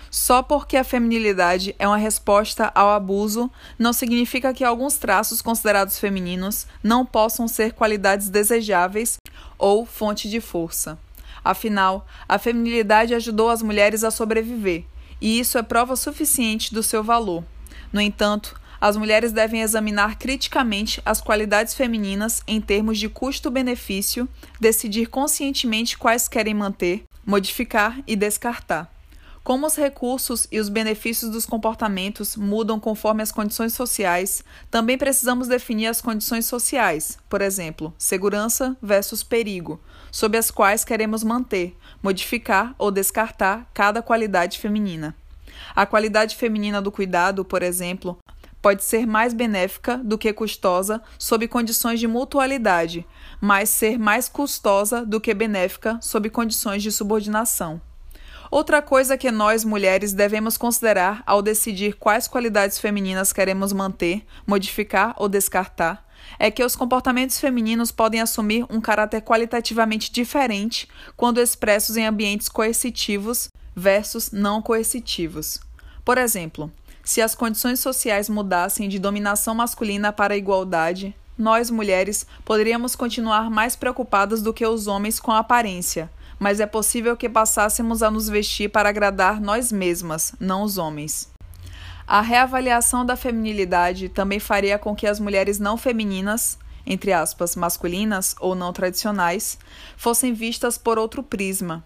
Só 0.10 0.42
porque 0.42 0.78
a 0.78 0.84
feminilidade 0.84 1.76
é 1.78 1.86
uma 1.86 1.98
resposta 1.98 2.72
ao 2.74 2.90
abuso 2.90 3.52
não 3.78 3.92
significa 3.92 4.54
que 4.54 4.64
alguns 4.64 4.96
traços 4.96 5.42
considerados 5.42 6.00
femininos 6.00 6.66
não 6.82 7.06
possam 7.06 7.48
ser 7.50 7.74
qualidades 7.74 8.30
desejáveis 8.30 9.18
ou 9.58 9.86
fonte 9.86 10.30
de 10.30 10.40
força. 10.40 10.98
Afinal, 11.44 12.08
a 12.30 12.40
feminilidade 12.40 13.14
ajudou 13.14 13.50
as 13.50 13.62
mulheres 13.62 14.04
a 14.04 14.10
sobreviver, 14.10 14.86
e 15.20 15.38
isso 15.38 15.58
é 15.58 15.62
prova 15.62 15.96
suficiente 15.96 16.74
do 16.74 16.82
seu 16.82 17.04
valor. 17.04 17.44
No 17.92 18.00
entanto, 18.00 18.60
as 18.88 18.96
mulheres 18.96 19.32
devem 19.32 19.64
examinar 19.64 20.16
criticamente 20.16 21.02
as 21.04 21.20
qualidades 21.20 21.74
femininas 21.74 22.44
em 22.46 22.62
termos 22.62 23.00
de 23.00 23.10
custo-benefício, 23.10 24.30
decidir 24.60 25.08
conscientemente 25.08 25.98
quais 25.98 26.28
querem 26.28 26.54
manter, 26.54 27.04
modificar 27.26 28.00
e 28.06 28.16
descartar. 28.16 28.94
Como 29.44 29.66
os 29.66 29.76
recursos 29.76 30.48
e 30.52 30.60
os 30.60 30.70
benefícios 30.70 31.32
dos 31.32 31.48
comportamentos 31.48 32.36
mudam 32.36 32.80
conforme 32.80 33.24
as 33.24 33.32
condições 33.32 33.74
sociais, 33.74 34.44
também 34.70 35.00
precisamos 35.00 35.48
definir 35.48 35.88
as 35.88 36.00
condições 36.00 36.46
sociais, 36.46 37.18
por 37.28 37.42
exemplo, 37.42 37.92
segurança 37.98 38.78
versus 38.80 39.24
perigo, 39.24 39.82
sob 40.12 40.38
as 40.38 40.52
quais 40.52 40.86
queremos 40.86 41.24
manter, 41.24 41.76
modificar 42.04 42.76
ou 42.78 42.92
descartar 42.92 43.68
cada 43.74 44.04
qualidade 44.04 44.60
feminina. 44.60 45.16
A 45.76 45.86
qualidade 45.86 46.36
feminina 46.36 46.82
do 46.82 46.92
cuidado, 46.92 47.44
por 47.44 47.64
exemplo, 47.64 48.18
pode 48.66 48.84
ser 48.84 49.06
mais 49.06 49.32
benéfica 49.32 49.96
do 49.98 50.18
que 50.18 50.34
custosa 50.34 51.00
sob 51.20 51.48
condições 51.48 52.00
de 52.00 52.08
mutualidade, 52.08 53.06
mas 53.40 53.70
ser 53.70 54.00
mais 54.00 54.28
custosa 54.28 55.06
do 55.06 55.22
que 55.22 55.36
benéfica 55.36 56.00
sob 56.02 56.32
condições 56.32 56.82
de 56.82 56.92
subordinação. 56.92 57.80
Outra 58.50 58.82
coisa 58.82 59.20
que 59.20 59.30
nós, 59.30 59.64
mulheres, 59.64 60.14
devemos 60.14 60.58
considerar 60.58 61.22
ao 61.28 61.44
decidir 61.44 61.94
quais 61.98 62.28
qualidades 62.28 62.80
femininas 62.80 63.32
queremos 63.32 63.72
manter, 63.72 64.26
modificar 64.48 65.14
ou 65.16 65.30
descartar 65.30 66.04
é 66.40 66.50
que 66.50 66.64
os 66.64 66.76
comportamentos 66.76 67.40
femininos 67.40 67.92
podem 67.92 68.20
assumir 68.20 68.66
um 68.68 68.82
caráter 68.82 69.22
qualitativamente 69.22 70.12
diferente 70.12 70.90
quando 71.16 71.40
expressos 71.40 71.98
em 71.98 72.08
ambientes 72.08 72.50
coercitivos 72.50 73.48
versus 73.76 74.32
não 74.32 74.60
coercitivos. 74.60 75.60
Por 76.04 76.18
exemplo, 76.18 76.72
se 77.06 77.22
as 77.22 77.36
condições 77.36 77.80
sociais 77.80 78.28
mudassem 78.28 78.90
de 78.90 78.98
dominação 78.98 79.54
masculina 79.54 80.12
para 80.12 80.36
igualdade, 80.36 81.16
nós 81.38 81.70
mulheres 81.70 82.26
poderíamos 82.44 82.96
continuar 82.96 83.48
mais 83.48 83.76
preocupadas 83.76 84.42
do 84.42 84.52
que 84.52 84.66
os 84.66 84.88
homens 84.88 85.20
com 85.20 85.32
a 85.32 85.38
aparência, 85.38 86.10
mas 86.40 86.60
é 86.60 86.66
possível 86.66 87.16
que 87.16 87.30
passássemos 87.30 88.02
a 88.02 88.10
nos 88.10 88.28
vestir 88.28 88.72
para 88.72 88.90
agradar 88.90 89.40
nós 89.40 89.72
mesmas, 89.72 90.34
não 90.40 90.64
os 90.64 90.80
homens. 90.80 91.30
A 92.08 92.22
reavaliação 92.22 93.06
da 93.06 93.16
feminilidade 93.16 94.10
também 94.10 94.40
faria 94.40 94.80
com 94.80 94.96
que 94.96 95.06
as 95.06 95.20
mulheres 95.20 95.60
não 95.60 95.78
femininas, 95.78 96.58
entre 96.88 97.14
aspas, 97.14 97.56
masculinas 97.56 98.36
ou 98.40 98.56
não 98.56 98.74
tradicionais, 98.74 99.60
fossem 99.96 100.34
vistas 100.34 100.76
por 100.76 100.98
outro 100.98 101.22
prisma, 101.22 101.84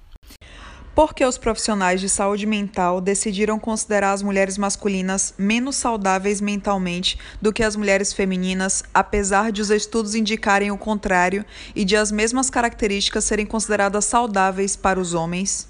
porque 1.00 1.24
os 1.24 1.38
profissionais 1.38 2.02
de 2.02 2.10
saúde 2.10 2.46
mental 2.46 3.00
decidiram 3.00 3.58
considerar 3.58 4.12
as 4.12 4.22
mulheres 4.22 4.58
masculinas 4.58 5.34
menos 5.38 5.78
saudáveis 5.78 6.42
mentalmente 6.42 7.18
do 7.42 7.54
que 7.54 7.64
as 7.64 7.78
mulheres 7.78 8.12
femininas, 8.12 8.84
apesar 8.94 9.50
de 9.50 9.62
os 9.62 9.70
estudos 9.70 10.14
indicarem 10.14 10.72
o 10.72 10.78
contrário 10.78 11.46
e 11.74 11.86
de 11.86 11.96
as 11.96 12.12
mesmas 12.12 12.50
características 12.50 13.24
serem 13.24 13.46
consideradas 13.46 14.04
saudáveis 14.04 14.76
para 14.76 15.00
os 15.00 15.14
homens? 15.14 15.70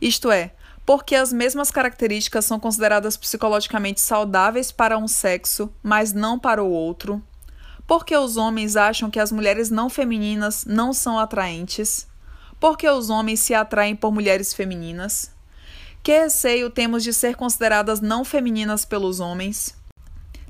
Isto 0.00 0.30
é, 0.30 0.54
porque 0.86 1.16
as 1.16 1.34
mesmas 1.34 1.70
características 1.70 2.46
são 2.46 2.58
consideradas 2.58 3.14
psicologicamente 3.18 4.00
saudáveis 4.00 4.72
para 4.72 4.96
um 4.96 5.06
sexo, 5.06 5.70
mas 5.82 6.14
não 6.14 6.38
para 6.38 6.64
o 6.64 6.70
outro? 6.70 7.22
Porque 7.86 8.16
os 8.16 8.38
homens 8.38 8.74
acham 8.74 9.10
que 9.10 9.20
as 9.20 9.30
mulheres 9.30 9.68
não 9.68 9.90
femininas 9.90 10.64
não 10.64 10.94
são 10.94 11.18
atraentes? 11.18 12.10
Porque 12.62 12.88
os 12.88 13.10
homens 13.10 13.40
se 13.40 13.54
atraem 13.54 13.96
por 13.96 14.12
mulheres 14.12 14.54
femininas? 14.54 15.32
Que 16.00 16.16
receio 16.20 16.70
temos 16.70 17.02
de 17.02 17.12
ser 17.12 17.34
consideradas 17.34 18.00
não 18.00 18.24
femininas 18.24 18.84
pelos 18.84 19.18
homens? 19.18 19.76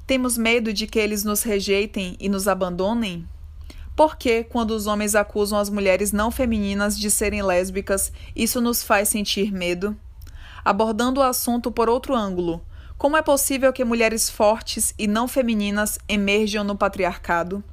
Temos 0.07 0.37
medo 0.37 0.75
de 0.75 0.87
que 0.87 0.99
eles 0.99 1.25
nos 1.25 1.43
rejeitem 1.43 2.15
e 2.21 2.29
nos 2.29 2.47
abandonem? 2.47 3.27
Porque, 3.97 4.45
quando 4.45 4.73
os 4.73 4.87
homens 4.87 5.15
acusam 5.15 5.59
as 5.59 5.71
mulheres 5.71 6.13
não 6.13 6.31
femininas 6.31 6.99
de 6.99 7.11
serem 7.11 7.43
lésbicas, 7.43 8.13
isso 8.37 8.61
nos 8.61 8.83
faz 8.83 9.09
sentir 9.09 9.51
medo? 9.51 9.97
Abordando 10.63 11.21
o 11.21 11.25
assunto 11.25 11.73
por 11.73 11.89
outro 11.89 12.15
ângulo, 12.15 12.63
como 12.99 13.17
é 13.17 13.23
possível 13.23 13.73
que 13.73 13.87
mulheres 13.87 14.29
fortes 14.29 14.93
e 14.99 15.07
não 15.07 15.27
femininas 15.27 15.99
emerjam 16.07 16.63
no 16.63 16.77
patriarcado? 16.77 17.65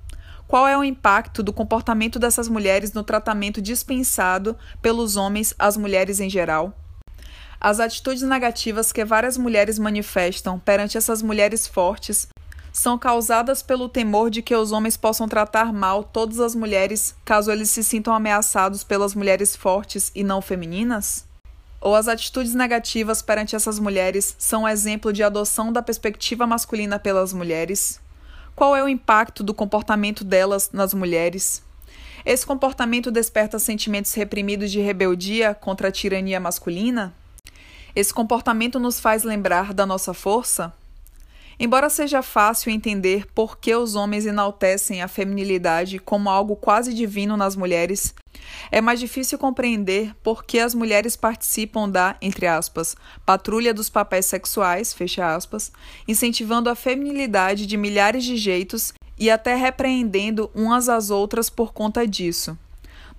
Qual 0.49 0.67
é 0.67 0.75
o 0.75 0.83
impacto 0.83 1.43
do 1.43 1.53
comportamento 1.53 2.17
dessas 2.17 2.49
mulheres 2.49 2.91
no 2.91 3.03
tratamento 3.03 3.61
dispensado 3.61 4.57
pelos 4.81 5.15
homens 5.15 5.53
às 5.59 5.77
mulheres 5.77 6.19
em 6.19 6.27
geral? 6.27 6.73
As 7.61 7.79
atitudes 7.79 8.23
negativas 8.23 8.91
que 8.91 9.05
várias 9.05 9.37
mulheres 9.37 9.77
manifestam 9.77 10.57
perante 10.57 10.97
essas 10.97 11.21
mulheres 11.21 11.67
fortes 11.67 12.29
são 12.73 12.97
causadas 12.97 13.61
pelo 13.61 13.87
temor 13.87 14.31
de 14.31 14.41
que 14.41 14.55
os 14.55 14.71
homens 14.71 14.97
possam 14.97 15.27
tratar 15.27 15.71
mal 15.71 16.03
todas 16.03 16.39
as 16.39 16.55
mulheres 16.55 17.13
caso 17.23 17.51
eles 17.51 17.69
se 17.69 17.83
sintam 17.83 18.11
ameaçados 18.11 18.83
pelas 18.83 19.13
mulheres 19.13 19.55
fortes 19.55 20.11
e 20.15 20.23
não 20.23 20.41
femininas? 20.41 21.27
Ou 21.79 21.93
as 21.93 22.07
atitudes 22.07 22.55
negativas 22.55 23.21
perante 23.21 23.55
essas 23.55 23.77
mulheres 23.77 24.35
são 24.39 24.63
um 24.63 24.67
exemplo 24.67 25.13
de 25.13 25.21
adoção 25.21 25.71
da 25.71 25.83
perspectiva 25.83 26.47
masculina 26.47 26.97
pelas 26.97 27.33
mulheres? 27.33 28.01
Qual 28.59 28.75
é 28.75 28.83
o 28.83 28.89
impacto 28.89 29.41
do 29.41 29.53
comportamento 29.53 30.21
delas 30.21 30.71
nas 30.73 30.93
mulheres? 30.93 31.63
Esse 32.25 32.45
comportamento 32.45 33.09
desperta 33.09 33.57
sentimentos 33.57 34.13
reprimidos 34.13 34.69
de 34.69 34.81
rebeldia 34.81 35.53
contra 35.53 35.87
a 35.87 35.91
tirania 35.93 36.41
masculina? 36.41 37.13
Esse 37.95 38.13
comportamento 38.13 38.77
nos 38.77 38.99
faz 38.99 39.23
lembrar 39.23 39.73
da 39.73 39.85
nossa 39.85 40.13
força? 40.13 40.73
Embora 41.61 41.89
seja 41.89 42.21
fácil 42.21 42.71
entender 42.71 43.27
por 43.35 43.57
que 43.57 43.75
os 43.75 43.93
homens 43.93 44.25
enaltecem 44.25 45.01
a 45.01 45.09
feminilidade 45.09 45.99
como 45.99 46.29
algo 46.29 46.55
quase 46.55 46.93
divino 46.93 47.35
nas 47.35 47.53
mulheres, 47.53 48.15
é 48.71 48.79
mais 48.79 48.97
difícil 48.97 49.37
compreender 49.37 50.15
por 50.23 50.45
que 50.45 50.57
as 50.57 50.73
mulheres 50.73 51.17
participam 51.17 51.89
da, 51.89 52.15
entre 52.21 52.47
aspas, 52.47 52.95
patrulha 53.25 53.73
dos 53.73 53.89
papéis 53.89 54.25
sexuais, 54.27 54.93
fecha 54.93 55.35
aspas, 55.35 55.69
incentivando 56.07 56.69
a 56.69 56.75
feminilidade 56.75 57.65
de 57.65 57.75
milhares 57.75 58.23
de 58.23 58.37
jeitos 58.37 58.93
e 59.17 59.29
até 59.29 59.53
repreendendo 59.53 60.49
umas 60.55 60.87
às 60.87 61.09
outras 61.09 61.49
por 61.49 61.73
conta 61.73 62.07
disso. 62.07 62.57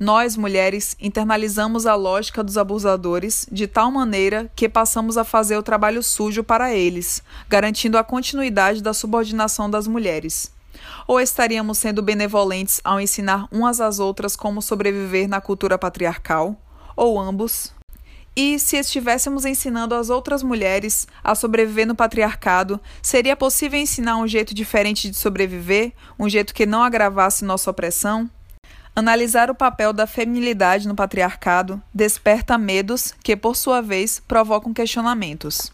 Nós, 0.01 0.35
mulheres, 0.35 0.97
internalizamos 0.99 1.85
a 1.85 1.95
lógica 1.95 2.43
dos 2.43 2.57
abusadores 2.57 3.47
de 3.53 3.67
tal 3.67 3.91
maneira 3.91 4.51
que 4.57 4.67
passamos 4.67 5.19
a 5.19 5.25
fazer 5.25 5.59
o 5.59 5.63
trabalho 5.63 6.03
sujo 6.03 6.43
para 6.43 6.75
eles, 6.75 7.23
garantindo 7.51 7.99
a 7.99 8.03
continuidade 8.03 8.83
da 8.83 8.95
subordinação 8.95 9.69
das 9.69 9.87
mulheres. 9.87 10.51
Ou 11.07 11.21
estaríamos 11.21 11.77
sendo 11.77 12.01
benevolentes 12.01 12.81
ao 12.83 12.99
ensinar 12.99 13.47
umas 13.53 13.79
às 13.79 13.99
outras 13.99 14.35
como 14.35 14.63
sobreviver 14.63 15.29
na 15.29 15.39
cultura 15.39 15.77
patriarcal? 15.77 16.57
Ou 16.97 17.21
ambos? 17.21 17.71
E 18.35 18.59
se 18.59 18.79
estivéssemos 18.79 19.45
ensinando 19.45 19.95
as 19.95 20.09
outras 20.09 20.43
mulheres 20.43 21.07
a 21.23 21.35
sobreviver 21.35 21.87
no 21.87 21.95
patriarcado, 21.95 22.81
seria 23.03 23.37
possível 23.37 23.79
ensinar 23.79 24.17
um 24.17 24.27
jeito 24.27 24.55
diferente 24.55 25.11
de 25.11 25.19
sobreviver, 25.19 25.93
um 26.19 26.27
jeito 26.27 26.55
que 26.55 26.65
não 26.65 26.83
agravasse 26.83 27.45
nossa 27.45 27.71
opressão? 27.71 28.31
Analisar 28.95 29.51
o 29.51 29.55
papel 29.55 29.93
da 29.93 30.07
feminilidade 30.07 30.89
no 30.89 30.97
patriarcado 30.97 31.81
desperta 31.95 32.59
medos 32.59 33.15
que, 33.23 33.37
por 33.37 33.57
sua 33.57 33.81
vez, 33.81 34.21
provocam 34.27 34.75
questionamentos. 34.75 35.73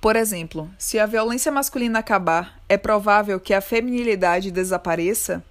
Por 0.00 0.16
exemplo, 0.16 0.68
se 0.76 0.98
a 0.98 1.06
violência 1.06 1.50
masculina 1.50 2.00
acabar, 2.00 2.60
é 2.68 2.76
provável 2.76 3.38
que 3.40 3.54
a 3.54 3.60
feminilidade 3.60 4.50
desapareça? 4.50 5.42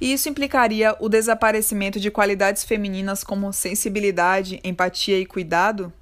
E 0.00 0.12
isso 0.12 0.28
implicaria 0.28 0.96
o 0.98 1.08
desaparecimento 1.08 2.00
de 2.00 2.10
qualidades 2.10 2.64
femininas 2.64 3.22
como 3.22 3.52
sensibilidade, 3.52 4.60
empatia 4.64 5.18
e 5.18 5.24
cuidado? 5.24 5.92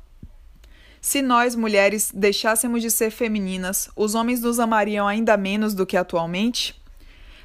Se 1.02 1.20
nós, 1.20 1.54
mulheres, 1.54 2.10
deixássemos 2.12 2.80
de 2.80 2.90
ser 2.90 3.10
femininas, 3.10 3.90
os 3.94 4.14
homens 4.14 4.40
nos 4.40 4.58
amariam 4.58 5.06
ainda 5.06 5.36
menos 5.36 5.74
do 5.74 5.86
que 5.86 5.98
atualmente? 5.98 6.79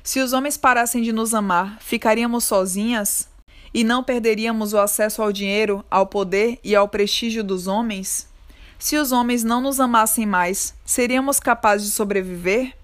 Se 0.05 0.19
os 0.19 0.33
homens 0.33 0.55
parassem 0.55 1.01
de 1.01 1.11
nos 1.11 1.33
amar, 1.33 1.79
ficaríamos 1.81 2.43
sozinhas? 2.43 3.27
E 3.73 3.83
não 3.83 4.03
perderíamos 4.03 4.71
o 4.71 4.77
acesso 4.77 5.19
ao 5.19 5.31
dinheiro, 5.31 5.83
ao 5.89 6.05
poder 6.05 6.59
e 6.63 6.75
ao 6.75 6.87
prestígio 6.87 7.43
dos 7.43 7.65
homens? 7.65 8.29
Se 8.77 8.97
os 8.97 9.11
homens 9.11 9.43
não 9.43 9.59
nos 9.59 9.79
amassem 9.79 10.23
mais, 10.23 10.75
seríamos 10.85 11.39
capazes 11.39 11.87
de 11.87 11.93
sobreviver? 11.93 12.77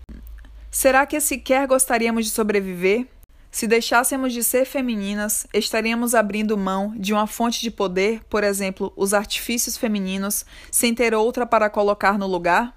Será 0.72 1.06
que 1.06 1.22
sequer 1.22 1.68
gostaríamos 1.68 2.26
de 2.26 2.32
sobreviver? 2.32 3.06
Se 3.52 3.68
deixássemos 3.68 4.34
de 4.34 4.44
ser 4.44 4.66
femininas, 4.66 5.46
estaríamos 5.54 6.16
abrindo 6.16 6.58
mão 6.58 6.92
de 6.98 7.14
uma 7.14 7.28
fonte 7.28 7.62
de 7.62 7.70
poder, 7.70 8.24
por 8.32 8.44
exemplo, 8.44 8.92
os 8.96 9.14
artifícios 9.14 9.78
femininos, 9.78 10.44
sem 10.72 10.96
ter 10.96 11.14
outra 11.14 11.46
para 11.46 11.70
colocar 11.70 12.18
no 12.18 12.26
lugar? 12.26 12.76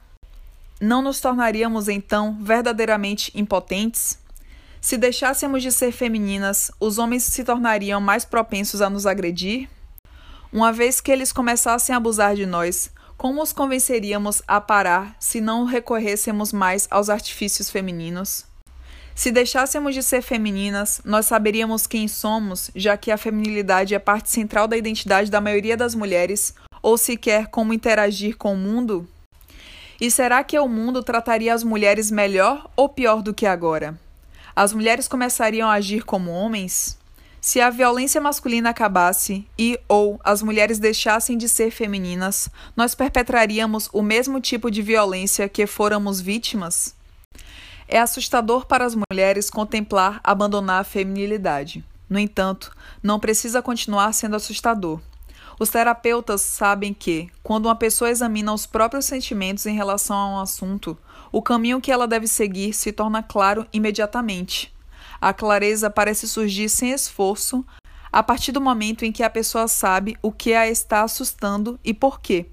Não 0.79 1.01
nos 1.01 1.19
tornaríamos 1.19 1.89
então 1.89 2.37
verdadeiramente 2.43 3.33
impotentes? 3.35 4.23
Se 4.85 4.99
deixássemos 4.99 5.63
de 5.63 5.73
ser 5.73 5.93
femininas, 5.93 6.71
os 6.79 6.99
homens 6.99 7.23
se 7.23 7.43
tornariam 7.43 8.03
mais 8.03 8.27
propensos 8.27 8.83
a 8.83 8.91
nos 8.91 9.07
agredir? 9.07 9.67
Uma 10.53 10.75
vez 10.75 11.01
que 11.01 11.11
eles 11.11 11.33
começassem 11.33 11.95
a 11.95 11.97
abusar 11.97 12.35
de 12.35 12.45
nós, 12.45 12.91
como 13.17 13.43
os 13.43 13.51
convenceríamos 13.51 14.43
a 14.47 14.61
parar 14.61 15.17
se 15.19 15.41
não 15.41 15.65
recorrêssemos 15.65 16.53
mais 16.53 16.87
aos 16.91 17.09
artifícios 17.09 17.71
femininos? 17.71 18.45
Se 19.15 19.31
deixássemos 19.31 19.95
de 19.95 20.03
ser 20.03 20.21
femininas, 20.21 21.01
nós 21.03 21.25
saberíamos 21.25 21.87
quem 21.87 22.07
somos, 22.07 22.71
já 22.77 22.95
que 22.95 23.11
a 23.11 23.17
feminilidade 23.17 23.95
é 23.95 23.99
parte 23.99 24.31
central 24.31 24.69
da 24.69 24.77
identidade 24.77 25.31
da 25.31 25.41
maioria 25.41 25.79
das 25.79 25.95
mulheres, 25.95 26.55
ou 26.83 26.99
sequer 26.99 27.47
como 27.47 27.73
interagir 27.73 28.37
com 28.37 28.53
o 28.53 28.59
mundo? 28.59 29.09
E 29.99 30.11
será 30.11 30.45
que 30.45 30.59
o 30.59 30.69
mundo 30.69 31.03
trataria 31.03 31.55
as 31.55 31.65
mulheres 31.65 32.11
melhor 32.11 32.71
ou 32.77 32.87
pior 32.87 33.23
do 33.23 33.33
que 33.33 33.47
agora? 33.47 34.04
As 34.57 34.73
mulheres 34.73 35.09
começariam 35.09 35.69
a 35.69 35.75
agir 35.75 36.05
como 36.05 36.31
homens? 36.31 36.99
Se 37.41 37.61
a 37.61 37.69
violência 37.69 38.21
masculina 38.21 38.71
acabasse 38.71 39.47
e 39.59 39.79
ou 39.87 40.19
as 40.25 40.43
mulheres 40.43 40.79
deixassem 40.79 41.37
de 41.37 41.49
ser 41.49 41.71
femininas, 41.71 42.49
nós 42.75 42.95
perpetraríamos 42.95 43.91
o 43.93 44.01
mesmo 44.01 44.41
tipo 44.41 44.71
de 44.71 44.81
violência 44.81 45.49
que 45.49 45.67
fôramos 45.67 46.21
vítimas? 46.21 46.95
É 47.87 47.99
assustador 47.99 48.65
para 48.65 48.87
as 48.87 48.95
mulheres 48.95 49.51
contemplar 49.51 50.21
abandonar 50.25 50.81
a 50.81 50.85
feminilidade. 50.85 51.85
No 52.09 52.19
entanto, 52.19 52.75
não 53.03 53.21
precisa 53.21 53.61
continuar 53.61 54.13
sendo 54.15 54.37
assustador. 54.37 55.01
Os 55.59 55.69
terapeutas 55.69 56.41
sabem 56.41 56.93
que, 56.93 57.31
quando 57.43 57.67
uma 57.67 57.77
pessoa 57.77 58.11
examina 58.11 58.53
os 58.53 58.67
próprios 58.67 59.05
sentimentos 59.05 59.67
em 59.67 59.75
relação 59.75 60.17
a 60.17 60.29
um 60.31 60.41
assunto, 60.41 60.99
o 61.31 61.41
caminho 61.41 61.81
que 61.81 61.93
ela 61.93 62.09
deve 62.09 62.27
seguir 62.27 62.73
se 62.73 62.93
torna 62.93 63.23
claro 63.23 63.67
imediatamente. 63.73 64.75
A 65.21 65.33
clareza 65.33 65.89
parece 65.89 66.29
surgir 66.29 66.69
sem 66.69 66.91
esforço 66.91 67.65
a 68.13 68.23
partir 68.23 68.53
do 68.53 68.61
momento 68.61 69.05
em 69.05 69.11
que 69.11 69.23
a 69.23 69.31
pessoa 69.31 69.67
sabe 69.67 70.17
o 70.23 70.31
que 70.31 70.55
a 70.55 70.69
está 70.69 71.03
assustando 71.03 71.79
e 71.85 71.93
por 71.93 72.21
quê. 72.21 72.47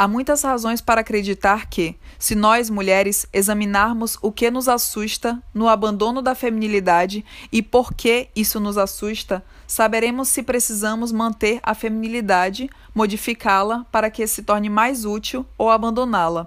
Há 0.00 0.06
muitas 0.06 0.42
razões 0.42 0.80
para 0.80 1.00
acreditar 1.00 1.66
que, 1.68 1.96
se 2.20 2.36
nós 2.36 2.70
mulheres 2.70 3.26
examinarmos 3.32 4.16
o 4.22 4.30
que 4.30 4.48
nos 4.48 4.68
assusta 4.68 5.42
no 5.52 5.66
abandono 5.66 6.22
da 6.22 6.36
feminilidade 6.36 7.24
e 7.50 7.60
por 7.60 7.92
que 7.92 8.28
isso 8.36 8.60
nos 8.60 8.78
assusta, 8.78 9.44
saberemos 9.66 10.28
se 10.28 10.44
precisamos 10.44 11.10
manter 11.10 11.58
a 11.64 11.74
feminilidade, 11.74 12.70
modificá-la 12.94 13.84
para 13.90 14.08
que 14.08 14.24
se 14.28 14.44
torne 14.44 14.70
mais 14.70 15.04
útil 15.04 15.44
ou 15.58 15.68
abandoná-la. 15.68 16.46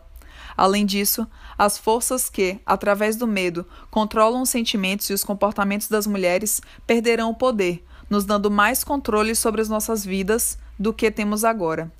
Além 0.55 0.85
disso, 0.85 1.27
as 1.57 1.77
forças 1.77 2.29
que, 2.29 2.57
através 2.65 3.17
do 3.17 3.27
medo, 3.27 3.67
controlam 3.89 4.43
os 4.43 4.49
sentimentos 4.49 5.09
e 5.09 5.13
os 5.13 5.25
comportamentos 5.25 5.89
das 5.89 6.07
mulheres 6.07 6.61
perderão 6.87 7.31
o 7.31 7.35
poder, 7.35 7.83
nos 8.09 8.23
dando 8.23 8.49
mais 8.49 8.81
controle 8.81 9.35
sobre 9.35 9.59
as 9.59 9.67
nossas 9.67 10.05
vidas 10.05 10.57
do 10.79 10.93
que 10.93 11.11
temos 11.11 11.43
agora. 11.43 11.91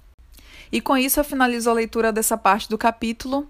E 0.71 0.79
com 0.79 0.95
isso 0.97 1.19
eu 1.19 1.23
finalizo 1.23 1.67
a 1.69 1.73
leitura 1.73 2.11
dessa 2.11 2.37
parte 2.37 2.69
do 2.69 2.77
capítulo. 2.77 3.47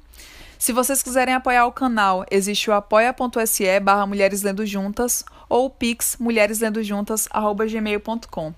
Se 0.57 0.72
vocês 0.72 1.01
quiserem 1.01 1.34
apoiar 1.34 1.65
o 1.65 1.72
canal, 1.72 2.24
existe 2.30 2.69
o 2.69 2.74
apoia.se 2.74 3.80
barra 3.80 4.05
Mulheres 4.05 4.43
Lendo 4.43 4.63
Juntas 4.65 5.26
ou 5.49 5.65
o 5.65 5.69
pix 5.69 6.17
mulhereslendojuntas.gmail.com. 6.19 8.53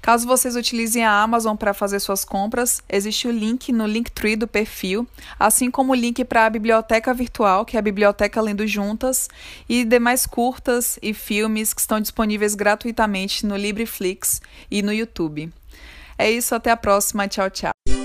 Caso 0.00 0.26
vocês 0.26 0.56
utilizem 0.56 1.04
a 1.04 1.20
Amazon 1.20 1.56
para 1.56 1.74
fazer 1.74 2.00
suas 2.00 2.24
compras, 2.24 2.80
existe 2.88 3.26
o 3.26 3.32
link 3.32 3.72
no 3.72 3.86
Linktree 3.86 4.36
do 4.36 4.46
perfil, 4.46 5.06
assim 5.38 5.70
como 5.70 5.92
o 5.92 5.94
link 5.94 6.24
para 6.24 6.46
a 6.46 6.50
biblioteca 6.50 7.12
virtual, 7.12 7.64
que 7.64 7.76
é 7.76 7.80
a 7.80 7.82
Biblioteca 7.82 8.40
Lendo 8.40 8.66
Juntas, 8.66 9.28
e 9.68 9.84
demais 9.84 10.24
curtas 10.24 10.98
e 11.02 11.12
filmes 11.12 11.74
que 11.74 11.80
estão 11.80 12.00
disponíveis 12.00 12.54
gratuitamente 12.54 13.44
no 13.44 13.56
Libreflix 13.56 14.40
e 14.70 14.82
no 14.82 14.92
YouTube. 14.92 15.52
É 16.16 16.30
isso, 16.30 16.54
até 16.54 16.70
a 16.70 16.76
próxima. 16.76 17.28
Tchau, 17.28 17.50
tchau. 17.50 17.97